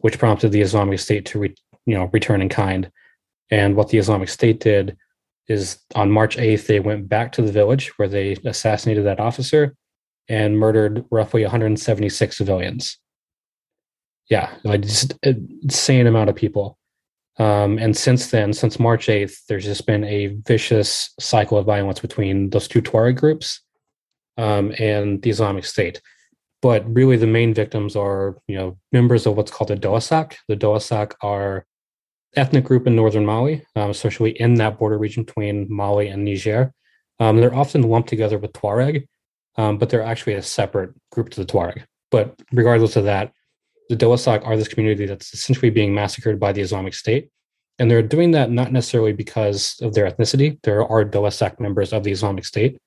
which 0.00 0.18
prompted 0.18 0.52
the 0.52 0.60
Islamic 0.60 0.98
State 0.98 1.26
to, 1.26 1.38
re- 1.38 1.54
you 1.86 1.94
know, 1.94 2.10
return 2.12 2.42
in 2.42 2.48
kind. 2.48 2.90
And 3.50 3.76
what 3.76 3.88
the 3.88 3.98
Islamic 3.98 4.28
State 4.28 4.60
did 4.60 4.96
is 5.48 5.78
on 5.94 6.10
March 6.10 6.36
8th, 6.36 6.66
they 6.66 6.80
went 6.80 7.08
back 7.08 7.32
to 7.32 7.42
the 7.42 7.52
village 7.52 7.98
where 7.98 8.08
they 8.08 8.36
assassinated 8.44 9.06
that 9.06 9.20
officer 9.20 9.74
and 10.28 10.58
murdered 10.58 11.04
roughly 11.10 11.42
176 11.42 12.36
civilians. 12.36 12.98
Yeah, 14.28 14.54
like 14.62 14.82
just 14.82 15.14
an 15.22 15.48
insane 15.62 16.06
amount 16.06 16.28
of 16.28 16.36
people. 16.36 16.76
Um, 17.38 17.78
and 17.78 17.96
since 17.96 18.30
then, 18.30 18.52
since 18.52 18.78
March 18.78 19.06
8th, 19.06 19.46
there's 19.48 19.64
just 19.64 19.86
been 19.86 20.04
a 20.04 20.38
vicious 20.46 21.14
cycle 21.18 21.56
of 21.56 21.66
violence 21.66 22.00
between 22.00 22.50
those 22.50 22.68
two 22.68 22.82
Tuareg 22.82 23.16
groups 23.16 23.62
um, 24.36 24.74
and 24.78 25.22
the 25.22 25.30
Islamic 25.30 25.64
State. 25.64 26.02
But 26.60 26.84
really, 26.92 27.16
the 27.16 27.28
main 27.28 27.54
victims 27.54 27.94
are, 27.94 28.36
you 28.48 28.56
know, 28.56 28.76
members 28.92 29.26
of 29.26 29.36
what's 29.36 29.52
called 29.52 29.68
the 29.68 29.76
Doasak. 29.76 30.34
The 30.48 30.56
Doasak 30.56 31.14
are 31.22 31.64
ethnic 32.36 32.64
group 32.64 32.86
in 32.86 32.94
northern 32.94 33.26
Mali, 33.26 33.64
um, 33.76 33.90
especially 33.90 34.30
in 34.40 34.54
that 34.54 34.78
border 34.78 34.98
region 34.98 35.24
between 35.24 35.66
Mali 35.68 36.08
and 36.08 36.24
Niger. 36.24 36.72
Um, 37.20 37.38
they're 37.38 37.54
often 37.54 37.82
lumped 37.82 38.08
together 38.08 38.38
with 38.38 38.52
Tuareg, 38.52 39.06
um, 39.56 39.78
but 39.78 39.90
they're 39.90 40.02
actually 40.02 40.34
a 40.34 40.42
separate 40.42 40.90
group 41.10 41.30
to 41.30 41.40
the 41.40 41.46
Tuareg. 41.46 41.84
But 42.10 42.40
regardless 42.52 42.96
of 42.96 43.04
that, 43.04 43.32
the 43.88 43.96
Doasak 43.96 44.46
are 44.46 44.56
this 44.56 44.68
community 44.68 45.06
that's 45.06 45.32
essentially 45.32 45.70
being 45.70 45.94
massacred 45.94 46.38
by 46.38 46.52
the 46.52 46.60
Islamic 46.60 46.94
State. 46.94 47.30
And 47.78 47.90
they're 47.90 48.02
doing 48.02 48.32
that 48.32 48.50
not 48.50 48.72
necessarily 48.72 49.12
because 49.12 49.76
of 49.80 49.94
their 49.94 50.10
ethnicity. 50.10 50.60
There 50.62 50.86
are 50.86 51.04
Doasak 51.04 51.60
members 51.60 51.92
of 51.92 52.04
the 52.04 52.10
Islamic 52.10 52.44
State, 52.44 52.78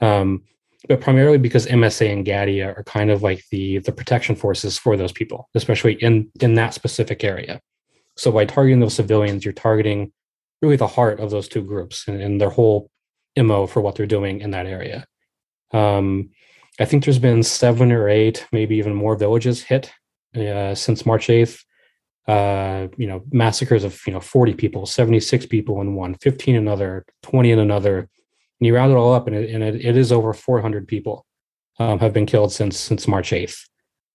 um, 0.00 0.44
but 0.88 1.00
primarily 1.00 1.38
because 1.38 1.66
MSA 1.66 2.12
and 2.12 2.24
GATIA 2.24 2.76
are 2.76 2.84
kind 2.84 3.10
of 3.10 3.22
like 3.22 3.42
the 3.50 3.78
the 3.78 3.92
protection 3.92 4.36
forces 4.36 4.78
for 4.78 4.96
those 4.96 5.12
people, 5.12 5.48
especially 5.54 5.94
in 5.94 6.30
in 6.40 6.54
that 6.54 6.74
specific 6.74 7.24
area. 7.24 7.60
So 8.16 8.32
by 8.32 8.44
targeting 8.44 8.80
those 8.80 8.94
civilians, 8.94 9.44
you're 9.44 9.52
targeting 9.52 10.12
really 10.62 10.76
the 10.76 10.86
heart 10.86 11.20
of 11.20 11.30
those 11.30 11.48
two 11.48 11.62
groups 11.62 12.08
and, 12.08 12.20
and 12.20 12.40
their 12.40 12.50
whole 12.50 12.90
MO 13.36 13.66
for 13.66 13.80
what 13.80 13.94
they're 13.94 14.06
doing 14.06 14.40
in 14.40 14.50
that 14.52 14.66
area. 14.66 15.06
Um, 15.72 16.30
I 16.80 16.84
think 16.84 17.04
there's 17.04 17.18
been 17.18 17.42
seven 17.42 17.92
or 17.92 18.08
eight, 18.08 18.46
maybe 18.52 18.76
even 18.76 18.94
more 18.94 19.16
villages 19.16 19.62
hit 19.62 19.92
uh, 20.36 20.74
since 20.74 21.06
March 21.06 21.28
8th. 21.28 21.62
Uh, 22.26 22.88
you 22.96 23.06
know, 23.06 23.22
massacres 23.30 23.84
of, 23.84 24.00
you 24.04 24.12
know, 24.12 24.18
40 24.18 24.54
people, 24.54 24.84
76 24.84 25.46
people 25.46 25.80
in 25.80 25.94
one, 25.94 26.16
15 26.16 26.56
another, 26.56 27.04
20 27.22 27.52
in 27.52 27.60
another. 27.60 27.98
And 27.98 28.66
you 28.66 28.74
round 28.74 28.90
it 28.90 28.96
all 28.96 29.14
up 29.14 29.28
and 29.28 29.36
it, 29.36 29.50
and 29.50 29.62
it, 29.62 29.76
it 29.76 29.96
is 29.96 30.10
over 30.10 30.32
400 30.32 30.88
people 30.88 31.24
um, 31.78 32.00
have 32.00 32.12
been 32.12 32.26
killed 32.26 32.52
since 32.52 32.78
since 32.78 33.06
March 33.06 33.30
8th. 33.30 33.68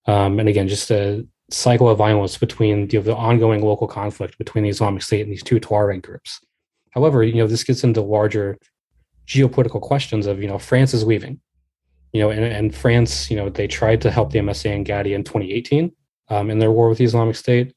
Um, 0.08 0.40
and 0.40 0.50
again, 0.50 0.68
just 0.68 0.92
a, 0.92 1.26
cycle 1.54 1.90
of 1.90 1.98
violence 1.98 2.38
between 2.38 2.90
you 2.90 3.00
know, 3.00 3.04
the 3.04 3.16
ongoing 3.16 3.62
local 3.62 3.88
conflict 3.88 4.38
between 4.38 4.64
the 4.64 4.70
Islamic 4.70 5.04
State 5.04 5.22
and 5.22 5.32
these 5.32 5.44
two 5.44 5.60
Tuareg 5.60 6.02
groups. 6.02 6.40
However, 6.92 7.24
you 7.24 7.36
know 7.36 7.48
this 7.48 7.64
gets 7.64 7.84
into 7.84 8.02
larger 8.02 8.58
geopolitical 9.28 9.82
questions 9.82 10.26
of 10.28 10.42
you 10.42 10.48
know 10.48 10.58
France 10.58 10.94
is 10.94 11.06
leaving, 11.06 11.40
you 12.14 12.22
know, 12.22 12.30
and, 12.30 12.44
and 12.44 12.76
France, 12.76 13.30
you 13.30 13.38
know, 13.38 13.50
they 13.50 13.68
tried 13.68 14.02
to 14.02 14.12
help 14.12 14.32
the 14.32 14.40
MSA 14.40 14.76
and 14.76 14.86
GADI 14.86 15.14
in 15.14 15.24
2018 15.24 15.92
um, 16.30 16.50
in 16.50 16.60
their 16.60 16.72
war 16.72 16.90
with 16.90 16.98
the 16.98 17.06
Islamic 17.06 17.36
State, 17.36 17.74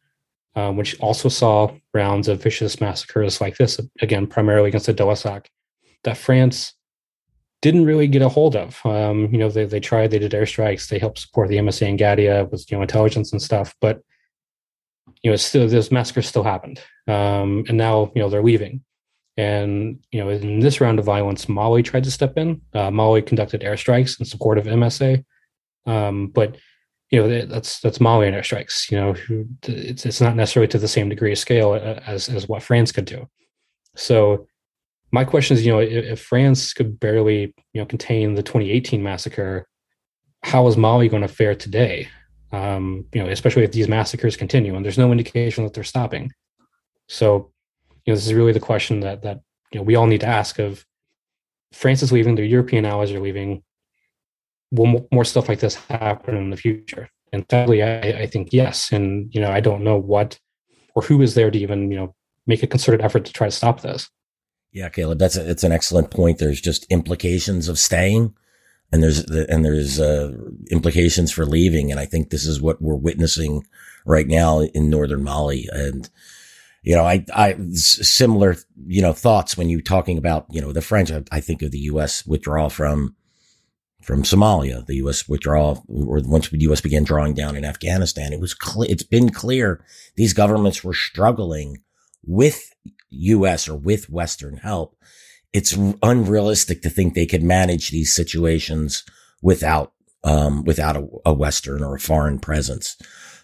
um, 0.57 0.77
which 0.77 0.99
also 1.01 1.29
saw 1.29 1.73
rounds 1.93 2.29
of 2.29 2.43
vicious 2.43 2.81
massacres 2.81 3.41
like 3.41 3.57
this 3.57 3.81
again, 4.01 4.27
primarily 4.27 4.69
against 4.69 4.87
the 4.87 4.95
Doasak. 4.95 5.47
That 6.03 6.17
France 6.17 6.75
didn't 7.65 7.87
really 7.87 8.07
get 8.07 8.21
a 8.21 8.29
hold 8.29 8.57
of. 8.57 8.79
Um, 8.85 9.33
you 9.33 9.39
know, 9.39 9.49
they, 9.49 9.65
they 9.65 9.81
tried, 9.81 10.11
they 10.11 10.19
did 10.19 10.33
airstrikes, 10.33 10.89
they 10.89 10.99
helped 10.99 11.19
support 11.19 11.49
the 11.49 11.57
MSA 11.57 11.89
and 11.89 11.99
GATIA 11.99 12.45
with, 12.51 12.71
you 12.71 12.77
know, 12.77 12.83
intelligence 12.83 13.33
and 13.33 13.41
stuff, 13.41 13.75
but, 13.81 14.03
you 15.23 15.31
know, 15.31 15.37
still, 15.37 15.67
those 15.67 15.91
massacres 15.91 16.29
still 16.29 16.43
happened. 16.43 16.79
Um, 17.09 17.65
and 17.67 17.79
now, 17.79 18.13
you 18.15 18.21
know, 18.21 18.29
they're 18.29 18.43
leaving. 18.43 18.85
And, 19.39 19.99
you 20.13 20.23
know, 20.23 20.29
in 20.29 20.61
this 20.61 20.79
round 20.79 20.99
of 20.99 21.07
violence, 21.07 21.49
Mali 21.49 21.83
tried 21.83 22.05
to 22.05 22.11
step 22.11 22.37
in. 22.37 22.61
Uh, 22.75 22.91
Mali 22.91 23.23
conducted 23.23 23.63
airstrikes 23.63 24.21
in 24.21 24.27
support 24.27 24.59
of 24.59 24.67
MSA. 24.67 25.25
Um, 25.87 26.27
but 26.29 26.57
you 27.11 27.21
know 27.21 27.47
that's 27.47 27.81
that's 27.81 28.01
Mali 28.01 28.27
and 28.27 28.35
airstrikes. 28.35 28.91
You 28.91 28.99
know, 28.99 29.15
it's 29.69 30.07
it's 30.07 30.21
not 30.21 30.35
necessarily 30.35 30.69
to 30.69 30.79
the 30.79 30.89
same 30.89 31.11
degree 31.11 31.33
of 31.33 31.39
scale 31.39 31.75
as 32.07 32.29
as 32.29 32.49
what 32.49 32.63
France 32.63 32.91
could 32.91 33.05
do. 33.05 33.29
So 33.95 34.49
my 35.15 35.25
question 35.25 35.57
is, 35.57 35.65
you 35.65 35.73
know, 35.73 35.79
if, 35.79 36.05
if 36.05 36.21
France 36.21 36.73
could 36.73 36.99
barely 36.99 37.55
you 37.73 37.81
know 37.81 37.87
contain 37.87 38.35
the 38.35 38.43
2018 38.43 39.01
massacre, 39.03 39.67
how 40.43 40.67
is 40.67 40.77
Mali 40.77 41.09
going 41.09 41.23
to 41.23 41.29
fare 41.29 41.55
today? 41.55 42.09
Um, 42.51 43.07
you 43.13 43.23
know, 43.23 43.29
especially 43.29 43.63
if 43.63 43.73
these 43.73 43.89
massacres 43.89 44.37
continue 44.37 44.75
and 44.75 44.85
there's 44.85 44.99
no 44.99 45.13
indication 45.13 45.65
that 45.65 45.73
they're 45.73 45.85
stopping. 45.85 46.33
So, 47.09 47.53
you 48.05 48.13
know, 48.13 48.17
this 48.17 48.27
is 48.27 48.35
really 48.35 48.53
the 48.53 48.61
question 48.61 49.01
that 49.01 49.23
that 49.23 49.41
you 49.73 49.79
know 49.79 49.85
we 49.85 49.95
all 49.95 50.09
need 50.09 50.23
to 50.23 50.27
ask 50.27 50.59
of 50.59 50.85
France 51.73 52.03
is 52.03 52.11
leaving, 52.11 52.35
their 52.35 52.45
European 52.45 52.85
allies 52.85 53.13
are 53.13 53.21
leaving. 53.21 53.63
Will 54.73 55.07
more 55.13 55.25
stuff 55.25 55.49
like 55.49 55.61
this 55.61 55.77
happen 55.77 56.37
in 56.37 56.51
the 56.51 56.57
future? 56.57 57.09
And 57.33 57.47
sadly, 57.49 57.85
I, 57.85 58.01
I 58.23 58.27
think 58.27 58.53
yes. 58.53 58.91
And 58.91 59.33
you 59.33 59.41
know, 59.41 59.53
I 59.53 59.61
don't 59.61 59.85
know 59.85 59.97
what 59.97 60.41
or 60.97 61.03
who 61.03 61.23
is 61.23 61.35
there 61.35 61.53
to 61.53 61.59
even 61.59 61.89
you 61.93 61.99
know 61.99 62.15
make 62.49 62.65
a 62.65 62.67
concerted 62.67 63.01
effort 63.01 63.25
to 63.27 63.33
try 63.33 63.47
to 63.47 63.59
stop 63.61 63.83
this. 63.83 64.11
Yeah, 64.75 64.89
Caleb, 64.89 65.21
that's 65.21 65.37
a, 65.37 65.49
it's 65.49 65.63
an 65.63 65.71
excellent 65.71 66.11
point. 66.11 66.39
There's 66.39 66.61
just 66.61 66.85
implications 66.91 67.69
of 67.69 67.79
staying, 67.79 68.35
and 68.91 69.05
there's 69.05 69.21
and 69.21 69.65
there's 69.65 70.01
uh, 70.01 70.37
implications 70.69 71.31
for 71.31 71.47
leaving, 71.47 71.93
and 71.93 72.01
I 72.01 72.07
think 72.07 72.29
this 72.29 72.45
is 72.45 72.61
what 72.61 72.83
we're 72.83 72.97
witnessing 72.97 73.65
right 74.05 74.27
now 74.27 74.63
in 74.63 74.91
northern 74.91 75.23
Mali. 75.23 75.69
And 75.73 76.11
you 76.83 76.97
know, 76.97 77.05
I 77.05 77.25
I 77.33 77.57
similar 77.71 78.57
you 78.85 79.01
know 79.01 79.13
thoughts 79.13 79.57
when 79.57 79.69
you 79.69 79.81
talking 79.81 80.19
about 80.19 80.47
you 80.51 80.61
know 80.61 80.73
the 80.73 80.83
French. 80.83 81.13
I, 81.13 81.23
I 81.31 81.39
think 81.39 81.63
of 81.63 81.71
the 81.71 81.79
U.S. 81.79 82.27
withdrawal 82.27 82.69
from 82.69 83.15
from 84.03 84.25
Somalia, 84.25 84.85
the 84.85 84.97
U.S. 84.97 85.29
withdrawal, 85.29 85.85
or 85.89 86.21
once 86.25 86.49
the 86.49 86.59
U.S. 86.63 86.81
began 86.81 87.05
drawing 87.05 87.35
down 87.35 87.55
in 87.55 87.65
Afghanistan, 87.65 88.33
it 88.33 88.41
was 88.41 88.55
clear. 88.55 88.91
It's 88.91 89.05
been 89.05 89.31
clear 89.31 89.85
these 90.17 90.33
governments 90.33 90.83
were 90.83 90.95
struggling 90.95 91.79
with 92.25 92.74
US 93.15 93.69
or 93.69 93.77
with 93.77 94.11
Western 94.11 94.59
help, 94.59 94.97
it's 95.53 95.77
unrealistic 96.03 96.83
to 96.83 96.91
think 96.91 97.15
they 97.15 97.27
could 97.27 97.43
manage 97.43 97.91
these 97.91 98.13
situations 98.13 99.05
without, 99.43 99.93
um, 100.25 100.65
without 100.65 100.97
a, 100.97 101.07
a 101.27 101.33
Western 101.33 101.83
or 101.83 101.95
a 101.95 102.01
foreign 102.01 102.39
presence. 102.39 102.97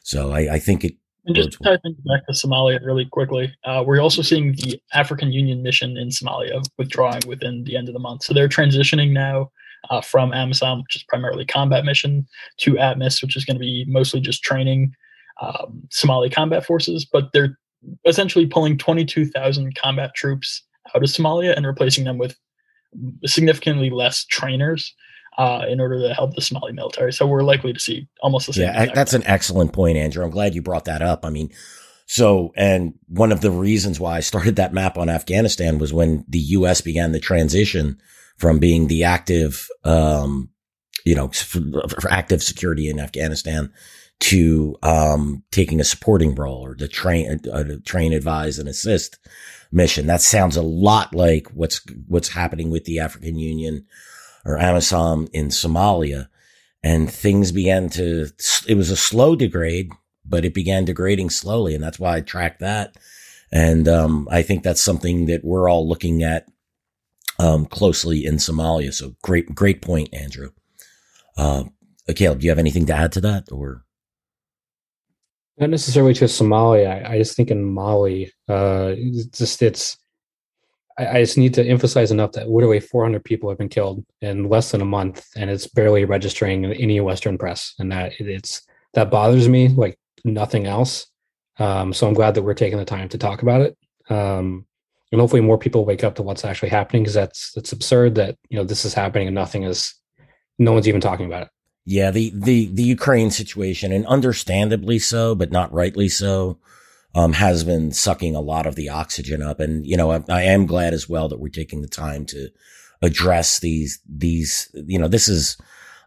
So 0.03 0.33
I, 0.33 0.55
I 0.55 0.59
think 0.59 0.85
it, 0.85 0.95
and 1.27 1.37
just 1.37 1.53
to 1.53 1.59
tie 1.59 1.79
things 1.83 1.99
back 1.99 2.27
to 2.27 2.33
Somalia 2.33 2.85
really 2.85 3.05
quickly, 3.05 3.55
uh, 3.65 3.85
we're 3.87 4.01
also 4.01 4.23
seeing 4.23 4.53
the 4.53 4.81
African 4.95 5.33
Union 5.33 5.63
mission 5.63 5.97
in 5.97 6.09
Somalia 6.09 6.65
withdrawing 6.79 7.21
within 7.27 7.65
the 7.65 7.77
end 7.77 7.89
of 7.89 7.95
the 7.95 8.01
month. 8.01 8.25
So 8.25 8.33
they're 8.33 8.49
transitioning 8.49 9.13
now 9.13 9.51
uh, 9.91 10.01
from 10.01 10.33
AMISOM, 10.33 10.83
which 10.83 10.97
is 10.97 11.03
primarily 11.05 11.45
combat 11.45 11.85
mission, 11.85 12.27
to 12.59 12.75
ATMIS, 12.75 13.23
which 13.23 13.37
is 13.37 13.45
going 13.45 13.57
to 13.57 13.61
be 13.61 13.85
mostly 13.87 14.21
just 14.21 14.43
training 14.43 14.95
um, 15.41 15.83
Somali 15.91 16.31
combat 16.31 16.65
forces. 16.65 17.05
But 17.05 17.33
they're 17.33 17.59
essentially 18.05 18.47
pulling 18.47 18.79
22,000 18.79 19.75
combat 19.77 20.15
troops 20.15 20.63
out 20.95 21.03
of 21.03 21.09
Somalia 21.09 21.57
and 21.57 21.67
replacing 21.67 22.05
them 22.05 22.19
with 22.19 22.37
significantly 23.25 23.91
less 23.91 24.25
trainers 24.25 24.95
uh, 25.39 25.65
in 25.69 25.81
order 25.81 26.01
to 26.01 26.13
help 26.13 26.35
the 26.35 26.43
Somali 26.43 26.73
military. 26.73 27.13
So 27.13 27.27
we're 27.27 27.43
likely 27.43 27.73
to 27.73 27.81
see 27.81 28.09
almost 28.21 28.47
the 28.47 28.53
same. 28.55 28.65
Yeah, 28.65 28.87
that's 28.95 29.15
an 29.15 29.23
excellent 29.27 29.73
point, 29.73 29.97
Andrew. 29.97 30.25
I'm 30.25 30.31
glad 30.31 30.55
you 30.55 30.63
brought 30.63 30.87
that 30.87 31.03
up. 31.03 31.25
I 31.25 31.31
mean, 31.31 31.51
so, 32.07 32.53
and 32.57 32.95
one 33.07 33.31
of 33.31 33.41
the 33.41 33.53
reasons 33.53 34.01
why 34.01 34.17
I 34.17 34.21
started 34.21 34.57
that 34.57 34.75
map 34.75 34.99
on 34.99 35.09
Afghanistan 35.09 35.79
was 35.79 35.93
when 35.93 36.25
the 36.29 36.41
U.S. 36.41 36.81
began 36.81 37.13
the 37.13 37.21
transition 37.21 37.99
from 38.37 38.59
being 38.59 38.89
the 38.89 39.05
active, 39.05 39.69
um, 39.85 40.51
you 41.05 41.15
know, 41.15 41.29
for, 41.29 41.61
for 42.01 42.11
active 42.11 42.43
security 42.43 42.89
in 42.89 42.99
Afghanistan 42.99 43.73
to 44.21 44.77
um, 44.83 45.43
taking 45.51 45.81
a 45.81 45.85
supporting 45.85 46.35
role 46.35 46.65
or 46.65 46.75
to 46.75 46.87
train, 46.87 47.41
uh, 47.53 47.65
train, 47.85 48.13
advise, 48.13 48.59
and 48.59 48.69
assist 48.69 49.19
mission. 49.73 50.07
That 50.07 50.21
sounds 50.21 50.57
a 50.57 50.63
lot 50.63 51.15
like 51.15 51.49
what's 51.49 51.81
what's 52.07 52.29
happening 52.29 52.71
with 52.71 52.85
the 52.85 53.01
African 53.01 53.37
Union 53.39 53.87
or 54.45 54.59
AMISOM 54.59 55.29
in 55.33 55.49
Somalia. 55.49 56.29
And 56.83 57.11
things 57.11 57.53
began 57.53 57.91
to, 57.91 58.29
it 58.67 58.75
was 58.75 58.91
a 58.91 58.97
slow 58.97 59.37
degrade, 59.37 59.91
but 60.25 60.47
it 60.47 60.55
began 60.55 60.87
degrading 60.87 61.29
slowly. 61.29 61.75
And 61.75 61.85
that's 61.85 61.99
why 61.99 62.17
I 62.17 62.21
tracked 62.23 62.61
that. 62.61 62.97
And 63.53 63.87
um, 63.87 64.29
I 64.31 64.43
think 64.43 64.63
that's 64.63 64.81
something 64.81 65.27
that 65.27 65.45
we're 65.45 65.69
all 65.69 65.87
looking 65.87 66.23
at 66.23 66.47
um, 67.39 67.67
closely 67.67 68.25
in 68.25 68.37
Somalia. 68.37 68.95
So 68.95 69.15
great, 69.23 69.55
great 69.55 69.83
point, 69.83 70.09
Andrew. 70.15 70.53
Uh, 71.37 71.65
Caleb, 72.15 72.41
do 72.41 72.45
you 72.47 72.51
have 72.51 72.59
anything 72.59 72.87
to 72.87 72.95
add 72.95 73.13
to 73.13 73.21
that 73.23 73.49
or? 73.53 73.85
Not 75.59 75.71
necessarily 75.71 76.15
to 76.15 76.25
Somalia. 76.25 77.05
I, 77.05 77.15
I 77.15 77.19
just 77.19 77.37
think 77.37 77.51
in 77.51 77.65
Mali, 77.65 78.33
uh, 78.49 78.95
it's 78.97 79.39
just 79.39 79.63
it's. 79.63 79.97
I, 80.99 81.19
I, 81.19 81.23
just 81.23 81.39
need 81.39 81.55
to 81.55 81.65
emphasize 81.65 82.11
enough 82.11 82.33
that 82.33 82.49
literally 82.49 82.81
400 82.81 83.25
people 83.25 83.49
have 83.49 83.59
been 83.59 83.69
killed 83.69 84.05
in 84.21 84.49
less 84.49 84.71
than 84.71 84.81
a 84.81 84.87
month, 84.87 85.27
and 85.37 85.51
it's 85.51 85.67
barely 85.67 86.05
registering 86.05 86.65
in 86.65 86.73
any 86.73 87.01
Western 87.01 87.37
press, 87.37 87.75
and 87.79 87.93
that 87.93 88.13
it, 88.21 88.29
it's 88.29 88.63
that 88.95 89.11
bothers 89.11 89.49
me 89.49 89.69
like 89.69 89.99
nothing 90.25 90.67
else. 90.67 91.07
Um, 91.59 91.93
so 91.93 92.09
I'm 92.09 92.15
glad 92.15 92.35
that 92.35 92.43
we're 92.43 92.55
taking 92.55 92.79
the 92.79 92.85
time 92.85 93.09
to 93.11 93.19
talk 93.19 93.43
about 93.43 93.61
it, 93.61 93.77
um, 94.09 94.67
and 95.13 95.21
hopefully 95.21 95.43
more 95.43 95.59
people 95.59 95.85
wake 95.85 96.05
up 96.05 96.15
to 96.15 96.23
what's 96.23 96.45
actually 96.45 96.71
happening 96.71 97.03
because 97.03 97.15
that's 97.15 97.55
it's 97.57 97.73
absurd 97.73 98.15
that 98.15 98.37
you 98.49 98.57
know 98.57 98.65
this 98.65 98.85
is 98.85 98.95
happening 98.95 99.29
and 99.29 99.35
nothing 99.35 99.65
is, 99.65 99.95
no 100.59 100.73
one's 100.73 100.89
even 100.89 101.01
talking 101.01 101.27
about 101.27 101.43
it. 101.43 101.49
Yeah, 101.91 102.13
the, 102.13 102.31
the, 102.33 102.67
the 102.67 102.85
Ukraine 102.85 103.33
situation, 103.33 103.91
and 103.91 104.07
understandably 104.07 105.01
so, 105.01 105.35
but 105.35 105.51
not 105.51 105.73
rightly 105.73 106.09
so, 106.09 106.57
um, 107.17 107.33
has 107.33 107.65
been 107.65 107.91
sucking 107.91 108.37
a 108.37 108.41
lot 108.41 108.65
of 108.65 108.77
the 108.77 108.89
oxygen 108.89 109.43
up. 109.43 109.59
And, 109.59 109.85
you 109.85 109.97
know, 109.97 110.13
I, 110.13 110.23
I, 110.29 110.43
am 110.43 110.67
glad 110.67 110.95
as 110.95 111.09
well 111.09 111.29
that 111.29 111.41
we're 111.41 111.49
taking 111.49 111.83
the 111.83 111.89
time 111.89 112.27
to 112.27 112.51
address 113.03 113.59
these, 113.59 113.99
these, 114.09 114.71
you 114.73 115.01
know, 115.01 115.09
this 115.09 115.27
is 115.27 115.57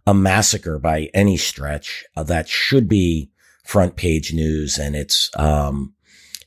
a 0.08 0.14
massacre 0.14 0.80
by 0.80 1.10
any 1.14 1.36
stretch 1.36 2.06
uh, 2.16 2.24
that 2.24 2.48
should 2.48 2.88
be 2.88 3.30
front 3.66 3.98
page 3.98 4.34
news. 4.34 4.78
And 4.78 4.96
it's, 4.96 5.30
um, 5.36 5.94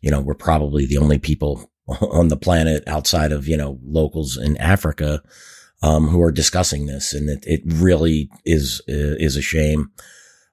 you 0.00 0.10
know, 0.10 0.22
we're 0.22 0.32
probably 0.32 0.86
the 0.86 0.96
only 0.96 1.18
people 1.18 1.70
on 2.00 2.28
the 2.28 2.38
planet 2.38 2.84
outside 2.86 3.32
of, 3.32 3.46
you 3.46 3.58
know, 3.58 3.78
locals 3.84 4.38
in 4.38 4.56
Africa 4.56 5.22
um, 5.82 6.08
who 6.08 6.22
are 6.22 6.32
discussing 6.32 6.86
this, 6.86 7.12
and 7.12 7.28
it, 7.28 7.44
it 7.46 7.60
really 7.66 8.30
is 8.44 8.80
is 8.86 9.36
a 9.36 9.42
shame. 9.42 9.90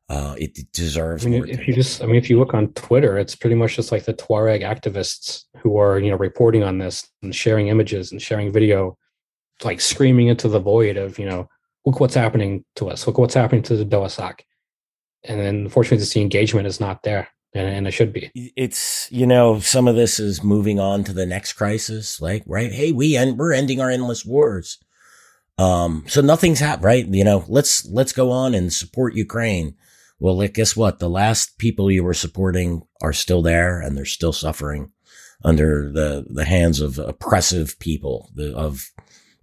Uh, 0.09 0.36
it 0.38 0.71
deserves. 0.73 1.25
I 1.25 1.29
mean, 1.29 1.47
if 1.47 1.67
you 1.67 1.73
just, 1.73 2.03
I 2.03 2.05
mean, 2.05 2.17
if 2.17 2.29
you 2.29 2.38
look 2.38 2.53
on 2.53 2.73
Twitter, 2.73 3.17
it's 3.17 3.36
pretty 3.36 3.55
much 3.55 3.77
just 3.77 3.91
like 3.91 4.03
the 4.03 4.13
Tuareg 4.13 4.62
activists 4.62 5.45
who 5.57 5.77
are, 5.77 5.97
you 5.97 6.12
know, 6.12 6.17
reporting 6.17 6.62
on 6.62 6.77
this 6.77 7.07
and 7.23 7.33
sharing 7.33 7.69
images 7.69 8.12
and 8.12 8.21
sharing 8.21 8.51
video, 8.51 8.97
like 9.63 9.79
screaming 9.79 10.27
into 10.27 10.49
the 10.49 10.59
void 10.59 10.97
of, 10.97 11.17
you 11.17 11.25
know, 11.25 11.47
look 11.86 11.99
what's 11.99 12.13
happening 12.13 12.65
to 12.75 12.89
us, 12.89 13.07
look 13.07 13.17
what's 13.17 13.33
happening 13.33 13.63
to 13.63 13.77
the 13.77 13.86
Daoussahak. 13.86 14.41
And 15.23 15.39
then, 15.39 15.55
unfortunately, 15.55 16.05
the 16.05 16.21
engagement 16.21 16.67
is 16.67 16.81
not 16.81 17.03
there, 17.03 17.29
and, 17.55 17.67
and 17.67 17.88
it 17.88 17.91
should 17.91 18.12
be. 18.12 18.29
It's 18.36 19.09
you 19.09 19.25
know, 19.25 19.62
some 19.62 19.88
of 19.88 19.95
this 19.95 20.19
is 20.19 20.43
moving 20.43 20.81
on 20.81 21.05
to 21.05 21.13
the 21.13 21.25
next 21.25 21.53
crisis, 21.53 22.19
like 22.19 22.43
right. 22.45 22.73
Hey, 22.73 22.91
we 22.91 23.15
end, 23.15 23.39
we're 23.39 23.53
ending 23.53 23.79
our 23.79 23.89
endless 23.89 24.25
wars 24.25 24.79
um, 25.58 26.04
so 26.08 26.22
nothing's 26.22 26.60
happened, 26.60 26.84
right? 26.84 27.06
You 27.08 27.24
know, 27.24 27.46
let's, 27.48 27.86
let's 27.86 28.13
go 28.13 28.32
on 28.32 28.54
and 28.54 28.72
support 28.72 29.16
Ukraine. 29.16 29.76
Well, 30.20 30.38
like, 30.38 30.54
guess 30.54 30.76
what? 30.76 31.00
The 31.00 31.10
last 31.10 31.58
people 31.58 31.92
you 31.92 32.04
were 32.04 32.13
supporting 32.13 32.84
are 33.02 33.13
still 33.13 33.42
there 33.42 33.80
and 33.80 33.98
they're 33.98 34.06
still 34.06 34.34
suffering 34.34 34.92
under 35.44 35.92
the, 35.92 36.26
the 36.30 36.46
hands 36.46 36.80
of 36.80 36.98
oppressive 36.98 37.78
people, 37.80 38.30
the, 38.34 38.56
of 38.56 38.92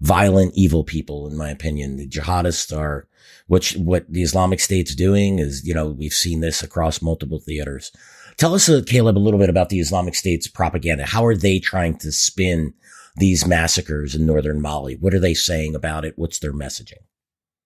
violent, 0.00 0.52
evil 0.54 0.82
people, 0.82 1.28
in 1.28 1.36
my 1.36 1.50
opinion. 1.50 1.96
The 1.96 2.08
jihadists 2.08 2.76
are, 2.76 3.06
which, 3.46 3.76
what 3.76 4.10
the 4.10 4.22
Islamic 4.22 4.60
State's 4.60 4.94
doing 4.94 5.38
is, 5.38 5.66
you 5.66 5.74
know, 5.74 5.88
we've 5.90 6.14
seen 6.14 6.40
this 6.40 6.62
across 6.62 7.02
multiple 7.02 7.40
theaters. 7.40 7.92
Tell 8.38 8.54
us, 8.54 8.68
uh, 8.68 8.80
Caleb, 8.86 9.18
a 9.18 9.20
little 9.20 9.38
bit 9.38 9.50
about 9.50 9.68
the 9.68 9.80
Islamic 9.80 10.14
State's 10.14 10.48
propaganda. 10.48 11.04
How 11.04 11.26
are 11.26 11.36
they 11.36 11.58
trying 11.58 11.98
to 11.98 12.10
spin 12.10 12.72
these 13.20 13.46
massacres 13.46 14.14
in 14.14 14.26
northern 14.26 14.60
Mali? 14.60 14.96
What 14.96 15.14
are 15.14 15.20
they 15.20 15.34
saying 15.34 15.74
about 15.74 16.04
it? 16.04 16.14
What's 16.16 16.40
their 16.40 16.52
messaging? 16.52 17.04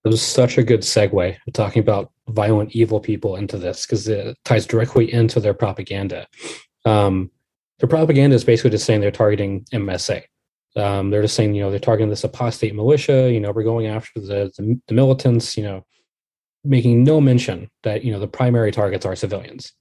It 0.05 0.09
was 0.09 0.21
such 0.21 0.59
a 0.59 0.63
good 0.63 0.81
segue 0.81 1.37
talking 1.55 1.81
about 1.81 2.13
violent, 2.29 2.73
evil 2.77 3.01
people 3.01 3.37
into 3.37 3.57
this 3.57 3.87
because 3.87 4.07
it 4.07 4.37
ties 4.45 4.67
directly 4.67 5.11
into 5.11 5.41
their 5.41 5.55
propaganda. 5.55 6.27
Um, 6.85 7.31
their 7.79 7.89
propaganda 7.89 8.37
is 8.37 8.45
basically 8.45 8.71
just 8.71 8.85
saying 8.85 9.01
they're 9.01 9.11
targeting 9.11 9.65
MSA. 9.73 10.23
Um, 10.77 11.11
they're 11.11 11.23
just 11.23 11.37
saying, 11.37 11.55
you 11.55 11.63
know, 11.63 11.71
they're 11.71 11.79
targeting 11.79 12.11
this 12.11 12.25
apostate 12.25 12.75
militia. 12.75 13.31
You 13.33 13.41
know, 13.41 13.53
we're 13.53 13.63
going 13.63 13.87
after 13.87 14.21
the, 14.21 14.53
the, 14.57 14.79
the 14.89 14.95
militants. 14.95 15.57
You 15.57 15.63
know, 15.63 15.87
making 16.65 17.05
no 17.05 17.21
mention 17.21 17.71
that 17.83 18.05
you 18.05 18.13
know 18.13 18.19
the 18.19 18.27
primary 18.27 18.73
targets 18.73 19.07
are 19.07 19.17
civilians. 19.17 19.73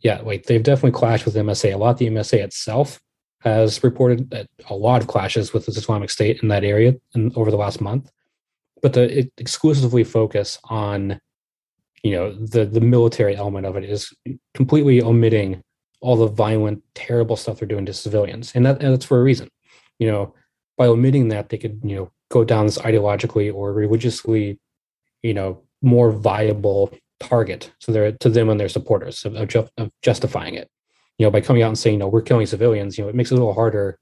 Yeah, 0.00 0.20
like 0.20 0.44
they've 0.44 0.62
definitely 0.62 0.98
clashed 0.98 1.24
with 1.24 1.34
MSA. 1.34 1.74
A 1.74 1.76
lot 1.76 1.96
the 1.96 2.08
MSA 2.08 2.38
itself 2.44 3.00
has 3.44 3.84
reported 3.84 4.48
a 4.70 4.74
lot 4.74 5.02
of 5.02 5.08
clashes 5.08 5.52
with 5.52 5.66
the 5.66 5.72
Islamic 5.72 6.08
State 6.08 6.40
in 6.42 6.48
that 6.48 6.64
area 6.64 6.94
in, 7.14 7.30
over 7.36 7.50
the 7.50 7.58
last 7.58 7.80
month, 7.80 8.10
but 8.80 8.94
to 8.94 9.28
exclusively 9.36 10.02
focus 10.02 10.58
on 10.64 11.20
you 12.02 12.12
know 12.12 12.32
the 12.32 12.64
the 12.64 12.80
military 12.80 13.36
element 13.36 13.66
of 13.66 13.76
it 13.76 13.84
is 13.84 14.12
completely 14.54 15.02
omitting 15.02 15.62
all 16.00 16.16
the 16.16 16.26
violent, 16.26 16.82
terrible 16.94 17.36
stuff 17.36 17.58
they're 17.58 17.68
doing 17.68 17.86
to 17.86 17.94
civilians, 17.94 18.52
and 18.54 18.64
that 18.66 18.82
and 18.82 18.92
that's 18.92 19.06
for 19.06 19.20
a 19.20 19.22
reason. 19.22 19.48
You 19.98 20.10
know, 20.10 20.34
by 20.76 20.86
omitting 20.86 21.28
that, 21.28 21.50
they 21.50 21.58
could 21.58 21.80
you 21.82 21.96
know 21.96 22.10
go 22.30 22.44
down 22.44 22.66
this 22.66 22.78
ideologically 22.78 23.52
or 23.52 23.72
religiously, 23.72 24.58
you 25.22 25.34
know, 25.34 25.62
more 25.82 26.10
viable 26.10 26.92
target 27.20 27.72
to 27.80 27.92
their 27.92 28.12
to 28.12 28.28
them 28.28 28.48
and 28.48 28.58
their 28.58 28.68
supporters 28.68 29.24
of, 29.24 29.34
of, 29.34 29.70
of 29.76 29.90
justifying 30.02 30.54
it. 30.54 30.68
You 31.18 31.26
know, 31.26 31.30
by 31.30 31.40
coming 31.40 31.62
out 31.62 31.68
and 31.68 31.78
saying, 31.78 31.98
"No, 31.98 32.08
we're 32.08 32.22
killing 32.22 32.46
civilians," 32.46 32.98
you 32.98 33.04
know, 33.04 33.10
it 33.10 33.14
makes 33.14 33.30
it 33.30 33.34
a 33.34 33.38
little 33.38 33.54
harder 33.54 33.98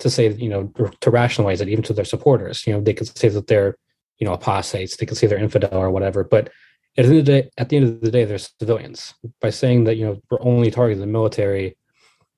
to 0.00 0.10
say, 0.10 0.32
you 0.32 0.48
know, 0.48 0.72
to 1.00 1.10
rationalize 1.10 1.60
it 1.60 1.68
even 1.68 1.84
to 1.84 1.92
their 1.92 2.04
supporters. 2.04 2.66
You 2.66 2.72
know, 2.72 2.80
they 2.80 2.94
could 2.94 3.16
say 3.16 3.28
that 3.28 3.46
they're, 3.46 3.76
you 4.18 4.26
know, 4.26 4.32
apostates, 4.32 4.96
they 4.96 5.06
could 5.06 5.16
say 5.16 5.26
they're 5.28 5.38
infidel 5.38 5.74
or 5.74 5.90
whatever, 5.90 6.24
but 6.24 6.50
at 6.98 7.06
the 7.06 7.10
end 7.10 7.18
of 7.18 7.24
the 7.24 7.32
day, 7.32 7.50
at 7.56 7.68
the 7.68 7.76
end 7.76 7.88
of 7.88 8.00
the 8.00 8.10
day, 8.10 8.24
they're 8.24 8.38
civilians. 8.38 9.14
By 9.40 9.50
saying 9.50 9.84
that 9.84 9.96
you 9.96 10.04
know 10.04 10.20
we're 10.30 10.42
only 10.42 10.70
targeting 10.70 11.00
the 11.00 11.06
military, 11.06 11.76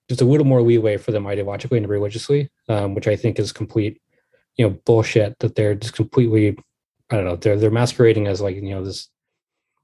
just 0.08 0.20
a 0.20 0.24
little 0.24 0.46
more 0.46 0.62
leeway 0.62 0.96
for 0.96 1.12
them 1.12 1.24
ideologically 1.24 1.78
and 1.78 1.88
religiously, 1.88 2.50
um, 2.68 2.94
which 2.94 3.08
I 3.08 3.16
think 3.16 3.38
is 3.38 3.52
complete, 3.52 4.00
you 4.56 4.66
know, 4.66 4.78
bullshit. 4.84 5.38
That 5.40 5.56
they're 5.56 5.74
just 5.74 5.94
completely, 5.94 6.56
I 7.10 7.16
don't 7.16 7.24
know, 7.24 7.36
they're 7.36 7.58
they're 7.58 7.70
masquerading 7.70 8.28
as 8.28 8.40
like 8.40 8.54
you 8.54 8.62
know 8.62 8.84
this, 8.84 9.08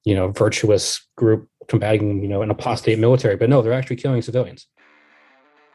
you 0.05 0.15
know, 0.15 0.29
virtuous 0.29 1.05
group 1.17 1.49
combating 1.69 2.23
you 2.23 2.29
know 2.29 2.43
an 2.43 2.51
apostate 2.51 2.99
military, 2.99 3.37
but 3.37 3.49
no, 3.49 3.63
they're 3.63 3.73
actually 3.73 3.97
killing 3.97 4.23
civilians. 4.23 4.67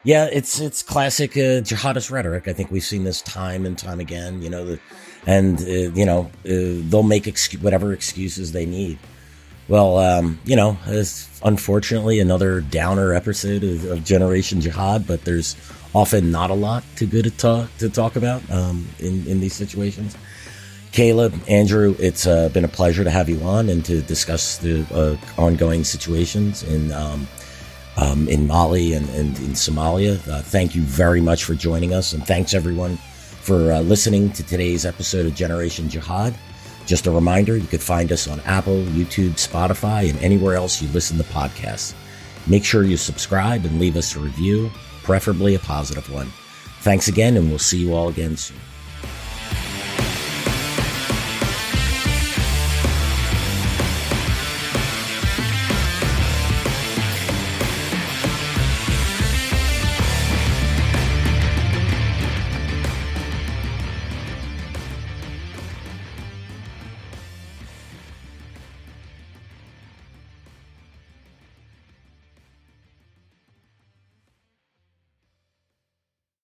Yeah, 0.04 0.28
it's 0.30 0.60
it's 0.60 0.82
classic 0.82 1.32
uh, 1.32 1.62
jihadist 1.66 2.10
rhetoric. 2.10 2.46
I 2.46 2.52
think 2.52 2.70
we've 2.70 2.84
seen 2.84 3.04
this 3.04 3.22
time 3.22 3.66
and 3.66 3.76
time 3.76 3.98
again. 3.98 4.40
You 4.40 4.50
know, 4.50 4.64
the, 4.64 4.80
and 5.26 5.60
uh, 5.60 5.92
you 5.94 6.06
know 6.06 6.30
uh, 6.44 6.82
they'll 6.88 7.02
make 7.02 7.26
ex- 7.26 7.52
whatever 7.54 7.92
excuses 7.92 8.52
they 8.52 8.66
need. 8.66 8.98
Well, 9.68 9.98
um, 9.98 10.38
you 10.44 10.54
know, 10.54 10.78
it's 10.86 11.28
unfortunately 11.44 12.20
another 12.20 12.60
downer 12.60 13.14
episode 13.14 13.64
of, 13.64 13.84
of, 13.86 14.04
Generation 14.04 14.60
Jihad, 14.60 15.08
but 15.08 15.24
there's 15.24 15.56
often 15.92 16.30
not 16.30 16.50
a 16.50 16.54
lot 16.54 16.84
to 16.96 17.06
good 17.06 17.24
to 17.24 17.32
talk 17.32 17.76
to 17.78 17.90
talk 17.90 18.14
about 18.14 18.48
um, 18.48 18.86
in 19.00 19.26
in 19.26 19.40
these 19.40 19.54
situations. 19.54 20.16
Caleb, 20.96 21.38
Andrew, 21.46 21.94
it's 21.98 22.26
uh, 22.26 22.48
been 22.48 22.64
a 22.64 22.68
pleasure 22.68 23.04
to 23.04 23.10
have 23.10 23.28
you 23.28 23.38
on 23.42 23.68
and 23.68 23.84
to 23.84 24.00
discuss 24.00 24.56
the 24.56 24.82
uh, 24.94 25.14
ongoing 25.38 25.84
situations 25.84 26.62
in 26.62 26.90
um, 26.90 27.28
um, 27.98 28.26
in 28.28 28.46
Mali 28.46 28.94
and, 28.94 29.06
and 29.10 29.36
in 29.40 29.50
Somalia. 29.50 30.16
Uh, 30.26 30.40
thank 30.40 30.74
you 30.74 30.80
very 30.80 31.20
much 31.20 31.44
for 31.44 31.54
joining 31.54 31.92
us, 31.92 32.14
and 32.14 32.26
thanks 32.26 32.54
everyone 32.54 32.96
for 32.96 33.72
uh, 33.72 33.80
listening 33.82 34.30
to 34.30 34.42
today's 34.42 34.86
episode 34.86 35.26
of 35.26 35.34
Generation 35.34 35.90
Jihad. 35.90 36.34
Just 36.86 37.06
a 37.06 37.10
reminder, 37.10 37.58
you 37.58 37.66
could 37.66 37.82
find 37.82 38.10
us 38.10 38.26
on 38.26 38.40
Apple, 38.46 38.82
YouTube, 38.84 39.32
Spotify, 39.32 40.08
and 40.08 40.18
anywhere 40.20 40.54
else 40.54 40.80
you 40.80 40.88
listen 40.94 41.18
to 41.18 41.24
podcasts. 41.24 41.92
Make 42.46 42.64
sure 42.64 42.84
you 42.84 42.96
subscribe 42.96 43.66
and 43.66 43.78
leave 43.78 43.98
us 43.98 44.16
a 44.16 44.18
review, 44.18 44.70
preferably 45.02 45.56
a 45.56 45.58
positive 45.58 46.10
one. 46.10 46.32
Thanks 46.80 47.08
again, 47.08 47.36
and 47.36 47.50
we'll 47.50 47.58
see 47.58 47.76
you 47.76 47.92
all 47.92 48.08
again 48.08 48.38
soon. 48.38 48.56